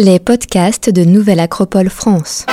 Les 0.00 0.20
podcasts 0.20 0.90
de 0.90 1.04
Nouvelle 1.04 1.40
Acropole 1.40 1.88
France. 1.88 2.46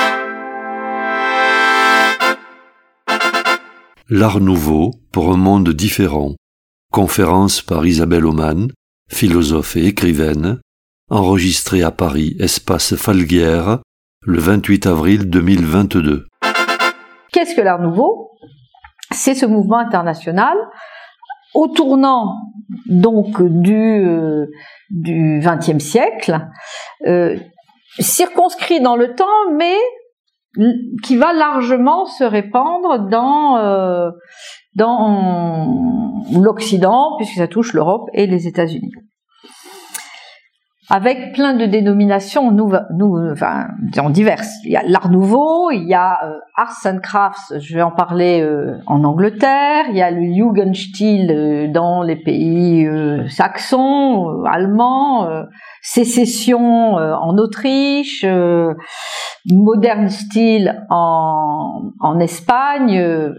L'art 4.09 4.40
nouveau 4.40 4.95
pour 5.11 5.31
un 5.31 5.37
monde 5.37 5.69
différent. 5.69 6.33
Conférence 6.92 7.61
par 7.61 7.85
Isabelle 7.85 8.25
Oman, 8.25 8.71
philosophe 9.11 9.75
et 9.75 9.85
écrivaine, 9.85 10.59
enregistrée 11.11 11.84
à 11.84 11.91
Paris, 11.91 12.35
espace 12.39 12.95
Falguière, 12.95 13.77
le 14.23 14.39
28 14.39 14.88
avril 14.88 15.30
2022. 15.30 16.25
Qu'est-ce 17.31 17.53
que 17.53 17.62
l'art 17.62 17.80
nouveau? 17.80 18.31
C'est 19.12 19.35
ce 19.35 19.45
mouvement 19.45 19.77
international 19.77 20.57
au 21.55 21.67
tournant 21.67 22.35
donc 22.88 23.41
du 23.41 24.05
euh, 24.05 24.45
du 24.89 25.41
XXe 25.43 25.84
siècle, 25.84 26.47
euh, 27.07 27.38
circonscrit 27.99 28.81
dans 28.81 28.95
le 28.95 29.16
temps, 29.16 29.52
mais 29.53 29.75
qui 31.03 31.17
va 31.17 31.33
largement 31.33 32.05
se 32.05 32.23
répandre 32.23 33.09
dans 33.09 33.57
euh, 33.57 34.09
dans 34.75 35.67
l'Occident, 36.33 37.16
puisque 37.17 37.35
ça 37.35 37.47
touche 37.47 37.73
l'Europe 37.73 38.08
et 38.13 38.27
les 38.27 38.47
États-Unis 38.47 38.91
avec 40.89 41.34
plein 41.34 41.53
de 41.53 41.66
dénominations 41.66 42.52
nous, 42.52 42.71
enfin, 43.31 43.67
diverses. 44.09 44.53
Il 44.66 44.71
y 44.71 44.75
a 44.75 44.84
l'art 44.84 45.09
nouveau, 45.09 45.71
il 45.71 45.88
y 45.88 45.95
a 45.95 46.20
euh, 46.23 46.38
arts 46.55 46.85
and 46.85 46.99
crafts, 47.02 47.58
je 47.59 47.75
vais 47.75 47.81
en 47.81 47.91
parler 47.91 48.41
euh, 48.41 48.77
en 48.85 49.03
Angleterre, 49.03 49.85
il 49.89 49.95
y 49.95 50.02
a 50.02 50.11
le 50.11 50.21
Jugendstil 50.21 51.31
euh, 51.31 51.67
dans 51.71 52.03
les 52.03 52.16
pays 52.16 52.88
saxons, 53.30 54.44
allemands, 54.44 55.27
sécession 55.81 56.95
en 56.95 57.38
Autriche, 57.38 58.25
modern 59.45 60.09
style 60.09 60.83
en, 60.89 61.91
en 62.00 62.19
Espagne, 62.19 63.33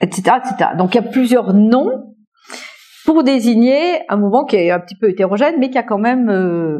etc., 0.00 0.36
etc. 0.36 0.70
Donc 0.76 0.94
il 0.94 0.96
y 0.96 1.06
a 1.06 1.10
plusieurs 1.10 1.54
noms 1.54 2.14
pour 3.08 3.24
désigner 3.24 4.02
un 4.10 4.18
mouvement 4.18 4.44
qui 4.44 4.56
est 4.56 4.70
un 4.70 4.80
petit 4.80 4.94
peu 4.94 5.08
hétérogène, 5.08 5.54
mais 5.58 5.70
qui 5.70 5.78
a 5.78 5.82
quand 5.82 5.96
même, 5.96 6.28
euh, 6.28 6.78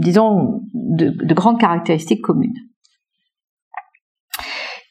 disons, 0.00 0.62
de, 0.72 1.34
grandes 1.34 1.58
caractéristiques 1.58 2.22
communes. 2.22 2.54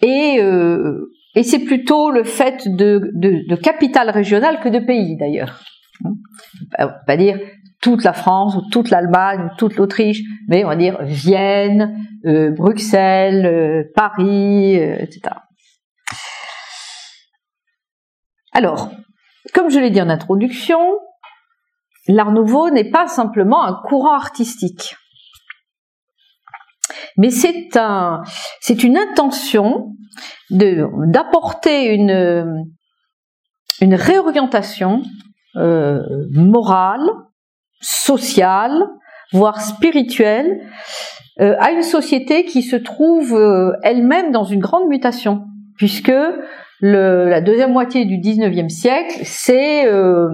Et, 0.01 0.41
euh, 0.41 1.09
et 1.35 1.43
c'est 1.43 1.63
plutôt 1.63 2.11
le 2.11 2.25
fait 2.25 2.67
de, 2.67 3.13
de, 3.15 4.11
régionales 4.11 4.59
que 4.59 4.67
de 4.67 4.79
pays 4.79 5.15
d'ailleurs. 5.15 5.61
On 6.03 6.85
va 6.85 6.99
pas 7.07 7.15
dire 7.15 7.39
toute 7.81 8.03
la 8.03 8.11
France 8.11 8.57
ou 8.57 8.61
toute 8.69 8.89
l'Allemagne 8.89 9.45
ou 9.45 9.55
toute 9.57 9.77
l'Autriche, 9.77 10.21
mais 10.49 10.65
on 10.65 10.67
va 10.67 10.75
dire 10.75 11.01
Vienne, 11.01 11.97
euh, 12.25 12.51
Bruxelles, 12.51 13.87
Paris, 13.95 14.75
etc. 14.75 15.33
Alors, 18.51 18.91
comme 19.53 19.69
je 19.69 19.79
l'ai 19.79 19.89
dit 19.89 20.01
en 20.01 20.09
introduction, 20.09 20.79
l'art 22.07 22.31
nouveau 22.31 22.69
n'est 22.69 22.89
pas 22.89 23.07
simplement 23.07 23.63
un 23.63 23.79
courant 23.87 24.13
artistique, 24.13 24.95
mais 27.17 27.31
c'est 27.31 27.75
un, 27.75 28.21
c'est 28.61 28.83
une 28.83 28.97
intention 28.97 29.93
de, 30.49 30.87
d'apporter 31.11 31.93
une, 31.93 32.65
une 33.81 33.95
réorientation 33.95 35.01
euh, 35.55 35.99
morale, 36.31 37.09
sociale, 37.81 38.85
voire 39.33 39.59
spirituelle, 39.61 40.61
euh, 41.39 41.55
à 41.59 41.71
une 41.71 41.83
société 41.83 42.45
qui 42.45 42.61
se 42.61 42.75
trouve 42.75 43.33
euh, 43.33 43.73
elle-même 43.83 44.31
dans 44.31 44.43
une 44.43 44.59
grande 44.59 44.87
mutation, 44.87 45.45
puisque 45.77 46.13
le, 46.79 47.29
la 47.29 47.41
deuxième 47.41 47.73
moitié 47.73 48.05
du 48.05 48.17
19e 48.17 48.69
siècle, 48.69 49.19
c'est 49.23 49.87
euh, 49.87 50.27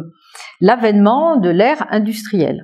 l'avènement 0.60 1.38
de 1.38 1.50
l'ère 1.50 1.86
industrielle. 1.90 2.64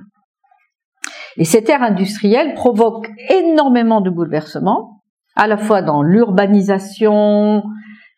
Et 1.36 1.44
cette 1.44 1.68
ère 1.68 1.82
industrielle 1.82 2.54
provoque 2.54 3.08
énormément 3.30 4.00
de 4.00 4.10
bouleversements, 4.10 5.02
à 5.36 5.46
la 5.46 5.56
fois 5.56 5.80
dans 5.80 6.02
l'urbanisation 6.02 7.62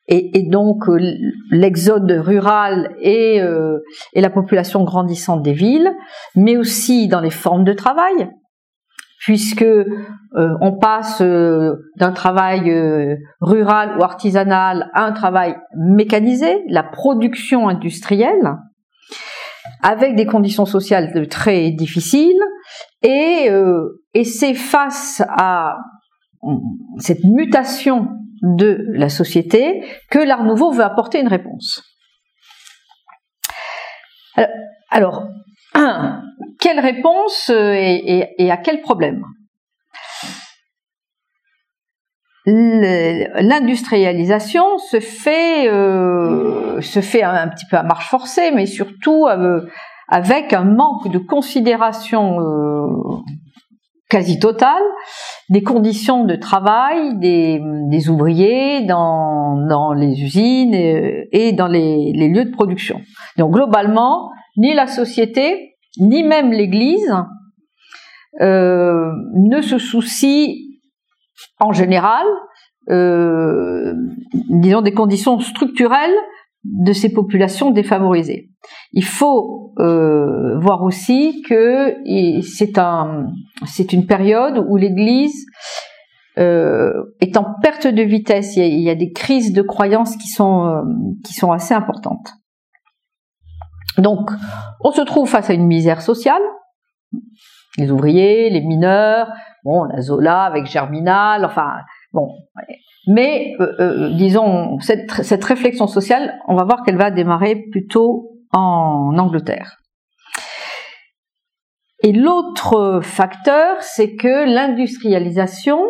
et, 0.08 0.38
et, 0.38 0.48
donc 0.48 0.88
euh, 0.88 0.98
l'exode 1.50 2.10
rural 2.10 2.94
et, 3.00 3.40
euh, 3.40 3.78
et 4.14 4.20
la 4.20 4.30
population 4.30 4.82
grandissante 4.82 5.42
des 5.42 5.52
villes, 5.52 5.92
mais 6.34 6.56
aussi 6.56 7.06
dans 7.06 7.20
les 7.20 7.30
formes 7.30 7.64
de 7.64 7.72
travail, 7.72 8.30
puisque 9.22 9.62
euh, 9.62 9.86
on 10.60 10.76
passe 10.78 11.20
euh, 11.20 11.76
d'un 11.96 12.12
travail 12.12 12.68
euh, 12.70 13.16
rural 13.40 13.96
ou 13.96 14.02
artisanal 14.02 14.90
à 14.94 15.04
un 15.04 15.12
travail 15.12 15.54
mécanisé, 15.76 16.64
la 16.68 16.82
production 16.82 17.68
industrielle, 17.68 18.56
avec 19.80 20.16
des 20.16 20.26
conditions 20.26 20.66
sociales 20.66 21.28
très 21.28 21.70
difficiles, 21.70 22.40
et, 23.02 23.48
c'est 24.24 24.54
face 24.54 25.22
à 25.28 25.76
cette 26.98 27.22
mutation 27.24 28.08
de 28.42 28.84
la 28.92 29.08
société 29.08 29.84
que 30.10 30.18
l'Art 30.18 30.44
Nouveau 30.44 30.72
veut 30.72 30.82
apporter 30.82 31.20
une 31.20 31.28
réponse. 31.28 31.82
Alors 34.90 35.28
quelle 36.60 36.80
réponse 36.80 37.50
euh, 37.50 37.74
et, 37.74 38.50
à 38.50 38.56
quel 38.56 38.80
problème? 38.80 39.22
L'industrialisation 42.44 44.78
se 44.78 44.98
fait 44.98 45.68
euh, 45.68 46.80
se 46.80 46.98
fait 47.00 47.22
un, 47.22 47.46
petit 47.46 47.66
peu 47.70 47.76
à 47.76 47.84
marche 47.84 48.08
forcée, 48.08 48.50
mais 48.50 48.66
surtout 48.66 49.28
euh, 49.28 49.60
avec 50.08 50.52
un 50.52 50.64
manque 50.64 51.08
de 51.08 51.18
considération 51.18 52.38
quasi 54.10 54.40
totale 54.40 54.82
des 55.50 55.62
conditions 55.62 56.24
de 56.24 56.34
travail 56.34 57.16
des, 57.18 58.10
ouvriers 58.10 58.86
dans, 58.86 59.94
les 59.96 60.20
usines 60.20 60.74
et, 60.74 61.52
dans 61.52 61.68
les 61.68 62.12
lieux 62.12 62.44
de 62.44 62.50
production. 62.50 63.00
Donc 63.38 63.52
globalement, 63.52 64.32
ni 64.56 64.74
la 64.74 64.86
société 64.86 65.72
ni 65.98 66.22
même 66.22 66.52
l'Église 66.52 67.14
euh, 68.40 69.12
ne 69.34 69.60
se 69.60 69.78
soucie 69.78 70.80
en 71.60 71.72
général, 71.72 72.26
euh, 72.90 73.92
disons, 74.48 74.80
des 74.80 74.94
conditions 74.94 75.38
structurelles 75.40 76.16
de 76.64 76.92
ces 76.92 77.12
populations 77.12 77.70
défavorisées. 77.72 78.48
Il 78.92 79.04
faut 79.04 79.74
euh, 79.80 80.58
voir 80.60 80.82
aussi 80.82 81.42
que 81.42 81.96
c'est 82.42 82.78
un, 82.78 83.26
une 83.92 84.06
période 84.06 84.64
où 84.68 84.76
l'Église 84.76 85.44
est 86.36 87.36
en 87.36 87.46
perte 87.60 87.86
de 87.86 88.02
vitesse. 88.02 88.56
Il 88.56 88.60
y, 88.60 88.62
a, 88.62 88.68
il 88.68 88.80
y, 88.80 88.90
a, 88.90 88.94
des 88.94 89.12
crises 89.12 89.52
de 89.52 89.60
croyances 89.60 90.16
qui 90.16 90.28
sont 90.28 90.82
qui 91.24 91.34
sont 91.34 91.52
assez 91.52 91.74
importantes. 91.74 92.32
Donc, 93.98 94.30
on 94.80 94.90
se 94.92 95.02
trouve 95.02 95.28
face 95.28 95.50
à 95.50 95.54
une 95.54 95.66
misère 95.66 96.00
sociale. 96.00 96.42
Les 97.78 97.90
ouvriers, 97.90 98.50
les 98.50 98.60
mineurs, 98.60 99.28
bon, 99.64 99.84
la 99.84 100.00
Zola 100.00 100.42
avec 100.42 100.66
Germinal, 100.66 101.44
enfin, 101.44 101.72
bon. 102.12 102.28
Mais, 103.06 103.54
euh, 103.60 103.72
euh, 103.80 104.14
disons, 104.14 104.78
cette, 104.80 105.44
réflexion 105.44 105.86
sociale, 105.86 106.38
on 106.46 106.54
va 106.54 106.64
voir 106.64 106.82
qu'elle 106.84 106.96
va 106.96 107.10
démarrer 107.10 107.56
plutôt 107.70 108.30
en 108.52 109.16
Angleterre. 109.18 109.78
Et 112.04 112.12
l'autre 112.12 113.00
facteur, 113.02 113.76
c'est 113.80 114.16
que 114.16 114.52
l'industrialisation 114.52 115.80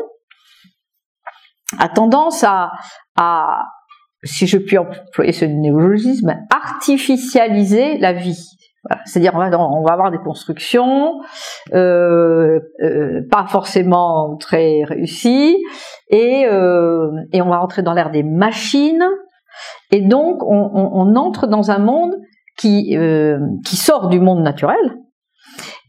a 1.79 1.89
tendance 1.89 2.45
à, 2.45 2.71
si 4.25 4.47
je 4.47 4.59
puis 4.59 4.79
employer 4.79 5.33
ce 5.33 5.45
néologisme, 5.45 6.35
artificialiser 6.51 7.99
la 7.99 8.13
vie. 8.13 8.49
C'est-à-dire 9.05 9.33
on 9.35 9.83
va, 9.83 9.93
avoir 9.93 10.11
des 10.11 10.19
constructions 10.19 11.21
euh, 11.73 12.59
euh, 12.83 13.21
pas 13.31 13.47
forcément 13.47 14.37
très 14.39 14.83
réussies 14.83 15.57
et, 16.11 16.47
euh, 16.47 17.09
et 17.33 17.41
on 17.43 17.49
va 17.49 17.59
rentrer 17.59 17.83
dans 17.83 17.93
l'ère 17.93 18.11
des 18.11 18.25
machines 18.25 19.05
et 19.93 20.01
donc 20.01 20.43
on, 20.43 20.71
on, 20.75 20.91
on, 20.95 21.15
entre 21.15 21.47
dans 21.47 21.71
un 21.71 21.79
monde 21.79 22.17
qui, 22.59 22.97
euh, 22.97 23.39
qui 23.65 23.77
sort 23.77 24.09
du 24.09 24.19
monde 24.19 24.43
naturel 24.43 24.99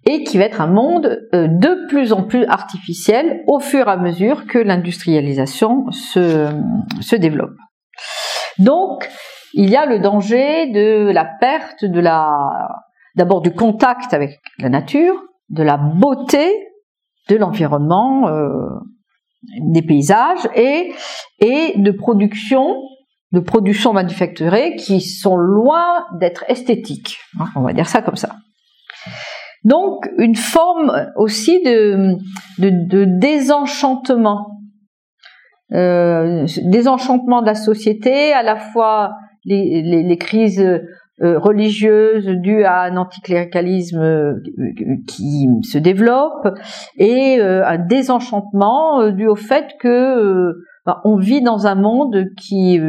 et 0.05 0.23
qui 0.23 0.37
va 0.37 0.45
être 0.45 0.61
un 0.61 0.67
monde 0.67 1.19
euh, 1.33 1.47
de 1.47 1.87
plus 1.87 2.13
en 2.13 2.23
plus 2.23 2.45
artificiel 2.45 3.41
au 3.47 3.59
fur 3.59 3.87
et 3.87 3.91
à 3.91 3.97
mesure 3.97 4.45
que 4.45 4.59
l'industrialisation 4.59 5.89
se, 5.91 6.47
se 7.01 7.15
développe. 7.15 7.55
Donc, 8.59 9.09
il 9.53 9.69
y 9.69 9.75
a 9.75 9.85
le 9.85 9.99
danger 9.99 10.71
de 10.71 11.11
la 11.11 11.25
perte 11.25 11.85
de 11.85 11.99
la, 11.99 12.69
d'abord 13.15 13.41
du 13.41 13.53
contact 13.53 14.13
avec 14.13 14.39
la 14.59 14.69
nature, 14.69 15.15
de 15.49 15.63
la 15.63 15.77
beauté 15.77 16.51
de 17.29 17.35
l'environnement, 17.35 18.29
des 19.59 19.81
paysages 19.81 20.49
et, 20.55 20.93
et 21.39 21.73
de 21.77 21.91
production 21.91 22.75
de 23.33 23.39
production 23.39 23.93
manufacturée 23.93 24.75
qui 24.75 25.01
sont 25.01 25.35
loin 25.35 26.05
d'être 26.19 26.45
esthétiques. 26.47 27.17
Hein, 27.39 27.47
on 27.55 27.61
va 27.61 27.73
dire 27.73 27.89
ça 27.89 28.01
comme 28.01 28.15
ça. 28.15 28.35
Donc 29.63 30.07
une 30.17 30.35
forme 30.35 31.11
aussi 31.15 31.61
de, 31.63 32.15
de, 32.59 33.05
désenchantement, 33.05 34.59
euh, 35.73 36.45
désenchantement 36.63 37.41
de 37.41 37.47
la 37.47 37.55
société, 37.55 38.31
à 38.33 38.43
la 38.43 38.57
fois 38.57 39.15
les, 39.45 40.17
crises 40.19 40.61
euh, 40.61 41.39
religieuses 41.39 42.27
dues 42.27 42.63
à 42.63 42.81
un 42.83 42.97
anticléricalisme 42.97 43.99
euh, 43.99 44.33
qui 45.07 45.47
se 45.63 45.77
développe 45.77 46.47
et 46.97 47.41
un 47.41 47.77
désenchantement 47.77 49.09
dû 49.11 49.27
au 49.27 49.35
fait 49.35 49.73
que 49.79 50.53
on 51.05 51.17
vit 51.17 51.41
dans 51.41 51.65
un 51.65 51.75
monde 51.75 52.25
qui 52.37 52.79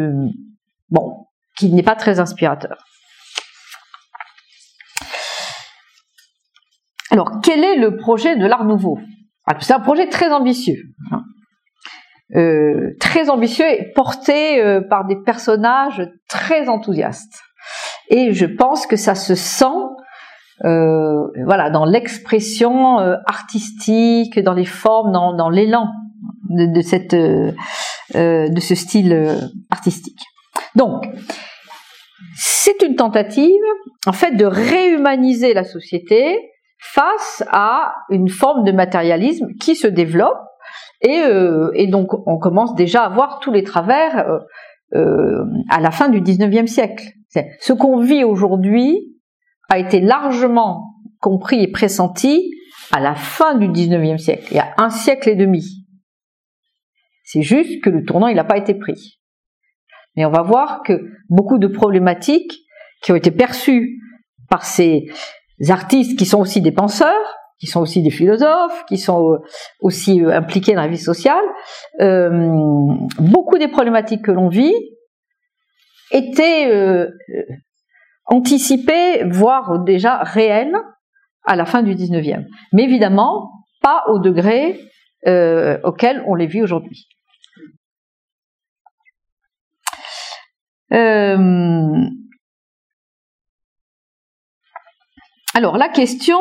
n'est 1.63 1.83
pas 1.83 1.97
très 1.97 2.21
inspirateur. 2.21 2.77
Alors, 7.11 7.41
quel 7.43 7.63
est 7.63 7.77
le 7.77 7.97
projet 7.97 8.37
de 8.37 8.45
l'Art 8.45 8.65
Nouveau? 8.65 8.99
Ah, 9.47 9.55
C'est 9.61 9.73
un 9.73 9.79
projet 9.79 10.09
très 10.09 10.33
ambitieux. 10.33 10.83
Hein. 11.13 11.23
Euh, 12.37 12.97
très 12.99 13.31
ambitieux 13.31 13.65
et 13.65 13.93
porté 13.95 14.61
euh, 14.61 14.81
par 14.81 15.07
des 15.07 15.15
personnages 15.15 16.03
très 16.29 16.69
enthousiastes. 16.69 17.41
Et 18.11 18.33
je 18.33 18.47
pense 18.47 18.89
que 18.89 18.97
ça 18.97 19.15
se 19.15 19.37
sent 19.37 19.65
euh, 20.65 21.29
voilà, 21.47 21.71
dans 21.71 21.85
l'expression 21.85 22.99
artistique, 23.27 24.41
dans 24.41 24.53
les 24.53 24.65
formes, 24.65 25.13
dans, 25.13 25.49
l'élan 25.49 25.87
de, 26.51 26.81
cette, 26.81 27.15
de 27.15 28.61
ce 28.61 28.75
style 28.75 29.51
artistique. 29.71 30.21
Donc, 30.75 31.07
c'est 32.37 32.83
une 32.83 32.97
tentative, 32.97 33.63
en 34.07 34.13
fait, 34.13 34.33
de 34.33 34.45
réhumaniser 34.45 35.55
la 35.55 35.65
société 35.65 36.37
face 36.79 37.45
à 37.51 37.95
une 38.11 38.29
forme 38.29 38.65
de 38.65 38.73
matérialisme 38.73 39.47
qui 39.61 39.77
se 39.77 39.87
développe 39.87 40.39
et, 41.05 41.21
euh, 41.23 41.87
donc 41.89 42.09
on 42.27 42.39
commence 42.39 42.75
déjà 42.75 43.05
à 43.05 43.09
voir 43.11 43.39
tous 43.41 43.53
les 43.53 43.63
travers 43.63 44.27
euh, 44.27 44.39
euh, 44.95 45.45
à 45.71 45.81
la 45.81 45.91
fin 45.91 46.09
du 46.09 46.21
19e 46.21 46.67
siècle. 46.67 47.05
Ce 47.61 47.73
qu'on 47.73 47.99
vit 47.99 48.25
aujourd'hui 48.25 49.19
a 49.69 49.79
été 49.79 50.01
largement 50.01 50.95
compris 51.21 51.63
et 51.63 51.69
pressenti 51.69 52.51
à 52.93 53.01
la 53.01 53.15
fin 53.15 53.55
du 53.57 53.69
19e 53.69 54.19
siècle, 54.19 54.47
il 54.51 54.57
y 54.57 54.61
a 54.61 54.73
un 54.79 54.91
siècle 54.91 55.29
et 55.29 55.35
demi. 55.35 55.85
C'est 57.25 57.43
juste 57.43 57.83
que 57.83 57.91
le 57.91 58.05
tournant 58.05 58.29
il 58.29 58.37
n'a 58.37 58.45
pas 58.45 58.59
été 58.59 58.75
pris. 58.75 59.21
Mais 60.17 60.25
on 60.25 60.31
va 60.31 60.43
voir 60.43 60.83
que 60.83 61.11
beaucoup 61.29 61.59
de 61.59 61.67
problématiques 61.67 62.61
qui 63.03 63.13
ont 63.13 63.17
été 63.17 63.31
perçues 63.31 63.99
par 64.49 64.65
ces 64.65 65.07
artistes 65.69 66.19
qui 66.19 66.25
sont 66.25 66.41
aussi 66.41 66.61
des 66.61 66.73
penseurs, 66.73 67.37
qui 67.65 67.71
sont 67.71 67.81
aussi 67.81 68.03
des 68.03 68.11
philosophes, 68.11 68.85
qui 68.87 68.99
sont 68.99 69.33
euh, 69.33 69.39
aussi 69.81 70.23
euh, 70.23 70.37
impliqués 70.37 70.75
dans 70.75 70.83
la 70.83 70.89
vie 70.89 70.99
sociale, 70.99 71.45
euh, 72.03 72.29
beaucoup 73.19 73.57
des 73.57 73.69
problématiques 73.69 74.23
que 74.23 74.33
l'on 74.33 74.51
vit 74.51 74.75
étaient 76.11 76.71
anticipées, 78.27 79.25
voire 79.25 79.83
déjà 79.83 80.19
réelles, 80.19 80.77
à 81.45 81.57
la 81.57 81.65
fin 81.65 81.83
du 81.83 81.95
19e. 81.95 82.45
Mais 82.73 82.85
évidemment, 82.85 83.51
pas 83.81 84.05
au 84.09 84.19
degré 84.19 84.79
auquel 85.83 86.23
on 86.27 86.35
les 86.35 86.47
vit 86.47 86.63
aujourd'hui. 86.63 87.09
Alors 95.55 95.79
la 95.79 95.89
question 95.89 96.39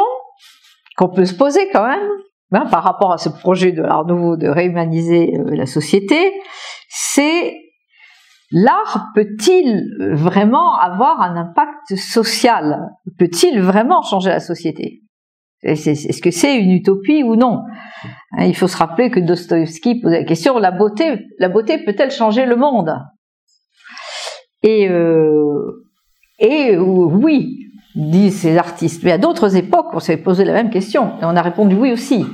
qu'on 0.98 1.10
peut 1.10 1.26
se 1.26 1.34
poser 1.34 1.70
quand 1.72 1.88
même, 1.88 2.10
hein, 2.52 2.66
par 2.72 2.84
rapport 2.84 3.12
à 3.12 3.18
ce 3.18 3.30
projet 3.30 3.72
de 3.72 3.82
l'art 3.82 4.06
nouveau 4.06 4.38
de 4.38 4.48
réhumaniser 4.48 5.36
euh, 5.38 5.56
la 5.56 5.66
société, 5.66 6.34
c'est 6.90 7.56
l'art 8.52 9.08
peut-il 9.16 9.88
vraiment 10.12 10.78
avoir 10.78 11.22
un 11.22 11.36
impact 11.36 11.96
social? 11.96 12.90
Peut-il 13.18 13.62
vraiment 13.62 14.02
changer 14.02 14.30
la 14.30 14.40
société? 14.40 15.02
Est-ce 15.64 16.22
que 16.22 16.32
c'est 16.32 16.58
une 16.58 16.72
utopie 16.72 17.24
ou 17.24 17.36
non? 17.36 17.62
Hein, 18.34 18.46
Il 18.46 18.56
faut 18.56 18.68
se 18.68 18.78
rappeler 18.78 19.10
que 19.10 19.20
Dostoïevski 19.20 20.02
posait 20.02 20.20
la 20.20 20.26
question 20.26 20.60
la 20.60 20.72
beauté, 20.72 21.26
la 21.40 21.50
beauté 21.50 21.78
peut-elle 21.84 22.12
changer 22.12 22.46
le 22.46 22.58
monde? 22.58 22.94
Et 24.62 24.90
euh, 24.90 25.84
et 26.40 26.76
euh, 26.76 26.82
oui, 26.82 27.63
disent 27.96 28.42
ces 28.42 28.58
artistes. 28.58 29.04
Mais 29.04 29.12
à 29.12 29.18
d'autres 29.18 29.56
époques, 29.56 29.88
on 29.94 30.00
s'est 30.00 30.18
posé 30.18 30.46
la 30.46 30.54
même 30.54 30.70
question 30.70 31.14
et 31.22 31.26
on 31.26 31.36
a 31.36 31.42
répondu 31.42 31.76
oui 31.76 31.92
aussi. 31.92 32.26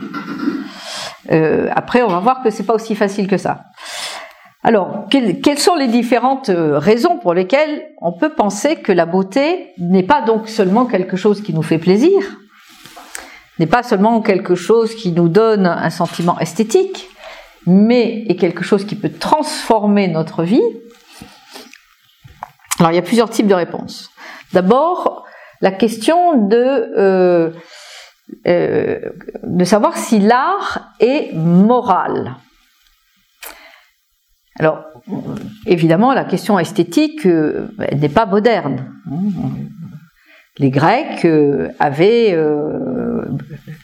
Euh, 1.32 1.70
après, 1.76 2.02
on 2.02 2.08
va 2.08 2.20
voir 2.20 2.42
que 2.44 2.50
c'est 2.50 2.64
pas 2.64 2.74
aussi 2.74 2.96
facile 2.96 3.28
que 3.28 3.38
ça. 3.38 3.66
Alors, 4.64 5.06
quelles, 5.10 5.60
sont 5.60 5.76
les 5.76 5.88
différentes 5.88 6.50
euh, 6.50 6.78
raisons 6.78 7.18
pour 7.18 7.34
lesquelles 7.34 7.88
on 8.02 8.12
peut 8.12 8.34
penser 8.34 8.76
que 8.76 8.92
la 8.92 9.06
beauté 9.06 9.74
n'est 9.78 10.04
pas 10.04 10.22
donc 10.22 10.50
seulement 10.50 10.86
quelque 10.86 11.16
chose 11.16 11.42
qui 11.42 11.54
nous 11.54 11.62
fait 11.62 11.78
plaisir, 11.78 12.20
n'est 13.58 13.68
pas 13.68 13.84
seulement 13.84 14.22
quelque 14.22 14.56
chose 14.56 14.96
qui 14.96 15.12
nous 15.12 15.30
donne 15.30 15.66
un 15.66 15.90
sentiment 15.90 16.38
esthétique, 16.40 17.08
mais 17.66 18.26
est 18.28 18.36
quelque 18.36 18.64
chose 18.64 18.86
qui 18.86 18.96
peut 18.96 19.12
transformer 19.12 20.08
notre 20.08 20.44
vie? 20.44 20.62
Alors, 22.80 22.92
il 22.92 22.96
y 22.96 23.00
a 23.00 23.04
plusieurs 23.04 23.30
types 23.30 23.48
de 23.48 23.54
réponses. 23.54 24.10
D'abord, 24.52 25.26
la 25.62 25.72
question 25.72 26.48
de, 26.48 26.94
euh, 26.98 27.52
euh, 28.48 29.00
de 29.44 29.64
savoir 29.64 29.98
si 29.98 30.20
l'art 30.20 30.94
est 31.00 31.34
moral. 31.34 32.36
Alors, 34.60 34.84
évidemment, 35.66 36.14
la 36.14 36.26
question 36.26 36.60
esthétique 36.60 37.26
euh, 37.26 37.70
n'est 37.96 38.10
pas 38.10 38.26
moderne. 38.26 38.86
Les 40.58 40.72
Grecs 40.72 41.26
avaient 41.80 42.38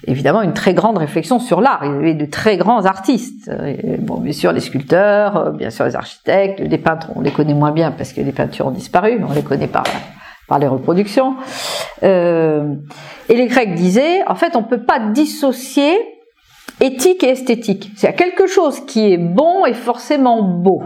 évidemment 0.06 0.42
une 0.42 0.52
très 0.52 0.74
grande 0.74 0.98
réflexion 0.98 1.40
sur 1.40 1.62
l'art. 1.62 1.86
Ils 1.86 1.92
avaient 1.92 2.14
de 2.14 2.26
très 2.26 2.58
grands 2.58 2.84
artistes. 2.84 3.50
Bon, 4.00 4.20
bien 4.20 4.34
sûr, 4.34 4.52
les 4.52 4.60
sculpteurs, 4.60 5.54
bien 5.54 5.70
sûr, 5.70 5.86
les 5.86 5.96
architectes, 5.96 6.60
les 6.60 6.78
peintres, 6.78 7.12
on 7.16 7.22
les 7.22 7.32
connaît 7.32 7.54
moins 7.54 7.72
bien 7.72 7.92
parce 7.92 8.12
que 8.12 8.20
les 8.20 8.34
peintures 8.34 8.68
ont 8.68 8.72
disparu, 8.72 9.16
mais 9.18 9.24
on 9.24 9.32
les 9.32 9.44
connaît 9.44 9.70
pas 9.70 9.84
par 10.48 10.60
les 10.60 10.68
reproductions. 10.68 11.36
Euh, 12.04 12.76
et 13.30 13.36
les 13.36 13.48
Grecs 13.48 13.74
disaient, 13.74 14.24
en 14.28 14.36
fait, 14.36 14.56
on 14.56 14.62
ne 14.62 14.68
peut 14.68 14.84
pas 14.84 15.00
dissocier 15.00 15.96
éthique 16.82 17.24
et 17.24 17.30
esthétique. 17.30 17.92
C'est 17.96 18.14
quelque 18.14 18.48
chose 18.48 18.86
qui 18.86 19.12
est 19.12 19.18
bon 19.18 19.66
et 19.66 19.74
forcément 19.74 20.42
beau. 20.42 20.84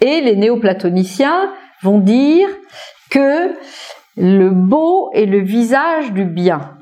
Et 0.00 0.20
les 0.20 0.36
néoplatoniciens 0.36 1.52
vont 1.82 1.98
dire 1.98 2.48
que 3.10 3.54
le 4.16 4.50
beau 4.50 5.10
est 5.12 5.26
le 5.26 5.40
visage 5.40 6.12
du 6.12 6.24
bien. 6.24 6.76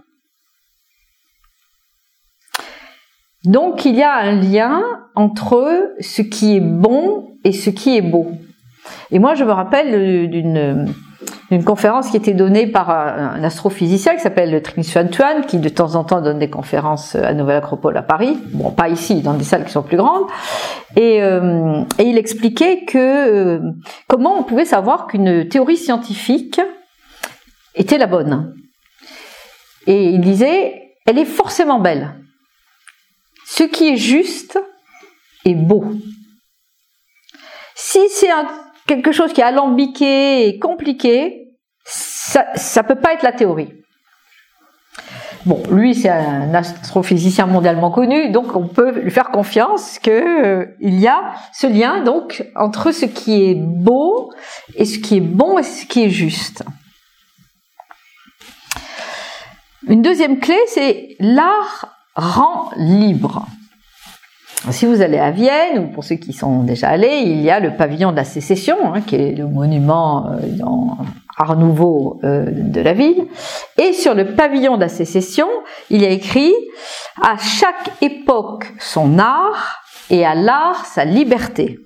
Donc 3.45 3.85
il 3.85 3.95
y 3.95 4.02
a 4.02 4.14
un 4.14 4.33
lien 4.33 4.83
entre 5.14 5.95
ce 6.00 6.23
qui 6.23 6.57
est 6.57 6.61
bon 6.61 7.38
et 7.45 7.52
ce 7.52 7.71
qui 7.71 7.97
est 7.97 8.02
beau. 8.02 8.33
Et 9.11 9.18
moi, 9.18 9.35
je 9.35 9.45
me 9.45 9.52
rappelle 9.52 10.28
d'une 10.30 10.92
une 11.50 11.64
conférence 11.64 12.11
qui 12.11 12.16
était 12.16 12.35
donnée 12.35 12.66
par 12.66 12.90
un, 12.90 13.42
astrophysicien 13.42 14.14
qui 14.14 14.21
s'appelle 14.21 14.61
Trinus 14.62 14.97
Tuan, 15.11 15.45
qui 15.47 15.59
de 15.59 15.68
temps 15.68 15.95
en 15.95 16.04
temps 16.04 16.21
donne 16.21 16.38
des 16.38 16.50
conférences 16.50 17.14
à 17.14 17.33
Nouvelle 17.33 17.57
Acropole 17.57 17.97
à 17.97 18.02
Paris. 18.02 18.38
Bon, 18.52 18.71
pas 18.71 18.88
ici, 18.88 19.23
dans 19.23 19.35
des 19.35 19.45
salles 19.45 19.64
qui 19.64 19.73
sont 19.73 19.83
plus 19.83 19.97
grandes. 19.97 20.26
Et, 20.97 21.23
euh, 21.23 21.83
il 21.99 22.18
expliquait 22.18 22.85
que 22.85 22.99
euh, 22.99 23.61
comment 24.09 24.38
on 24.38 24.42
pouvait 24.42 24.66
savoir 24.66 25.07
qu'une 25.07 25.49
théorie 25.49 25.78
scientifique 25.78 26.61
était 27.75 27.99
la 27.99 28.07
bonne. 28.07 28.54
Et 29.87 30.11
il 30.11 30.21
disait, 30.21 30.92
elle 31.07 31.18
est 31.18 31.25
forcément 31.25 31.80
belle. 31.80 32.14
Ce 33.47 33.64
qui 33.64 33.88
est 33.88 33.97
juste 33.97 34.61
est 35.47 35.54
beau. 35.54 35.85
Si 37.75 38.00
c'est 38.11 38.30
un 38.30 38.47
quelque 38.88 39.12
chose 39.12 39.33
qui 39.33 39.40
est 39.40 39.45
alambiqué 39.45 40.49
et 40.49 40.59
compliqué, 40.59 41.52
ça 41.85 42.42
ne 42.45 42.88
peut 42.88 42.97
pas 42.97 43.14
être 43.14 43.23
la 43.23 43.33
théorie. 43.33 43.73
Bon, 45.47 45.62
lui, 45.71 45.95
c'est 45.95 46.09
un 46.09 46.52
astrophysicien 46.52 47.47
mondialement 47.47 47.92
connu, 47.92 48.30
donc 48.30 48.57
on 48.57 48.66
peut 48.66 48.90
lui 49.00 49.11
faire 49.11 49.30
confiance 49.30 50.00
qu'il 50.00 50.12
euh, 50.12 50.66
y 50.80 51.07
a 51.07 51.33
ce 51.52 51.68
lien 51.68 52.02
donc 52.02 52.45
entre 52.57 52.90
ce 52.90 53.04
qui 53.04 53.45
est 53.45 53.54
beau 53.54 54.33
et 54.75 54.85
ce 54.85 54.99
qui 54.99 55.18
est 55.18 55.21
bon 55.21 55.59
et 55.59 55.62
ce 55.62 55.87
qui 55.87 56.02
est 56.02 56.11
juste. 56.11 56.64
Une 59.87 60.02
deuxième 60.02 60.40
clé, 60.40 60.59
c'est 60.66 61.16
l'art 61.21 61.88
rend 62.14 62.71
libre. 62.76 63.47
Si 64.70 64.87
vous 64.87 65.00
allez 65.00 65.18
à 65.18 65.30
Vienne, 65.30 65.78
ou 65.78 65.87
pour 65.88 66.04
ceux 66.04 66.16
qui 66.16 66.32
sont 66.32 66.62
déjà 66.62 66.88
allés, 66.88 67.22
il 67.25 67.40
y 67.40 67.50
a 67.50 67.60
le 67.60 67.76
pavillon 67.76 68.10
de 68.10 68.16
la 68.16 68.25
sécession, 68.25 68.94
hein, 68.94 69.00
qui 69.00 69.16
est 69.16 69.32
le 69.32 69.46
monument 69.46 70.30
euh, 70.30 70.40
Art 71.38 71.56
Nouveau 71.56 72.20
euh, 72.25 72.46
de 72.50 72.80
la 72.80 72.92
ville. 72.92 73.26
Et 73.78 73.92
sur 73.92 74.14
le 74.14 74.34
pavillon 74.34 74.76
de 74.76 74.82
la 74.82 74.88
sécession, 74.88 75.48
il 75.90 76.02
y 76.02 76.06
a 76.06 76.10
écrit 76.10 76.52
À 77.22 77.38
chaque 77.38 78.02
époque 78.02 78.66
son 78.78 79.18
art, 79.18 79.80
et 80.10 80.26
à 80.26 80.34
l'art 80.34 80.84
sa 80.84 81.04
liberté. 81.04 81.78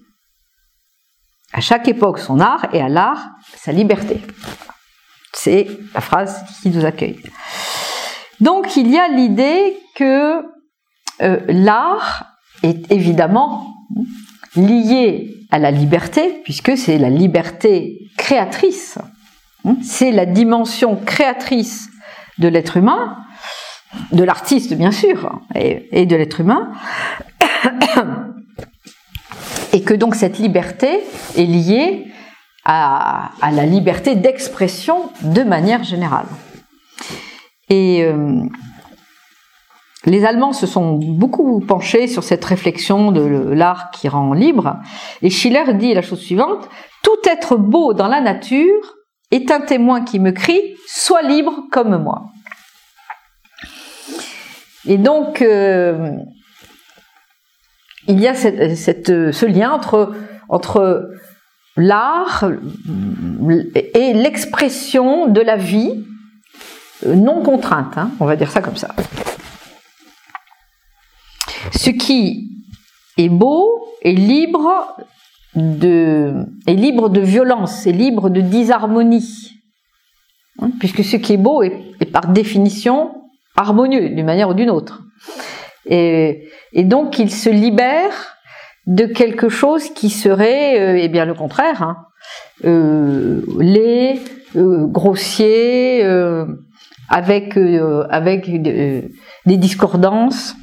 À 1.52 1.60
chaque 1.60 1.86
époque 1.88 2.18
son 2.18 2.40
art, 2.40 2.66
et 2.72 2.80
à 2.80 2.88
l'art 2.88 3.26
sa 3.54 3.72
liberté. 3.72 4.20
C'est 5.32 5.66
la 5.94 6.00
phrase 6.00 6.44
qui 6.62 6.70
nous 6.70 6.84
accueille. 6.84 7.22
Donc 8.40 8.76
il 8.76 8.90
y 8.90 8.98
a 8.98 9.08
l'idée 9.08 9.78
que 9.94 10.42
euh, 11.20 11.40
l'art 11.48 12.31
est 12.62 12.90
évidemment 12.90 13.74
lié 14.56 15.46
à 15.50 15.58
la 15.58 15.70
liberté, 15.70 16.40
puisque 16.44 16.76
c'est 16.76 16.98
la 16.98 17.10
liberté 17.10 18.10
créatrice, 18.16 18.98
c'est 19.82 20.10
la 20.10 20.26
dimension 20.26 20.96
créatrice 20.96 21.88
de 22.38 22.48
l'être 22.48 22.76
humain, 22.76 23.16
de 24.12 24.24
l'artiste 24.24 24.74
bien 24.74 24.90
sûr, 24.90 25.40
et, 25.54 26.06
de 26.06 26.16
l'être 26.16 26.40
humain, 26.40 26.72
et 29.72 29.82
que 29.82 29.94
donc 29.94 30.14
cette 30.14 30.38
liberté 30.38 31.00
est 31.36 31.44
liée 31.44 32.06
à, 32.64 33.32
la 33.42 33.66
liberté 33.66 34.14
d'expression 34.14 35.10
de 35.22 35.42
manière 35.42 35.84
générale. 35.84 36.26
Et 37.68 38.04
euh, 38.04 38.42
les 40.04 40.24
Allemands 40.24 40.52
se 40.52 40.66
sont 40.66 40.94
beaucoup 40.94 41.60
penchés 41.60 42.06
sur 42.08 42.24
cette 42.24 42.44
réflexion 42.44 43.12
de 43.12 43.22
l'art 43.52 43.90
qui 43.90 44.08
rend 44.08 44.32
libre, 44.32 44.78
et 45.22 45.30
Schiller 45.30 45.74
dit 45.74 45.94
la 45.94 46.02
chose 46.02 46.20
suivante, 46.20 46.68
Tout 47.02 47.28
être 47.28 47.56
beau 47.56 47.94
dans 47.94 48.08
la 48.08 48.20
nature 48.20 48.96
est 49.30 49.50
un 49.50 49.60
témoin 49.60 50.02
qui 50.02 50.18
me 50.18 50.32
crie, 50.32 50.76
Sois 50.86 51.22
libre 51.22 51.64
comme 51.70 52.02
moi. 52.02 52.24
Et 54.86 54.98
donc, 54.98 55.40
euh, 55.42 56.10
il 58.08 58.20
y 58.20 58.26
a 58.26 58.34
ce 58.34 59.46
lien 59.46 59.80
entre, 60.48 61.10
l'art 61.76 62.44
et 63.94 64.12
l'expression 64.12 65.28
de 65.28 65.40
la 65.40 65.56
vie 65.56 66.04
non 67.06 67.42
contrainte, 67.42 67.96
hein, 67.96 68.10
on 68.20 68.26
va 68.26 68.36
dire 68.36 68.50
ça 68.50 68.60
comme 68.60 68.76
ça. 68.76 68.88
Ce 71.74 71.90
qui 71.90 72.50
est 73.18 73.28
beau 73.28 73.86
est 74.02 74.12
libre 74.12 74.96
de, 75.54 76.46
est 76.66 76.74
libre 76.74 77.08
de 77.08 77.20
violence, 77.20 77.86
est 77.86 77.92
libre 77.92 78.30
de 78.30 78.40
disharmonie. 78.40 79.52
Hein, 80.60 80.70
puisque 80.78 81.04
ce 81.04 81.16
qui 81.16 81.34
est 81.34 81.38
beau 81.38 81.62
est, 81.62 82.04
par 82.12 82.28
définition 82.28 83.10
harmonieux 83.56 84.10
d'une 84.10 84.26
manière 84.26 84.50
ou 84.50 84.54
d'une 84.54 84.70
autre. 84.70 85.02
Et, 85.86 86.48
donc 86.76 87.18
il 87.18 87.30
se 87.30 87.50
libère 87.50 88.36
de 88.86 89.06
quelque 89.06 89.48
chose 89.48 89.90
qui 89.90 90.10
serait 90.10 90.80
euh, 90.80 90.98
eh 91.00 91.08
bien 91.08 91.24
le 91.24 91.34
contraire, 91.34 91.82
hein, 91.82 91.96
euh, 92.64 93.42
laid, 93.58 94.20
euh, 94.56 94.86
grossier, 94.86 96.04
avec, 97.08 97.56
avec 97.56 98.50
des 98.62 99.10
discordances. 99.46 100.54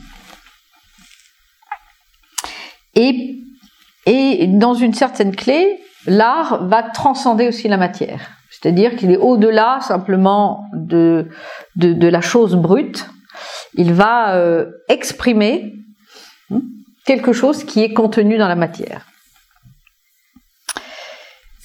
Et, 4.06 4.48
dans 4.48 4.74
une 4.74 4.94
certaine 4.94 5.36
clé, 5.36 5.80
l'art 6.06 6.68
va 6.68 6.84
transcender 6.84 7.48
aussi 7.48 7.68
la 7.68 7.78
matière. 7.78 8.32
C'est-à-dire 8.50 8.96
qu'il 8.96 9.12
est, 9.12 9.18
au-delà 9.18 9.80
simplement 9.82 10.66
de, 10.74 11.30
la 11.76 12.22
chose 12.22 12.56
brute. 12.56 13.10
Il 13.76 13.94
va 13.94 14.36
euh, 14.36 14.66
exprimer 14.90 15.74
hein, 16.52 16.62
quelque 17.06 17.32
chose 17.32 17.64
qui 17.64 17.82
est 17.82 17.94
contenu 17.94 18.38
dans 18.38 18.48
la 18.48 18.56
matière. 18.56 19.06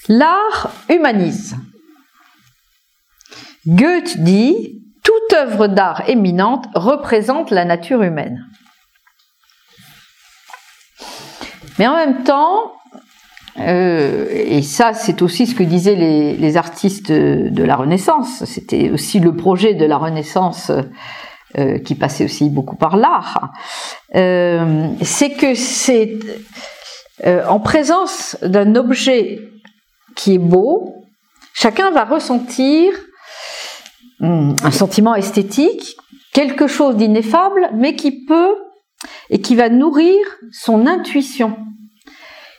L'art 0.09 0.71
humanise. 0.91 1.57
Goethe 3.67 4.19
dit 4.19 4.83
Toute 5.03 5.33
œuvre 5.33 5.67
d'art 5.67 6.09
éminente 6.09 6.67
représente 6.75 7.51
la 7.51 7.65
nature 7.65 8.03
humaine. 8.03 8.45
Mais 11.79 11.87
en 11.87 11.95
même 11.95 12.23
temps, 12.23 12.73
euh, 13.59 14.27
et 14.31 14.63
ça 14.63 14.95
c'est 14.95 15.23
aussi 15.23 15.47
ce 15.47 15.55
que 15.55 15.63
disaient 15.63 15.95
les, 15.95 16.57
artistes 16.57 17.11
de 17.11 17.63
la 17.63 17.77
Renaissance, 17.77 18.45
c'était 18.45 18.91
aussi 18.91 19.21
le 19.21 19.37
projet 19.37 19.75
de 19.75 19.85
la 19.85 19.97
Renaissance 19.97 20.73
euh, 21.59 21.79
qui 21.79 21.95
passait 21.95 22.25
aussi 22.25 22.51
beaucoup 22.51 22.77
par 22.77 22.97
l'art, 22.97 23.53
euh, 24.15 24.89
c'est 25.03 25.31
que 25.31 25.55
c'est 25.55 26.19
en 27.49 27.61
présence 27.61 28.37
d'un 28.43 28.75
objet 28.75 29.39
qui 30.17 30.35
est 30.35 30.39
beau, 30.39 31.07
chacun 31.55 31.93
va 31.93 32.05
ressentir 32.05 32.93
hum, 34.21 34.57
un 34.65 34.71
sentiment 34.73 35.15
esthétique, 35.15 35.97
quelque 36.33 36.67
chose 36.67 36.97
d'ineffable, 36.97 37.71
mais 37.73 37.95
qui 37.95 38.25
peut 38.27 38.57
et 39.31 39.41
qui 39.41 39.55
va 39.57 39.69
nourrir 39.69 40.19
son 40.53 40.87
intuition. 40.87 41.57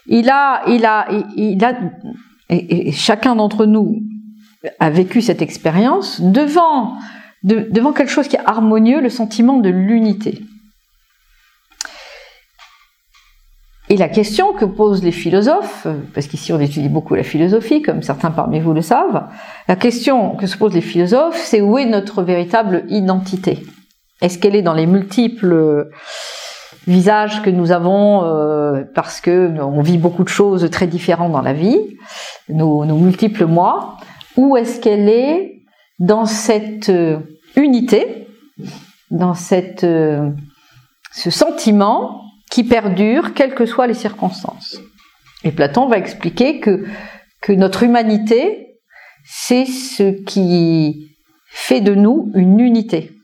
Il 0.06 0.30
a, 0.30 0.62
il 0.68 0.84
a, 0.84 1.08
il 1.36 1.64
a, 1.64 1.74
et, 2.48 2.92
chacun 2.92 3.36
d'entre 3.36 3.66
nous 3.66 4.02
a 4.78 4.90
vécu 4.90 5.20
cette 5.20 5.42
expérience 5.42 6.20
devant, 6.20 6.96
devant 7.42 7.92
quelque 7.92 8.10
chose 8.10 8.28
qui 8.28 8.36
est 8.36 8.46
harmonieux, 8.46 9.00
le 9.00 9.10
sentiment 9.10 9.58
de 9.58 9.68
l'unité. 9.68 10.42
Et 13.88 13.96
la 13.96 14.08
question 14.08 14.52
que 14.52 14.64
posent 14.64 15.04
les 15.04 15.12
philosophes, 15.12 15.86
parce 16.12 16.26
qu'ici 16.26 16.52
on 16.52 16.58
étudie 16.58 16.88
beaucoup 16.88 17.14
la 17.14 17.22
philosophie, 17.22 17.82
comme 17.82 18.02
certains 18.02 18.32
parmi 18.32 18.58
vous 18.58 18.72
le 18.72 18.82
savent, 18.82 19.28
la 19.68 19.76
question 19.76 20.34
que 20.34 20.48
se 20.48 20.56
posent 20.56 20.74
les 20.74 20.80
philosophes, 20.80 21.36
c'est 21.36 21.60
où 21.60 21.78
est 21.78 21.86
notre 21.86 22.22
véritable 22.22 22.84
identité? 22.88 23.64
Est-ce 24.20 24.38
qu'elle 24.38 24.56
est 24.56 24.62
dans 24.62 24.74
les 24.74 24.86
multiples 24.86 25.90
visage 26.86 27.42
que 27.42 27.50
nous 27.50 27.72
avons 27.72 28.24
euh, 28.24 28.84
parce 28.94 29.20
que 29.20 29.58
on 29.60 29.82
vit 29.82 29.98
beaucoup 29.98 30.24
de 30.24 30.28
choses 30.28 30.68
très 30.70 30.86
différentes 30.86 31.32
dans 31.32 31.42
la 31.42 31.52
vie, 31.52 31.78
nos, 32.48 32.84
multiples 32.84 33.46
moi, 33.46 33.96
ou 34.36 34.56
est-ce 34.56 34.80
qu'elle 34.80 35.08
est 35.08 35.62
dans 35.98 36.26
cette 36.26 36.88
euh, 36.88 37.18
unité, 37.56 38.28
dans 39.10 39.34
cette, 39.34 39.84
euh, 39.84 40.30
ce 41.12 41.30
sentiment 41.30 42.22
qui 42.50 42.64
perdure 42.64 43.34
quelles 43.34 43.54
que 43.54 43.66
soient 43.66 43.86
les 43.86 43.94
circonstances? 43.94 44.78
Et 45.42 45.50
Platon 45.50 45.88
va 45.88 45.98
expliquer 45.98 46.60
que, 46.60 46.84
que 47.40 47.52
notre 47.52 47.82
humanité, 47.82 48.78
c'est 49.24 49.66
ce 49.66 50.22
qui 50.24 51.08
fait 51.48 51.80
de 51.80 51.94
nous 51.94 52.30
une 52.34 52.60
unité. 52.60 53.15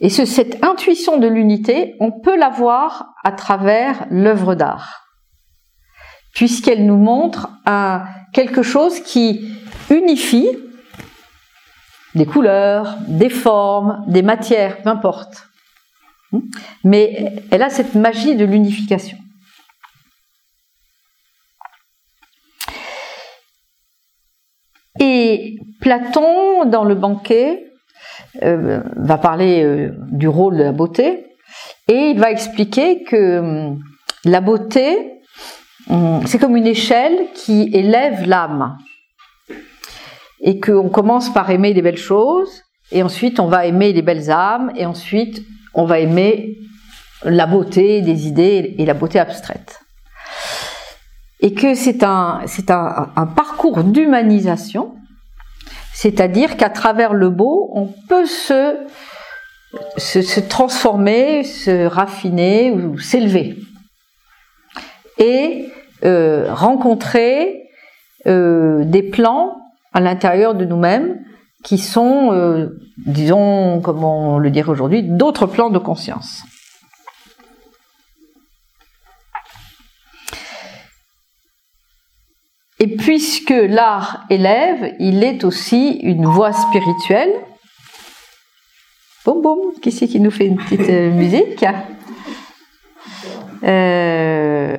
Et 0.00 0.08
cette 0.08 0.64
intuition 0.64 1.18
de 1.18 1.26
l'unité, 1.28 1.94
on 2.00 2.10
peut 2.10 2.36
l'avoir 2.36 3.14
à 3.22 3.32
travers 3.32 4.06
l'œuvre 4.10 4.54
d'art, 4.54 5.06
puisqu'elle 6.34 6.86
nous 6.86 6.96
montre 6.96 7.50
quelque 8.32 8.62
chose 8.62 9.00
qui 9.00 9.52
unifie 9.90 10.48
des 12.14 12.24
couleurs, 12.24 12.96
des 13.06 13.28
formes, 13.28 14.02
des 14.08 14.22
matières, 14.22 14.80
peu 14.82 14.88
importe. 14.88 15.46
Mais 16.82 17.44
elle 17.50 17.62
a 17.62 17.70
cette 17.70 17.94
magie 17.94 18.36
de 18.36 18.44
l'unification. 18.44 19.18
Et 24.98 25.58
Platon, 25.80 26.64
dans 26.64 26.84
le 26.84 26.94
banquet, 26.94 27.69
euh, 28.42 28.80
va 28.96 29.18
parler 29.18 29.64
euh, 29.64 29.92
du 30.12 30.28
rôle 30.28 30.56
de 30.56 30.62
la 30.62 30.72
beauté 30.72 31.26
et 31.88 32.10
il 32.10 32.18
va 32.20 32.30
expliquer 32.30 33.02
que 33.02 33.38
hum, 33.40 33.80
la 34.24 34.40
beauté, 34.40 35.20
hum, 35.88 36.20
c'est 36.26 36.38
comme 36.38 36.56
une 36.56 36.66
échelle 36.66 37.26
qui 37.34 37.70
élève 37.72 38.28
l'âme 38.28 38.78
et 40.42 40.60
qu'on 40.60 40.88
commence 40.90 41.32
par 41.32 41.50
aimer 41.50 41.72
les 41.72 41.82
belles 41.82 41.96
choses 41.96 42.62
et 42.92 43.02
ensuite 43.02 43.40
on 43.40 43.48
va 43.48 43.66
aimer 43.66 43.92
les 43.92 44.02
belles 44.02 44.30
âmes 44.30 44.70
et 44.76 44.86
ensuite 44.86 45.42
on 45.74 45.84
va 45.84 45.98
aimer 45.98 46.56
la 47.24 47.46
beauté 47.46 48.00
des 48.00 48.28
idées 48.28 48.76
et 48.78 48.86
la 48.86 48.94
beauté 48.94 49.18
abstraite. 49.18 49.80
Et 51.40 51.52
que 51.52 51.74
c'est 51.74 52.04
un, 52.04 52.42
un 52.68 53.26
parcours 53.26 53.82
d'humanisation 53.82 54.94
c'est-à-dire 56.02 56.56
qu'à 56.56 56.70
travers 56.70 57.12
le 57.12 57.28
beau, 57.28 57.70
on 57.74 57.86
peut 58.08 58.24
se 58.24 58.86
se, 59.98 60.40
transformer, 60.40 61.44
se 61.44 61.86
raffiner 61.86 62.70
ou 62.70 62.98
s'élever. 62.98 63.58
Et 65.18 65.68
euh, 66.04 66.54
rencontrer 66.54 67.68
euh, 68.26 68.82
des 68.84 69.02
plans 69.02 69.58
à 69.92 70.00
l'intérieur 70.00 70.54
de 70.54 70.64
nous-mêmes 70.64 71.20
qui 71.62 71.76
sont, 71.76 72.32
euh, 72.32 72.80
disons, 73.06 73.82
comment 73.82 74.38
le 74.38 74.50
dire 74.50 74.70
aujourd'hui, 74.70 75.02
d'autres 75.02 75.44
plans 75.44 75.68
de 75.68 75.78
conscience. 75.78 76.44
Et 82.82 82.86
puisque 82.96 83.50
l'art 83.50 84.24
élève, 84.30 84.94
il 84.98 85.22
est 85.22 85.44
aussi 85.44 86.00
une 86.02 86.24
voie 86.24 86.54
spirituelle. 86.54 87.30
Boum 89.26 89.42
boum, 89.42 89.58
qui 89.82 89.92
c'est 89.92 90.08
qui 90.08 90.18
nous 90.18 90.30
fait 90.30 90.46
une 90.46 90.56
petite 90.56 90.88
euh, 90.88 91.10
musique? 91.14 91.66
Euh, 93.64 94.78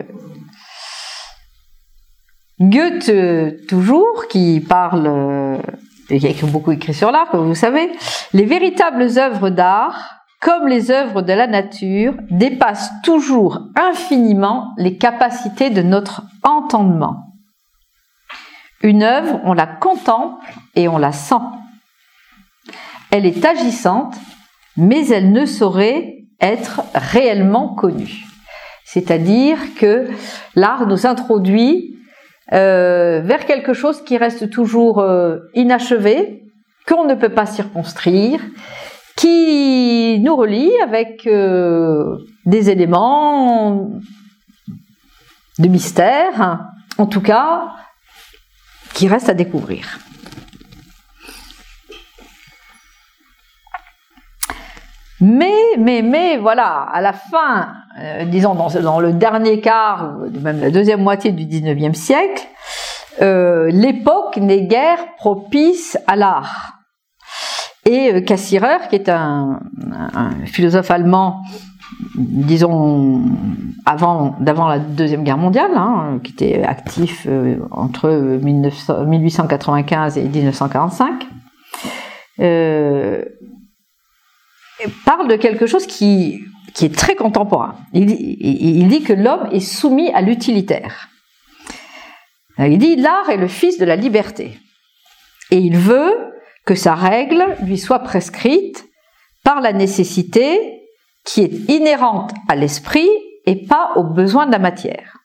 Goethe, 2.59 3.67
toujours, 3.67 4.27
qui 4.27 4.65
parle, 4.67 5.05
euh, 5.05 5.57
et 6.09 6.17
qui 6.17 6.27
a 6.27 6.47
beaucoup 6.47 6.71
écrit 6.71 6.95
sur 6.95 7.11
l'art, 7.11 7.29
comme 7.29 7.45
vous 7.45 7.55
savez, 7.55 7.91
les 8.33 8.45
véritables 8.45 9.19
œuvres 9.19 9.51
d'art, 9.51 10.23
comme 10.41 10.67
les 10.67 10.89
œuvres 10.89 11.21
de 11.21 11.33
la 11.33 11.45
nature, 11.45 12.15
dépassent 12.31 12.89
toujours 13.03 13.59
infiniment 13.75 14.73
les 14.77 14.97
capacités 14.97 15.69
de 15.69 15.83
notre 15.83 16.23
entendement. 16.41 17.30
Une 18.83 19.03
œuvre, 19.03 19.39
on 19.43 19.53
la 19.53 19.67
contemple 19.67 20.45
et 20.75 20.87
on 20.87 20.97
la 20.97 21.11
sent. 21.11 21.35
Elle 23.11 23.25
est 23.25 23.45
agissante, 23.45 24.15
mais 24.77 25.07
elle 25.09 25.31
ne 25.31 25.45
saurait 25.45 26.23
être 26.39 26.81
réellement 26.95 27.75
connue. 27.75 28.25
C'est-à-dire 28.85 29.57
que 29.77 30.07
l'art 30.55 30.87
nous 30.87 31.05
introduit 31.05 31.95
euh, 32.53 33.21
vers 33.23 33.45
quelque 33.45 33.73
chose 33.73 34.03
qui 34.03 34.17
reste 34.17 34.49
toujours 34.49 34.99
euh, 34.99 35.37
inachevé, 35.53 36.43
qu'on 36.87 37.05
ne 37.05 37.15
peut 37.15 37.29
pas 37.29 37.45
circonscrire, 37.45 38.41
qui 39.15 40.19
nous 40.21 40.35
relie 40.35 40.71
avec 40.83 41.27
euh, 41.27 42.17
des 42.45 42.69
éléments 42.69 43.91
de 45.59 45.67
mystère, 45.67 46.59
en 46.97 47.05
tout 47.05 47.21
cas 47.21 47.71
qui 48.93 49.07
reste 49.07 49.29
à 49.29 49.33
découvrir. 49.33 49.99
Mais, 55.19 55.77
mais, 55.77 56.01
mais, 56.01 56.37
voilà, 56.37 56.87
à 56.91 56.99
la 56.99 57.13
fin, 57.13 57.73
euh, 57.99 58.25
disons 58.25 58.55
dans, 58.55 58.99
le 58.99 59.13
dernier 59.13 59.61
quart, 59.61 60.15
ou 60.19 60.39
même 60.39 60.59
la 60.59 60.71
deuxième 60.71 61.01
moitié 61.01 61.31
du 61.31 61.45
19e 61.45 61.93
siècle, 61.93 62.43
euh, 63.21 63.69
l'époque 63.71 64.37
n'est 64.37 64.65
guère 64.65 64.97
propice 65.17 65.97
à 66.07 66.15
l'art. 66.15 66.79
Et 67.85 68.11
euh, 68.13 68.21
Cassirer, 68.21 68.87
qui 68.89 68.95
est 68.95 69.09
un 69.09 69.59
philosophe 70.45 70.89
allemand 70.89 71.41
disons, 72.15 73.23
avant, 73.85 74.35
d'avant 74.39 74.67
la 74.67 74.79
Deuxième 74.79 75.23
Guerre 75.23 75.37
mondiale, 75.37 75.71
hein, 75.75 76.19
qui 76.23 76.31
était 76.31 76.63
actif 76.63 77.25
euh, 77.27 77.57
entre 77.71 78.09
1895 78.09 80.17
et 80.17 80.23
1945, 80.23 81.27
euh, 82.39 83.23
parle 85.05 85.27
de 85.27 85.35
quelque 85.35 85.67
chose 85.67 85.85
qui, 85.85 86.41
qui 86.73 86.85
est 86.85 86.95
très 86.95 87.15
contemporain. 87.15 87.75
Il, 87.93 88.11
il 88.11 88.87
dit 88.87 89.03
que 89.03 89.13
l'homme 89.13 89.47
est 89.51 89.59
soumis 89.59 90.11
à 90.11 90.21
l'utilitaire. 90.21 91.09
Il 92.57 92.77
dit 92.77 92.95
l'art 92.95 93.29
est 93.29 93.37
le 93.37 93.47
fils 93.47 93.79
de 93.79 93.85
la 93.85 93.95
liberté. 93.95 94.59
Et 95.49 95.57
il 95.57 95.77
veut 95.77 96.13
que 96.65 96.75
sa 96.75 96.93
règle 96.93 97.43
lui 97.63 97.77
soit 97.77 97.99
prescrite 97.99 98.85
par 99.43 99.61
la 99.61 99.73
nécessité 99.73 100.80
qui 101.25 101.41
est 101.41 101.69
inhérente 101.69 102.31
à 102.47 102.55
l'esprit 102.55 103.09
et 103.45 103.65
pas 103.65 103.91
aux 103.95 104.03
besoins 104.03 104.47
de 104.47 104.51
la 104.51 104.59
matière. 104.59 105.17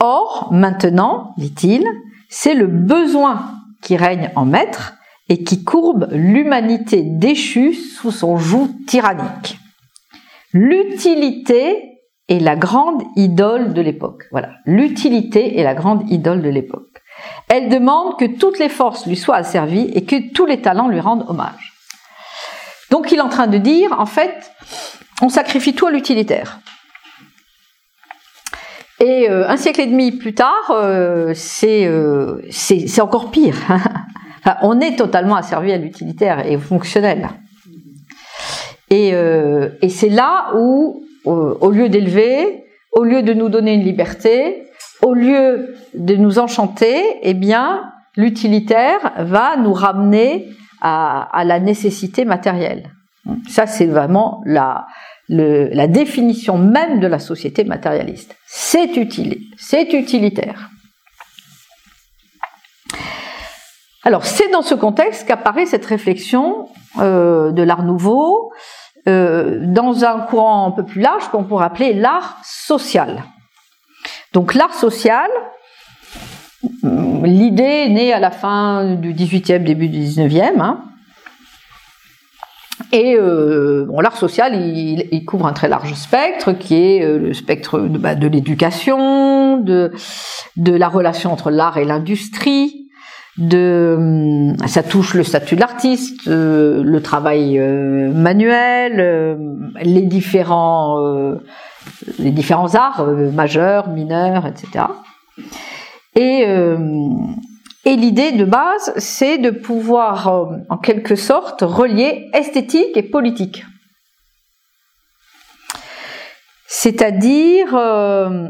Or, 0.00 0.48
maintenant, 0.52 1.34
dit-il, 1.38 1.84
c'est 2.28 2.54
le 2.54 2.66
besoin 2.66 3.52
qui 3.82 3.96
règne 3.96 4.30
en 4.36 4.44
maître 4.44 4.94
et 5.28 5.44
qui 5.44 5.64
courbe 5.64 6.08
l'humanité 6.12 7.02
déchue 7.02 7.74
sous 7.74 8.10
son 8.10 8.38
joug 8.38 8.68
tyrannique. 8.86 9.58
L'utilité 10.52 12.00
est 12.28 12.38
la 12.38 12.56
grande 12.56 13.02
idole 13.16 13.74
de 13.74 13.80
l'époque. 13.80 14.24
Voilà, 14.30 14.50
l'utilité 14.64 15.58
est 15.58 15.64
la 15.64 15.74
grande 15.74 16.10
idole 16.10 16.42
de 16.42 16.48
l'époque. 16.48 17.02
Elle 17.48 17.68
demande 17.68 18.18
que 18.18 18.24
toutes 18.24 18.58
les 18.58 18.68
forces 18.68 19.06
lui 19.06 19.16
soient 19.16 19.36
asservies 19.36 19.90
et 19.94 20.04
que 20.04 20.32
tous 20.32 20.46
les 20.46 20.60
talents 20.60 20.88
lui 20.88 21.00
rendent 21.00 21.24
hommage. 21.28 21.67
Donc 22.90 23.12
il 23.12 23.18
est 23.18 23.22
en 23.22 23.28
train 23.28 23.46
de 23.46 23.58
dire, 23.58 23.94
en 23.98 24.06
fait, 24.06 24.52
on 25.22 25.28
sacrifie 25.28 25.74
tout 25.74 25.86
à 25.86 25.90
l'utilitaire. 25.90 26.60
Et 29.00 29.30
euh, 29.30 29.48
un 29.48 29.56
siècle 29.56 29.80
et 29.80 29.86
demi 29.86 30.12
plus 30.12 30.34
tard, 30.34 30.70
euh, 30.70 31.32
euh, 31.64 32.42
c'est 32.50 33.00
encore 33.00 33.30
pire. 33.30 33.56
on 34.62 34.80
est 34.80 34.96
totalement 34.96 35.36
asservi 35.36 35.72
à 35.72 35.76
l'utilitaire 35.76 36.44
et 36.46 36.56
au 36.56 36.60
fonctionnel. 36.60 37.28
Et, 38.90 39.08
et 39.10 39.88
c'est 39.90 40.08
là 40.08 40.52
où, 40.56 41.04
au 41.26 41.70
lieu 41.70 41.90
d'élever, 41.90 42.64
au 42.92 43.04
lieu 43.04 43.22
de 43.22 43.34
nous 43.34 43.50
donner 43.50 43.74
une 43.74 43.82
liberté, 43.82 44.62
au 45.02 45.12
lieu 45.12 45.74
de 45.92 46.16
nous 46.16 46.38
enchanter, 46.38 47.02
eh 47.20 47.34
bien, 47.34 47.82
l'utilitaire 48.16 49.12
va 49.18 49.58
nous 49.58 49.74
ramener 49.74 50.48
à, 50.80 51.42
la 51.44 51.60
nécessité 51.60 52.24
matérielle. 52.24 52.90
Ça, 53.48 53.66
c'est 53.66 53.86
vraiment 53.86 54.42
la, 54.46 54.86
définition 55.28 56.58
même 56.58 57.00
de 57.00 57.06
la 57.06 57.18
société 57.18 57.64
matérialiste. 57.64 58.36
C'est 58.46 58.96
utile, 58.96 59.38
c'est 59.56 59.92
utilitaire. 59.92 60.70
Alors, 64.04 64.24
c'est 64.24 64.48
dans 64.50 64.62
ce 64.62 64.74
contexte 64.74 65.26
qu'apparaît 65.28 65.66
cette 65.66 65.84
réflexion 65.84 66.68
euh, 66.98 67.52
de 67.52 67.62
l'art 67.62 67.82
nouveau 67.82 68.52
euh, 69.06 69.58
dans 69.60 70.04
un 70.04 70.20
courant 70.20 70.66
un 70.66 70.70
peu 70.70 70.84
plus 70.84 71.00
large 71.00 71.28
qu'on 71.28 71.44
pourrait 71.44 71.66
appeler 71.66 71.92
l'art 71.92 72.38
social. 72.42 73.24
Donc, 74.32 74.54
l'art 74.54 74.74
social, 74.74 75.28
L'idée 76.62 77.62
est 77.62 77.88
née 77.88 78.12
à 78.12 78.20
la 78.20 78.30
fin 78.30 78.94
du 78.94 79.14
18e, 79.14 79.62
début 79.62 79.88
du 79.88 80.00
19e. 80.00 80.60
Hein. 80.60 80.80
Et 82.92 83.16
euh, 83.16 83.86
l'art 84.00 84.16
social, 84.16 84.54
il, 84.54 85.24
couvre 85.24 85.46
un 85.46 85.52
très 85.52 85.68
large 85.68 85.92
spectre, 85.94 86.52
qui 86.52 86.74
est 86.74 87.04
euh, 87.04 87.18
le 87.18 87.34
spectre 87.34 87.80
de, 87.80 87.98
bah, 87.98 88.14
l'éducation, 88.14 89.58
de, 89.58 89.92
la 90.56 90.88
relation 90.88 91.32
entre 91.32 91.50
l'art 91.50 91.76
et 91.76 91.84
l'industrie, 91.84 92.88
de, 93.36 93.94
hum, 93.96 94.56
ça 94.66 94.82
touche 94.82 95.14
le 95.14 95.22
statut 95.22 95.54
de 95.54 95.60
l'artiste, 95.60 96.26
euh, 96.28 96.82
le 96.82 97.02
travail 97.02 97.58
manuel, 97.58 99.38
les 99.82 100.02
différents, 100.02 100.96
les 102.18 102.30
différents 102.30 102.74
arts 102.74 103.06
majeurs, 103.32 103.88
mineurs, 103.90 104.46
etc. 104.46 104.86
Euh, 106.18 106.78
et, 107.84 107.96
l'idée 107.96 108.32
de 108.32 108.44
base, 108.44 108.92
c'est 108.96 109.38
de 109.38 109.50
pouvoir, 109.50 110.28
euh, 110.28 110.56
en 110.68 110.78
quelque 110.78 111.14
sorte, 111.14 111.62
relier 111.62 112.28
esthétique 112.34 112.96
et 112.96 113.02
politique. 113.02 113.64
C'est-à-dire 116.66 117.74
euh, 117.74 118.48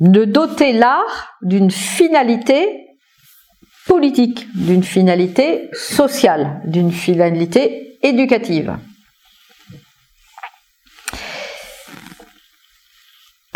de 0.00 0.24
doter 0.24 0.72
l'art 0.72 1.34
d'une 1.42 1.70
finalité 1.70 2.86
politique, 3.86 4.46
d'une 4.54 4.82
finalité 4.82 5.68
sociale, 5.72 6.60
d'une 6.64 6.92
finalité 6.92 7.98
éducative. 8.02 8.76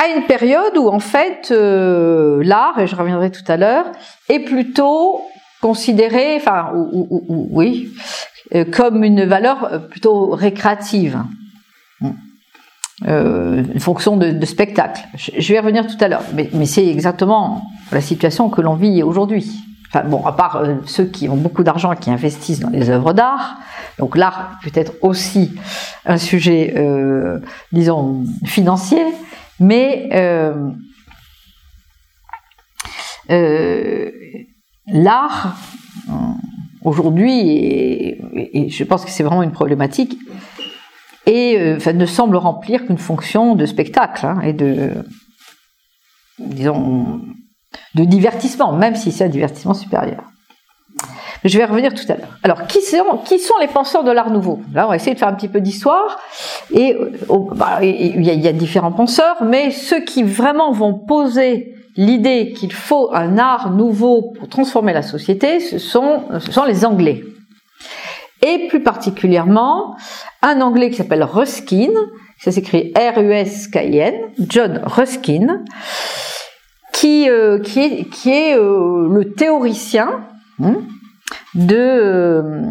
À 0.03 0.17
une 0.17 0.25
période 0.25 0.77
où 0.77 0.89
en 0.89 0.99
fait 0.99 1.51
euh, 1.51 2.43
l'art, 2.45 2.79
et 2.79 2.87
je 2.87 2.97
reviendrai 2.97 3.31
tout 3.31 3.45
à 3.49 3.57
l'heure, 3.57 3.87
est 4.29 4.41
plutôt 4.41 5.23
considéré, 5.61 6.37
enfin 6.37 6.73
oui, 6.73 7.91
euh, 8.55 8.65
comme 8.65 9.05
une 9.05 9.25
valeur 9.25 9.65
euh, 9.65 9.79
plutôt 9.79 10.31
récréative, 10.31 11.23
une 13.05 13.81
fonction 13.81 14.17
de, 14.17 14.45
spectacle. 14.45 15.03
Je, 15.17 15.49
vais 15.49 15.55
y 15.55 15.59
revenir 15.59 15.87
tout 15.89 15.97
à 16.01 16.07
l'heure, 16.07 16.23
mais, 16.35 16.67
c'est 16.67 16.87
exactement 16.87 17.63
la 17.91 18.01
situation 18.01 18.49
que 18.49 18.61
l'on 18.61 18.75
vit 18.75 19.03
aujourd'hui. 19.03 19.51
Enfin 19.89 20.05
bon, 20.09 20.25
à 20.25 20.33
part 20.33 20.63
ceux 20.87 21.07
qui 21.07 21.29
ont 21.29 21.37
beaucoup 21.37 21.65
d'argent 21.65 21.95
qui 21.97 22.11
investissent 22.11 22.61
dans 22.61 22.71
les 22.71 22.91
œuvres 22.91 23.13
d'art. 23.13 23.57
Donc 23.99 24.17
l'art 24.17 24.53
peut 24.63 24.71
être 24.75 24.93
aussi 25.03 25.53
un 26.07 26.17
sujet, 26.17 26.75
disons, 27.73 28.25
financier, 28.45 29.03
mais 29.61 30.09
euh, 30.13 30.71
l'art 34.87 35.57
aujourd'hui, 36.83 38.19
et, 38.35 38.69
je 38.69 38.85
pense 38.85 39.05
que 39.05 39.11
c'est 39.11 39.23
vraiment 39.23 39.43
une 39.43 39.53
problématique, 39.53 40.19
et 41.27 41.57
ne 41.57 42.07
semble 42.07 42.37
remplir 42.37 42.87
qu'une 42.87 42.99
fonction 42.99 43.55
de 43.55 43.67
spectacle 43.67 44.27
hein, 44.27 44.41
et 44.43 44.53
de, 44.53 44.91
disons, 46.41 47.21
de 47.95 48.05
divertissement, 48.05 48.73
même 48.73 48.97
si 48.97 49.13
c'est 49.13 49.25
un 49.25 49.29
divertissement 49.29 49.75
supérieur. 49.75 50.32
Je 51.45 51.59
vais 51.59 51.65
revenir 51.65 51.93
tout 51.93 52.05
à 52.09 52.15
l'heure. 52.15 52.39
Alors, 52.45 52.67
qui 52.67 52.81
sont, 52.83 53.55
les 53.61 53.67
penseurs 53.67 54.05
de 54.05 54.13
l'art 54.13 54.31
nouveau? 54.31 54.61
Là, 54.73 54.87
on 54.87 54.91
va 54.91 54.97
essayer 54.97 55.15
de 55.15 55.19
faire 55.19 55.29
un 55.29 55.35
petit 55.35 55.49
peu 55.49 55.61
d'histoire. 55.61 56.21
Et 56.73 56.97
bah, 57.57 57.81
il 57.83 58.23
y, 58.23 58.49
a 58.49 58.53
différents 58.53 58.93
penseurs, 58.93 59.43
mais 59.43 59.73
ceux 59.73 60.01
qui 60.01 60.23
vraiment 60.23 60.71
vont 60.71 60.95
poser 60.95 61.75
l'idée 61.97 62.53
qu'il 62.53 62.73
faut 62.73 63.13
un 63.13 63.39
art 63.39 63.71
nouveau 63.71 64.33
pour 64.39 64.49
transformer 64.49 64.93
la 64.93 65.03
société, 65.03 65.59
ce 65.59 65.79
sont, 65.79 66.23
les 66.67 66.85
Anglais. 66.85 67.25
Et 68.41 68.69
plus 68.69 68.83
particulièrement, 68.83 69.97
un 70.43 70.61
Anglais 70.61 70.91
qui 70.91 70.97
s'appelle 70.97 71.25
Ruskin, 71.25 71.91
ça 72.39 72.53
s'écrit 72.53 72.93
R-U-S-K-I-N, 72.97 74.15
John 74.49 74.81
Ruskin, 74.85 75.63
qui, 76.93 77.29
euh, 77.29 77.59
est 77.77 78.57
euh, 78.57 79.09
le 79.09 79.33
théoricien 79.37 80.25
hein, 80.63 80.75
de, 81.55 81.77
euh, 81.77 82.63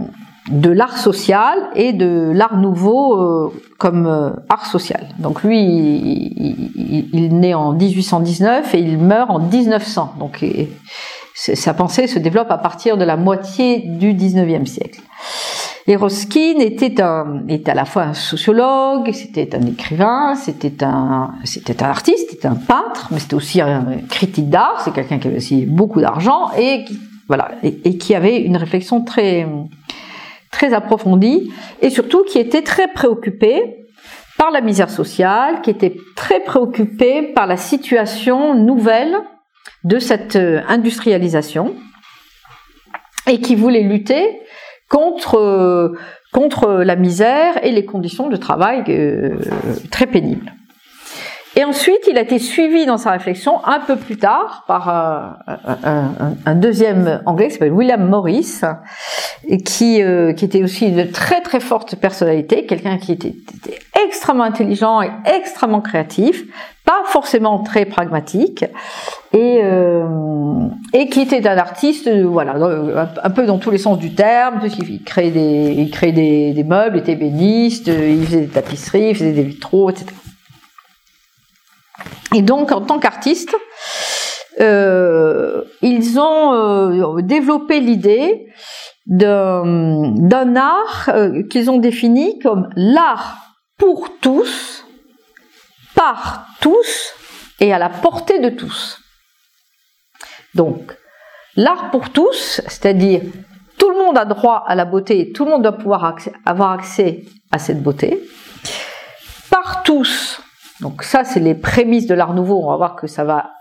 de 0.49 0.69
l'art 0.69 0.97
social 0.97 1.57
et 1.75 1.93
de 1.93 2.31
l'art 2.33 2.57
nouveau 2.57 3.53
comme 3.77 4.35
art 4.49 4.65
social. 4.65 5.07
Donc 5.19 5.43
lui, 5.43 5.59
il, 5.59 7.09
il, 7.13 7.39
naît 7.39 7.53
en 7.53 7.73
1819 7.73 8.73
et 8.73 8.79
il 8.79 8.97
meurt 8.97 9.29
en 9.29 9.39
1900. 9.39 10.15
Donc 10.19 10.43
sa 11.33 11.73
pensée 11.73 12.07
se 12.07 12.19
développe 12.19 12.51
à 12.51 12.57
partir 12.57 12.97
de 12.97 13.05
la 13.05 13.17
moitié 13.17 13.79
du 13.79 14.13
19e 14.13 14.65
siècle. 14.65 15.01
Et 15.87 15.95
Roskin 15.95 16.59
était 16.59 17.01
un, 17.01 17.43
était 17.47 17.71
à 17.71 17.73
la 17.73 17.85
fois 17.85 18.03
un 18.03 18.13
sociologue, 18.13 19.11
c'était 19.13 19.55
un 19.55 19.65
écrivain, 19.65 20.35
c'était 20.35 20.83
un, 20.83 21.31
c'était 21.43 21.81
un 21.83 21.89
artiste, 21.89 22.29
c'était 22.29 22.47
un 22.47 22.55
peintre, 22.55 23.07
mais 23.11 23.19
c'était 23.19 23.35
aussi 23.35 23.61
un 23.61 23.85
critique 24.07 24.49
d'art. 24.49 24.81
C'est 24.83 24.93
quelqu'un 24.93 25.17
qui 25.17 25.27
avait 25.27 25.37
aussi 25.37 25.65
beaucoup 25.65 25.99
d'argent 25.99 26.51
et 26.57 26.85
qui, 26.85 26.99
et, 27.63 27.97
qui 27.97 28.15
avait 28.15 28.39
une 28.41 28.57
réflexion 28.57 29.03
très, 29.03 29.45
approfondie 30.73 31.51
et 31.81 31.89
surtout 31.89 32.23
qui 32.23 32.37
était 32.37 32.61
très 32.61 32.87
préoccupé 32.87 33.85
par 34.37 34.51
la 34.51 34.61
misère 34.61 34.89
sociale, 34.89 35.61
qui 35.61 35.69
était 35.69 35.95
très 36.15 36.39
préoccupé 36.39 37.23
par 37.33 37.47
la 37.47 37.57
situation 37.57 38.55
nouvelle 38.55 39.15
de 39.83 39.99
cette 39.99 40.35
euh, 40.35 40.61
industrialisation 40.67 41.75
et 43.27 43.39
qui 43.39 43.55
voulait 43.55 43.81
lutter 43.81 44.39
contre, 44.89 45.35
euh, 45.35 45.97
contre 46.31 46.83
la 46.83 46.95
misère 46.95 47.63
et 47.63 47.71
les 47.71 47.85
conditions 47.85 48.29
de 48.29 48.35
travail 48.35 48.83
euh, 48.89 49.37
très 49.89 50.07
pénibles. 50.07 50.53
Et 51.55 51.65
ensuite, 51.65 51.99
il 52.09 52.17
a 52.17 52.21
été 52.21 52.39
suivi 52.39 52.85
dans 52.85 52.97
sa 52.97 53.11
réflexion 53.11 53.65
un 53.65 53.79
peu 53.79 53.97
plus 53.97 54.17
tard 54.17 54.63
par 54.67 54.87
un, 54.87 56.55
deuxième 56.55 57.21
anglais 57.25 57.47
qui 57.47 57.53
s'appelle 57.53 57.73
William 57.73 58.07
Morris, 58.07 58.61
et 59.47 59.57
qui, 59.57 60.01
euh, 60.01 60.33
qui 60.33 60.45
était 60.45 60.63
aussi 60.63 60.87
une 60.87 61.09
très 61.09 61.41
très 61.41 61.59
forte 61.59 61.95
personnalité, 61.95 62.65
quelqu'un 62.65 62.97
qui 62.97 63.13
était, 63.13 63.35
extrêmement 64.05 64.43
intelligent 64.43 65.01
et 65.01 65.09
extrêmement 65.25 65.81
créatif, 65.81 66.43
pas 66.85 67.01
forcément 67.05 67.59
très 67.59 67.85
pragmatique, 67.85 68.65
et, 69.33 69.61
euh, 69.63 70.05
et 70.93 71.07
qui 71.09 71.21
était 71.21 71.47
un 71.47 71.57
artiste, 71.57 72.07
euh, 72.07 72.23
voilà, 72.23 72.55
un, 73.23 73.29
peu 73.29 73.45
dans 73.45 73.57
tous 73.57 73.71
les 73.71 73.77
sens 73.77 73.97
du 73.97 74.13
terme, 74.13 74.59
puisqu'il 74.59 75.03
créait 75.03 75.31
des, 75.31 75.75
il 75.77 75.91
créait 75.91 76.11
des, 76.11 76.53
des 76.53 76.63
meubles, 76.63 76.97
était 76.97 77.13
ébéniste, 77.13 77.87
il 77.87 78.25
faisait 78.25 78.41
des 78.41 78.47
tapisseries, 78.47 79.09
il 79.09 79.15
faisait 79.15 79.33
des 79.33 79.43
vitraux, 79.43 79.89
etc. 79.89 80.05
Et 82.33 82.41
donc, 82.41 82.71
en 82.71 82.81
tant 82.81 82.99
qu'artiste, 82.99 83.55
euh, 84.59 85.63
ils 85.81 86.19
ont 86.19 86.53
euh, 86.53 87.21
développé 87.21 87.79
l'idée 87.79 88.47
d'un 89.05 90.55
art 90.55 91.09
euh, 91.09 91.43
qu'ils 91.49 91.69
ont 91.71 91.77
défini 91.77 92.39
comme 92.39 92.69
l'art 92.75 93.37
pour 93.77 94.19
tous, 94.19 94.85
par 95.95 96.45
tous 96.61 97.13
et 97.59 97.73
à 97.73 97.79
la 97.79 97.89
portée 97.89 98.39
de 98.39 98.49
tous. 98.49 98.99
Donc, 100.53 100.95
l'art 101.55 101.89
pour 101.91 102.09
tous, 102.09 102.61
c'est-à-dire 102.67 103.21
tout 103.77 103.89
le 103.89 103.97
monde 103.97 104.17
a 104.17 104.25
droit 104.25 104.63
à 104.67 104.75
la 104.75 104.85
beauté, 104.85 105.31
tout 105.31 105.45
le 105.45 105.51
monde 105.51 105.63
doit 105.63 105.71
pouvoir 105.71 106.15
avoir 106.45 106.71
accès 106.71 107.23
à 107.51 107.57
cette 107.57 107.81
beauté. 107.81 108.21
Par 109.49 109.83
tous, 109.83 110.39
donc 110.81 111.03
ça, 111.03 111.23
c'est 111.23 111.39
les 111.39 111.53
prémices 111.53 112.07
de 112.07 112.15
l'art 112.15 112.33
nouveau. 112.33 112.61
On 112.63 112.71
va 112.71 112.77
voir 112.77 112.95
que 112.95 113.07
ça 113.07 113.23
va 113.23 113.51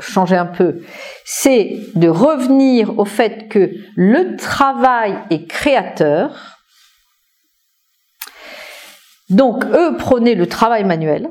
changer 0.00 0.36
un 0.36 0.46
peu. 0.46 0.82
C'est 1.24 1.80
de 1.94 2.08
revenir 2.08 2.98
au 2.98 3.04
fait 3.04 3.48
que 3.48 3.70
le 3.96 4.36
travail 4.36 5.18
est 5.30 5.46
créateur. 5.46 6.58
Donc 9.30 9.64
eux 9.64 9.96
prenaient 9.96 10.34
le 10.34 10.46
travail 10.46 10.84
manuel. 10.84 11.30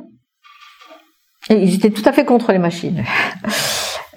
Et 1.50 1.62
ils 1.62 1.76
étaient 1.76 1.92
tout 1.92 2.08
à 2.08 2.12
fait 2.12 2.26
contre 2.26 2.52
les 2.52 2.60
machines. 2.60 3.04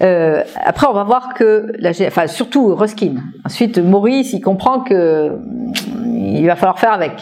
Euh, 0.03 0.45
après, 0.57 0.87
on 0.87 0.95
va 0.95 1.05
voir 1.05 1.35
que, 1.35 1.73
enfin, 2.07 2.27
surtout 2.27 2.75
Ruskin. 2.75 3.17
Ensuite, 3.45 3.77
Maurice, 3.77 4.33
il 4.33 4.41
comprend 4.41 4.81
que 4.81 5.39
il 6.15 6.47
va 6.47 6.57
falloir 6.57 6.79
faire 6.79 6.95
avec. 6.95 7.13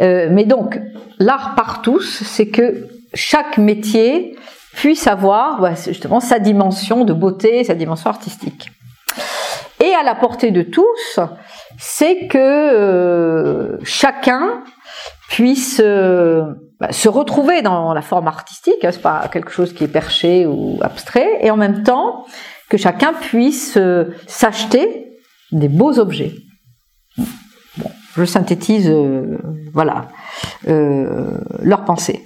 Euh, 0.00 0.28
mais 0.28 0.44
donc, 0.44 0.80
l'art 1.20 1.54
par 1.54 1.82
tous, 1.82 2.24
c'est 2.24 2.48
que 2.48 2.88
chaque 3.14 3.58
métier 3.58 4.36
puisse 4.74 5.06
avoir 5.06 5.60
bah, 5.60 5.74
justement 5.74 6.20
sa 6.20 6.38
dimension 6.38 7.04
de 7.04 7.12
beauté, 7.12 7.64
sa 7.64 7.74
dimension 7.74 8.10
artistique. 8.10 8.70
Et 9.80 9.94
à 9.94 10.02
la 10.02 10.14
portée 10.14 10.50
de 10.50 10.62
tous, 10.62 11.20
c'est 11.78 12.28
que 12.28 12.38
euh, 12.38 13.78
chacun 13.82 14.62
puisse 15.30 15.80
euh, 15.82 16.44
bah, 16.78 16.92
se 16.92 17.08
retrouver 17.08 17.62
dans 17.62 17.94
la 17.94 18.02
forme 18.02 18.28
artistique, 18.28 18.84
hein, 18.84 18.90
c'est 18.92 19.02
pas 19.02 19.26
quelque 19.32 19.50
chose 19.50 19.72
qui 19.72 19.84
est 19.84 19.88
perché 19.88 20.44
ou 20.46 20.78
abstrait, 20.82 21.38
et 21.40 21.50
en 21.50 21.56
même 21.56 21.82
temps 21.82 22.26
que 22.68 22.76
chacun 22.76 23.14
puisse 23.14 23.76
euh, 23.76 24.14
s'acheter 24.26 25.06
des 25.50 25.68
beaux 25.68 25.98
objets. 25.98 26.34
Bon, 27.16 27.90
je 28.16 28.24
synthétise, 28.24 28.92
voilà, 29.72 30.08
leur 30.66 31.84
pensée. 31.84 32.22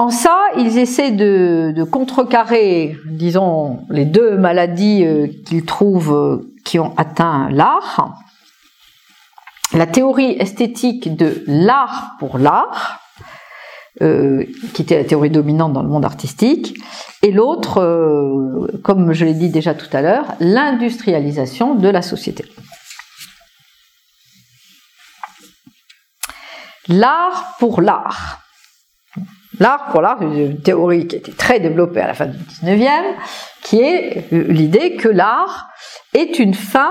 En 0.00 0.08
ça, 0.08 0.44
ils 0.56 0.78
essaient 0.78 1.10
de, 1.10 1.84
contrecarrer, 1.84 2.96
disons, 3.04 3.84
les 3.90 4.06
deux 4.06 4.38
maladies 4.38 5.04
euh, 5.04 5.26
qu'ils 5.44 5.66
trouvent 5.66 6.14
euh, 6.14 6.54
qui 6.64 6.78
ont 6.78 6.94
atteint 6.96 7.50
l'art. 7.50 8.14
La 9.74 9.86
théorie 9.86 10.38
esthétique 10.40 11.14
de 11.18 11.44
l'art 11.46 12.12
pour 12.18 12.38
l'art, 12.38 13.00
euh, 14.00 14.46
qui 14.72 14.80
était 14.80 14.96
la 14.96 15.04
théorie 15.04 15.28
dominante 15.28 15.74
dans 15.74 15.82
le 15.82 15.90
monde 15.90 16.06
artistique, 16.06 16.78
et 17.20 17.30
l'autre, 17.30 18.70
comme 18.82 19.12
je 19.12 19.26
l'ai 19.26 19.34
dit 19.34 19.50
déjà 19.50 19.74
tout 19.74 19.94
à 19.94 20.00
l'heure, 20.00 20.32
l'industrialisation 20.40 21.74
de 21.74 21.88
la 21.90 22.00
société. 22.00 22.46
L'art 26.88 27.56
pour 27.58 27.82
l'art. 27.82 28.46
L'art 29.60 29.90
pour 29.92 30.00
l'art, 30.00 30.20
une 30.22 30.60
théorie 30.60 31.06
qui 31.06 31.16
a 31.16 31.18
été 31.18 31.32
très 31.32 31.60
développée 31.60 32.00
à 32.00 32.08
la 32.08 32.14
fin 32.14 32.26
du 32.26 32.38
19e, 32.38 32.88
qui 33.62 33.80
est 33.80 34.26
l'idée 34.32 34.96
que 34.96 35.08
l'art 35.08 35.68
est 36.14 36.38
une 36.38 36.54
fin 36.54 36.90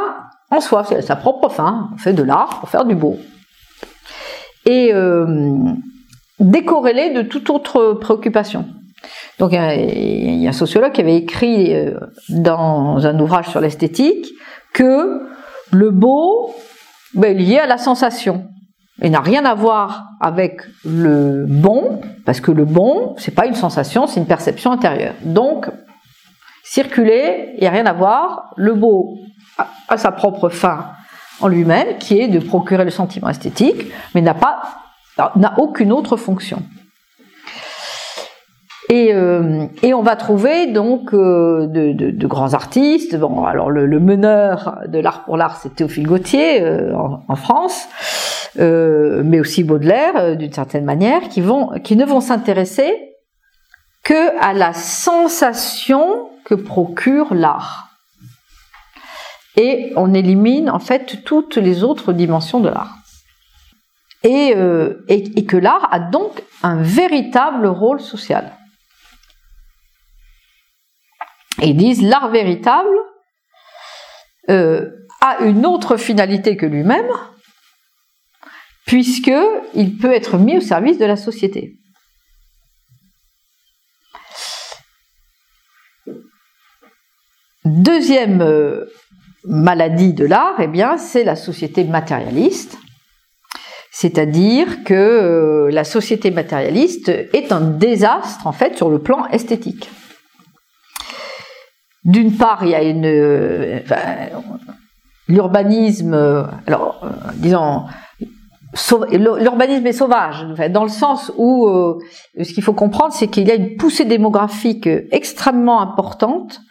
en 0.51 0.61
soi, 0.61 0.83
c'est 0.83 1.01
sa 1.01 1.15
propre 1.15 1.49
fin. 1.49 1.89
On 1.93 1.97
fait 1.97 2.13
de 2.13 2.23
l'art 2.23 2.59
pour 2.59 2.69
faire 2.69 2.85
du 2.85 2.95
beau. 2.95 3.17
Et 4.65 4.91
euh, 4.93 5.25
décorrélé 6.39 7.11
de 7.11 7.21
toute 7.21 7.49
autre 7.49 7.93
préoccupation. 7.93 8.65
Donc 9.37 9.51
il 9.53 10.41
y 10.41 10.45
a 10.45 10.49
un 10.49 10.53
sociologue 10.53 10.91
qui 10.91 11.01
avait 11.01 11.15
écrit 11.15 11.73
euh, 11.73 11.99
dans 12.29 13.05
un 13.05 13.17
ouvrage 13.19 13.47
sur 13.47 13.61
l'esthétique 13.61 14.27
que 14.73 15.21
le 15.71 15.91
beau 15.91 16.53
ben, 17.13 17.31
est 17.31 17.39
lié 17.39 17.59
à 17.59 17.67
la 17.67 17.77
sensation 17.77 18.47
et 19.01 19.09
n'a 19.09 19.21
rien 19.21 19.45
à 19.45 19.53
voir 19.55 20.09
avec 20.19 20.61
le 20.83 21.45
bon, 21.47 22.01
parce 22.25 22.41
que 22.41 22.51
le 22.51 22.65
bon, 22.65 23.15
c'est 23.17 23.33
pas 23.33 23.45
une 23.45 23.55
sensation, 23.55 24.07
c'est 24.07 24.19
une 24.19 24.25
perception 24.25 24.71
intérieure. 24.71 25.13
Donc, 25.21 25.69
circuler, 26.63 27.53
il 27.55 27.61
n'y 27.61 27.67
a 27.67 27.71
rien 27.71 27.85
à 27.85 27.93
voir. 27.93 28.53
Le 28.57 28.73
beau 28.73 29.17
a 29.87 29.97
sa 29.97 30.11
propre 30.11 30.49
fin 30.49 30.87
en 31.41 31.47
lui-même, 31.47 31.97
qui 31.99 32.19
est 32.19 32.27
de 32.27 32.39
procurer 32.39 32.83
le 32.83 32.91
sentiment 32.91 33.29
esthétique, 33.29 33.91
mais 34.13 34.21
n'a 34.21 34.33
pas, 34.33 34.61
n'a 35.35 35.53
aucune 35.57 35.91
autre 35.91 36.17
fonction. 36.17 36.61
Et, 38.89 39.13
euh, 39.13 39.65
et, 39.83 39.93
on 39.93 40.01
va 40.01 40.15
trouver 40.15 40.65
donc 40.65 41.13
euh, 41.13 41.67
de, 41.67 41.91
de, 41.93 42.27
grands 42.27 42.55
artistes. 42.55 43.15
Bon, 43.15 43.45
alors 43.45 43.69
le, 43.69 43.99
meneur 43.99 44.79
de 44.87 44.97
l'art 44.97 45.25
pour 45.25 45.37
l'art, 45.37 45.57
c'est 45.57 45.75
Théophile 45.75 46.07
Gautier 46.07 46.63
euh, 46.63 46.91
en, 46.95 47.35
France, 47.35 47.87
mais 48.57 49.39
aussi 49.39 49.63
Baudelaire, 49.63 50.15
euh, 50.17 50.35
d'une 50.35 50.53
certaine 50.53 50.85
manière, 50.85 51.29
qui 51.29 51.41
ne 51.41 52.05
vont 52.05 52.21
s'intéresser 52.21 53.15
que 54.03 54.39
à 54.41 54.53
la 54.53 54.73
sensation 54.73 56.29
que 56.45 56.55
procure 56.55 57.33
l'art. 57.33 57.89
Et 59.55 59.91
on 59.95 60.13
élimine 60.13 60.69
en 60.69 60.79
fait 60.79 61.23
toutes 61.25 61.57
les 61.57 61.83
autres 61.83 62.13
dimensions 62.13 62.59
de 62.59 62.69
l'art. 62.69 62.95
Et, 64.23 64.53
et 65.07 65.45
que 65.45 65.55
l'art 65.55 65.87
a 65.91 65.99
donc 65.99 66.43
un 66.61 66.81
véritable 66.81 67.67
rôle 67.67 68.01
social. 68.01 68.51
Ils 71.61 71.77
disent 71.77 72.01
l'art 72.01 72.29
véritable 72.29 72.97
euh, 74.49 74.89
a 75.21 75.43
une 75.43 75.65
autre 75.65 75.97
finalité 75.97 76.55
que 76.55 76.65
lui-même, 76.65 77.09
puisque 78.89 79.31
il 79.75 79.97
peut 79.97 80.11
être 80.11 80.39
mis 80.39 80.57
au 80.57 80.61
service 80.61 80.97
de 80.97 81.05
la 81.05 81.15
société. 81.15 81.75
Deuxième 87.65 88.41
euh, 88.41 88.85
maladie 89.43 90.13
de 90.13 90.25
l'art, 90.25 90.55
eh 90.59 90.65
bien, 90.65 90.97
c'est 90.97 91.23
la 91.23 91.35
société 91.35 91.83
matérialiste. 91.83 92.79
C'est-à-dire 93.91 94.83
que 94.83 94.95
euh, 94.95 95.69
la 95.71 95.83
société 95.83 96.31
matérialiste 96.31 97.09
est 97.09 97.51
un 97.51 97.61
désastre 97.61 98.47
en 98.47 98.53
fait 98.53 98.75
sur 98.75 98.89
le 98.89 98.97
plan 98.97 99.27
esthétique. 99.27 99.87
D'une 102.05 102.35
part, 102.35 102.63
il 102.63 102.69
y 102.69 102.75
a 102.75 102.81
une 102.81 103.05
euh, 103.05 103.81
l'urbanisme, 105.27 106.15
alors 106.65 107.07
disons 107.35 107.85
l'urbanisme 109.11 109.87
est 109.87 109.93
sauvage, 109.93 110.45
dans 110.69 110.83
le 110.83 110.89
sens 110.89 111.31
où 111.37 111.67
ce 112.39 112.53
qu'il 112.53 112.63
faut 112.63 112.73
comprendre, 112.73 113.13
c'est 113.13 113.27
qu'il 113.27 113.47
y 113.47 113.51
a 113.51 113.55
une 113.55 113.77
poussée 113.77 114.05
démographique 114.05 114.87
extrêmement 115.11 115.81
importante 115.81 116.61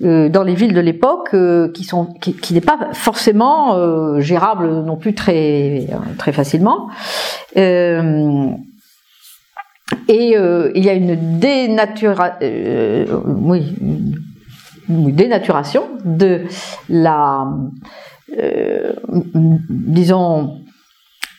dans 0.00 0.42
les 0.44 0.54
villes 0.54 0.74
de 0.74 0.80
l'époque, 0.80 1.34
qui 1.72 1.88
qui, 2.42 2.54
n'est 2.54 2.60
pas 2.60 2.88
forcément 2.92 4.20
gérable 4.20 4.68
non 4.82 4.96
plus 4.96 5.14
très 5.14 5.86
très 6.18 6.32
facilement. 6.32 6.90
et 7.56 7.96
il 10.08 10.84
y 10.84 10.88
a 10.88 10.92
une 10.92 11.38
dénaturation, 11.38 12.36
oui, 13.24 13.74
dénaturation 14.88 15.84
de 16.04 16.42
la, 16.88 17.46
euh, 18.38 18.92
disons, 19.34 20.60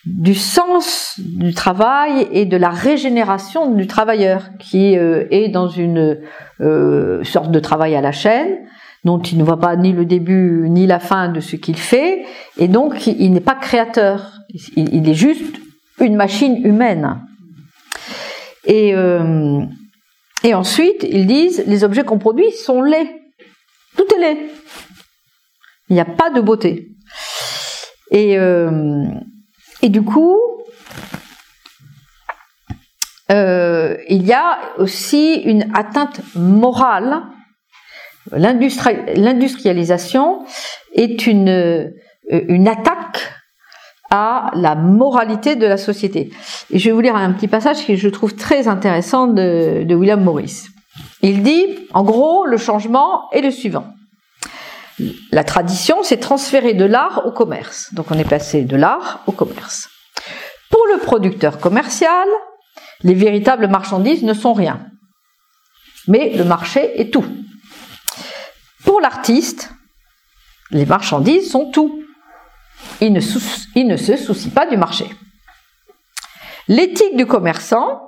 du 0.10 0.36
sens 0.36 1.20
du 1.20 1.54
travail 1.54 2.28
et 2.32 2.46
de 2.46 2.58
la 2.58 2.70
régénération 2.70 3.72
du 3.72 3.88
travailleur 3.88 4.50
qui 4.60 4.98
euh, 4.98 5.26
est 5.32 5.50
dans 5.50 5.68
une 5.68 6.20
euh, 6.62 7.24
sorte 7.24 7.52
de 7.52 7.60
travail 7.60 7.96
à 7.96 8.02
la 8.02 8.12
chaîne 8.12 8.58
dont 9.06 9.20
il 9.20 9.38
ne 9.38 9.44
voit 9.44 9.60
pas 9.60 9.76
ni 9.76 9.94
le 9.94 10.06
début 10.06 10.68
ni 10.70 10.86
la 10.86 11.00
fin 11.00 11.30
de 11.30 11.40
ce 11.40 11.56
qu'il 11.56 11.78
fait 11.78 12.26
et 12.58 12.68
donc 12.68 13.08
il 13.08 13.32
n'est 13.32 13.40
pas 13.40 13.56
créateur 13.56 14.34
il, 14.76 15.08
est 15.08 15.14
juste 15.14 15.56
une 16.02 16.16
machine 16.16 16.66
humaine 16.66 17.22
et 18.66 18.94
et 20.44 20.54
ensuite 20.54 21.08
ils 21.10 21.28
disent 21.28 21.64
les 21.66 21.86
objets 21.86 22.04
qu'on 22.04 22.20
produit 22.20 22.52
sont 22.52 22.82
laids 22.82 23.20
tout 24.00 24.06
est 24.16 24.20
laid. 24.20 24.38
Il 25.90 25.94
n'y 25.96 26.00
a 26.00 26.06
pas 26.06 26.30
de 26.30 26.42
beauté. 26.42 26.90
Et, 28.12 28.38
euh, 28.38 29.08
et 29.82 29.90
du 29.90 30.02
coup, 30.02 30.38
euh, 33.32 33.98
il 34.08 34.26
y 34.26 34.34
a 34.34 34.60
aussi 34.78 35.36
une 35.36 35.70
atteinte 35.74 36.22
morale. 36.36 37.24
L'industrialisation 38.32 40.46
est 40.94 41.28
une, 41.28 41.50
euh, 41.50 41.90
une 42.30 42.68
attaque 42.68 43.34
à 44.12 44.50
la 44.56 44.74
moralité 44.76 45.56
de 45.56 45.68
la 45.68 45.78
société. 45.78 46.32
Et 46.72 46.80
je 46.80 46.90
vais 46.90 46.92
vous 46.92 47.02
lire 47.02 47.16
un 47.16 47.32
petit 47.32 47.48
passage 47.48 47.86
que 47.86 47.96
je 47.96 48.10
trouve 48.10 48.36
très 48.36 48.68
intéressant 48.68 49.28
de, 49.28 49.84
de 49.84 49.96
William 49.96 50.24
Morris. 50.24 50.68
Il 51.22 51.44
dit, 51.44 51.66
en 51.94 52.04
gros, 52.04 52.46
le 52.46 52.58
changement 52.58 53.30
est 53.32 53.42
le 53.42 53.52
suivant. 53.52 53.86
La 55.32 55.44
tradition, 55.44 56.04
c'est 56.04 56.18
transférer 56.18 56.74
de 56.74 56.86
l'art 56.86 57.26
au 57.26 57.32
commerce. 57.32 57.94
Donc 57.94 58.12
on 58.12 58.18
est 58.18 58.28
passé 58.28 58.64
de 58.64 58.76
l'art 58.76 59.24
au 59.28 59.32
commerce. 59.32 59.90
Pour 60.70 60.86
le 60.94 61.00
producteur 61.00 61.60
commercial, 61.60 62.28
les 63.04 63.14
véritables 63.14 63.68
marchandises 63.68 64.24
ne 64.24 64.34
sont 64.34 64.54
rien. 64.54 64.88
Mais 66.08 66.36
le 66.36 66.44
marché 66.44 67.00
est 67.00 67.12
tout. 67.12 67.26
Pour 68.84 69.02
l'artiste, 69.02 69.72
les 70.72 70.86
marchandises 70.86 71.52
sont 71.52 71.72
tout. 71.72 72.04
Il 73.02 73.14
ne, 73.14 73.20
il 73.76 73.88
ne 73.88 73.98
se 73.98 74.18
soucie 74.18 74.50
pas 74.50 74.66
du 74.66 74.78
marché. 74.78 75.06
L'éthique 76.68 77.16
du 77.16 77.26
commerçant, 77.26 78.02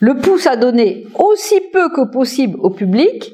le 0.00 0.18
pousse 0.18 0.46
à 0.46 0.56
donner 0.56 1.06
aussi 1.14 1.60
peu 1.72 1.88
que 1.90 2.10
possible 2.10 2.58
au 2.60 2.70
public 2.70 3.32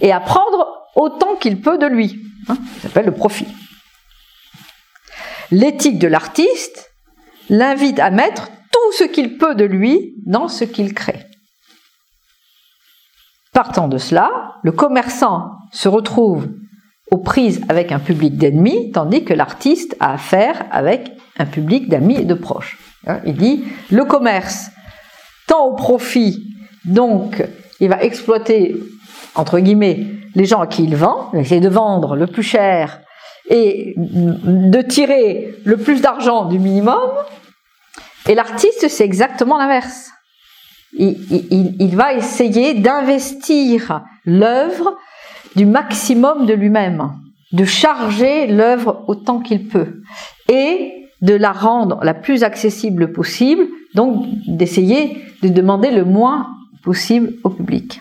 et 0.00 0.12
à 0.12 0.20
prendre 0.20 0.77
autant 0.98 1.36
qu'il 1.36 1.60
peut 1.60 1.78
de 1.78 1.86
lui. 1.86 2.20
Hein, 2.48 2.58
ça 2.74 2.88
s'appelle 2.88 3.06
le 3.06 3.14
profit. 3.14 3.46
L'éthique 5.50 5.98
de 5.98 6.08
l'artiste 6.08 6.90
l'invite 7.48 7.98
à 8.00 8.10
mettre 8.10 8.48
tout 8.70 8.92
ce 8.98 9.04
qu'il 9.04 9.38
peut 9.38 9.54
de 9.54 9.64
lui 9.64 10.14
dans 10.26 10.48
ce 10.48 10.64
qu'il 10.64 10.92
crée. 10.92 11.24
Partant 13.54 13.88
de 13.88 13.96
cela, 13.96 14.30
le 14.62 14.72
commerçant 14.72 15.52
se 15.72 15.88
retrouve 15.88 16.48
aux 17.10 17.18
prises 17.18 17.62
avec 17.68 17.92
un 17.92 17.98
public 17.98 18.36
d'ennemis, 18.36 18.92
tandis 18.92 19.24
que 19.24 19.32
l'artiste 19.32 19.96
a 20.00 20.12
affaire 20.12 20.66
avec 20.70 21.10
un 21.38 21.46
public 21.46 21.88
d'amis 21.88 22.16
et 22.16 22.24
de 22.24 22.34
proches. 22.34 22.76
Hein, 23.06 23.20
il 23.24 23.36
dit, 23.36 23.64
le 23.90 24.04
commerce 24.04 24.70
tant 25.46 25.64
au 25.64 25.74
profit, 25.74 26.44
donc 26.84 27.42
il 27.80 27.88
va 27.88 28.02
exploiter, 28.02 28.76
entre 29.38 29.60
guillemets, 29.60 30.04
les 30.34 30.44
gens 30.44 30.60
à 30.60 30.66
qui 30.66 30.82
il 30.82 30.96
vend, 30.96 31.30
essayer 31.32 31.60
de 31.60 31.68
vendre 31.68 32.16
le 32.16 32.26
plus 32.26 32.42
cher 32.42 33.00
et 33.48 33.94
de 33.96 34.82
tirer 34.82 35.54
le 35.64 35.76
plus 35.76 36.02
d'argent 36.02 36.46
du 36.46 36.58
minimum. 36.58 36.98
Et 38.28 38.34
l'artiste, 38.34 38.88
c'est 38.88 39.04
exactement 39.04 39.56
l'inverse. 39.56 40.10
Il, 40.92 41.16
il, 41.30 41.76
il, 41.78 41.96
va 41.96 42.14
essayer 42.14 42.74
d'investir 42.74 44.02
l'œuvre 44.24 44.96
du 45.54 45.66
maximum 45.66 46.46
de 46.46 46.54
lui-même, 46.54 47.12
de 47.52 47.64
charger 47.64 48.48
l'œuvre 48.48 49.04
autant 49.06 49.38
qu'il 49.38 49.68
peut 49.68 50.02
et 50.48 50.92
de 51.22 51.34
la 51.34 51.52
rendre 51.52 52.02
la 52.02 52.14
plus 52.14 52.42
accessible 52.42 53.12
possible, 53.12 53.66
donc 53.94 54.26
d'essayer 54.46 55.22
de 55.42 55.48
demander 55.48 55.90
le 55.90 56.04
moins 56.04 56.48
possible 56.82 57.34
au 57.44 57.50
public. 57.50 58.00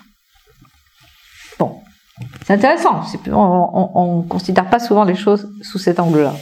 C'est 2.46 2.54
intéressant, 2.54 3.02
on 3.32 4.24
ne 4.24 4.28
considère 4.28 4.70
pas 4.70 4.80
souvent 4.80 5.04
les 5.04 5.16
choses 5.16 5.50
sous 5.62 5.78
cet 5.78 6.00
angle-là. 6.00 6.34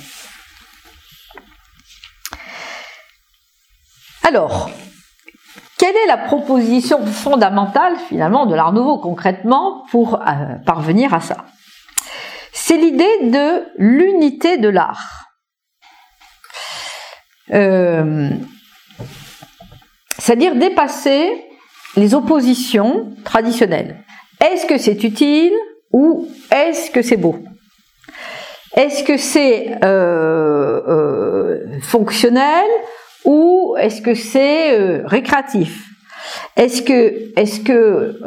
Alors, 4.24 4.70
quelle 5.78 5.96
est 5.96 6.08
la 6.08 6.18
proposition 6.18 7.06
fondamentale 7.06 7.96
finalement 8.08 8.46
de 8.46 8.56
l'art 8.56 8.74
nouveau 8.74 8.98
concrètement 8.98 9.86
pour 9.92 10.16
euh, 10.16 10.56
parvenir 10.66 11.14
à 11.14 11.20
ça? 11.20 11.46
C'est 12.54 12.78
l'idée 12.78 13.30
de 13.30 13.66
l'unité 13.78 14.58
de 14.58 14.70
l'art. 14.70 15.28
Euh, 17.54 18.30
c'est-à-dire 20.18 20.56
dépasser 20.56 21.46
les 21.96 22.16
oppositions 22.16 23.14
traditionnelles. 23.24 24.04
Est-ce 24.42 24.66
que 24.66 24.78
c'est 24.78 25.04
utile 25.04 25.54
ou 25.92 26.28
est-ce 26.52 26.92
que 26.92 27.02
c'est 27.02 27.18
beau? 27.18 27.38
Est-ce 28.76 29.04
que 29.04 29.18
c'est 29.18 29.78
euh, 29.84 30.82
euh, 30.88 31.80
fonctionnel 31.82 32.66
ou 33.24 33.76
est-ce 33.80 34.02
que 34.02 34.14
c'est 34.14 35.02
récréatif? 35.06 35.84
Est-ce 36.58 36.82
que, 36.82 37.40
est-ce 37.40 37.62
que 37.62 38.20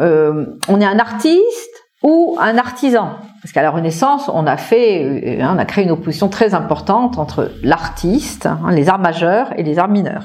on 0.69 0.81
est 0.81 0.87
un 0.87 0.99
artiste 0.99 1.85
ou 2.03 2.39
un 2.41 2.57
artisan? 2.57 3.19
Parce 3.43 3.53
qu'à 3.53 3.63
la 3.63 3.71
Renaissance, 3.71 4.29
on 4.33 4.47
a 4.47 4.57
fait, 4.57 5.39
on 5.41 5.59
a 5.59 5.65
créé 5.65 5.85
une 5.85 5.93
opposition 5.93 6.29
très 6.29 6.55
importante 6.55 7.19
entre 7.19 7.53
l'artiste, 7.63 8.47
hein, 8.47 8.61
les 8.73 8.89
arts 8.89 8.99
majeurs 8.99 9.53
et 9.57 9.63
les 9.63 9.79
arts 9.79 9.89
mineurs, 9.89 10.25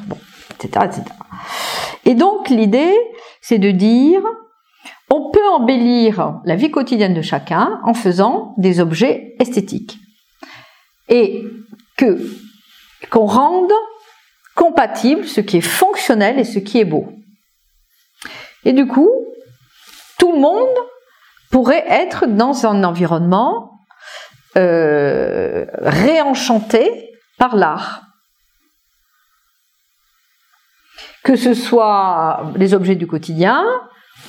etc., 0.55 0.85
etc. 0.85 1.03
Et 2.05 2.15
donc 2.15 2.49
l'idée, 2.49 2.93
c'est 3.41 3.59
de 3.59 3.71
dire, 3.71 4.21
on 5.13 5.29
peut 5.29 5.47
embellir 5.49 6.41
la 6.43 6.55
vie 6.55 6.71
quotidienne 6.71 7.13
de 7.13 7.21
chacun 7.21 7.79
en 7.83 7.93
faisant 7.93 8.55
des 8.57 8.79
objets 8.79 9.35
esthétiques. 9.39 9.99
Et 11.07 11.43
qu'on 13.11 13.25
rende 13.27 13.71
compatible 14.55 15.25
ce 15.25 15.39
qui 15.39 15.57
est 15.57 15.61
fonctionnel 15.61 16.39
et 16.39 16.43
ce 16.43 16.57
qui 16.57 16.79
est 16.79 16.85
beau. 16.85 17.13
Et 18.65 18.73
du 18.73 18.87
coup, 18.87 19.11
tout 20.17 20.31
le 20.31 20.39
monde 20.39 20.75
pourrait 21.51 21.85
être 21.87 22.25
dans 22.25 22.65
un 22.65 22.83
environnement 22.83 23.69
euh, 24.57 25.67
réenchanté 25.77 27.11
par 27.37 27.55
l'art. 27.55 28.01
Que 31.23 31.35
ce 31.35 31.53
soit 31.53 32.51
les 32.55 32.73
objets 32.73 32.95
du 32.95 33.05
quotidien, 33.05 33.63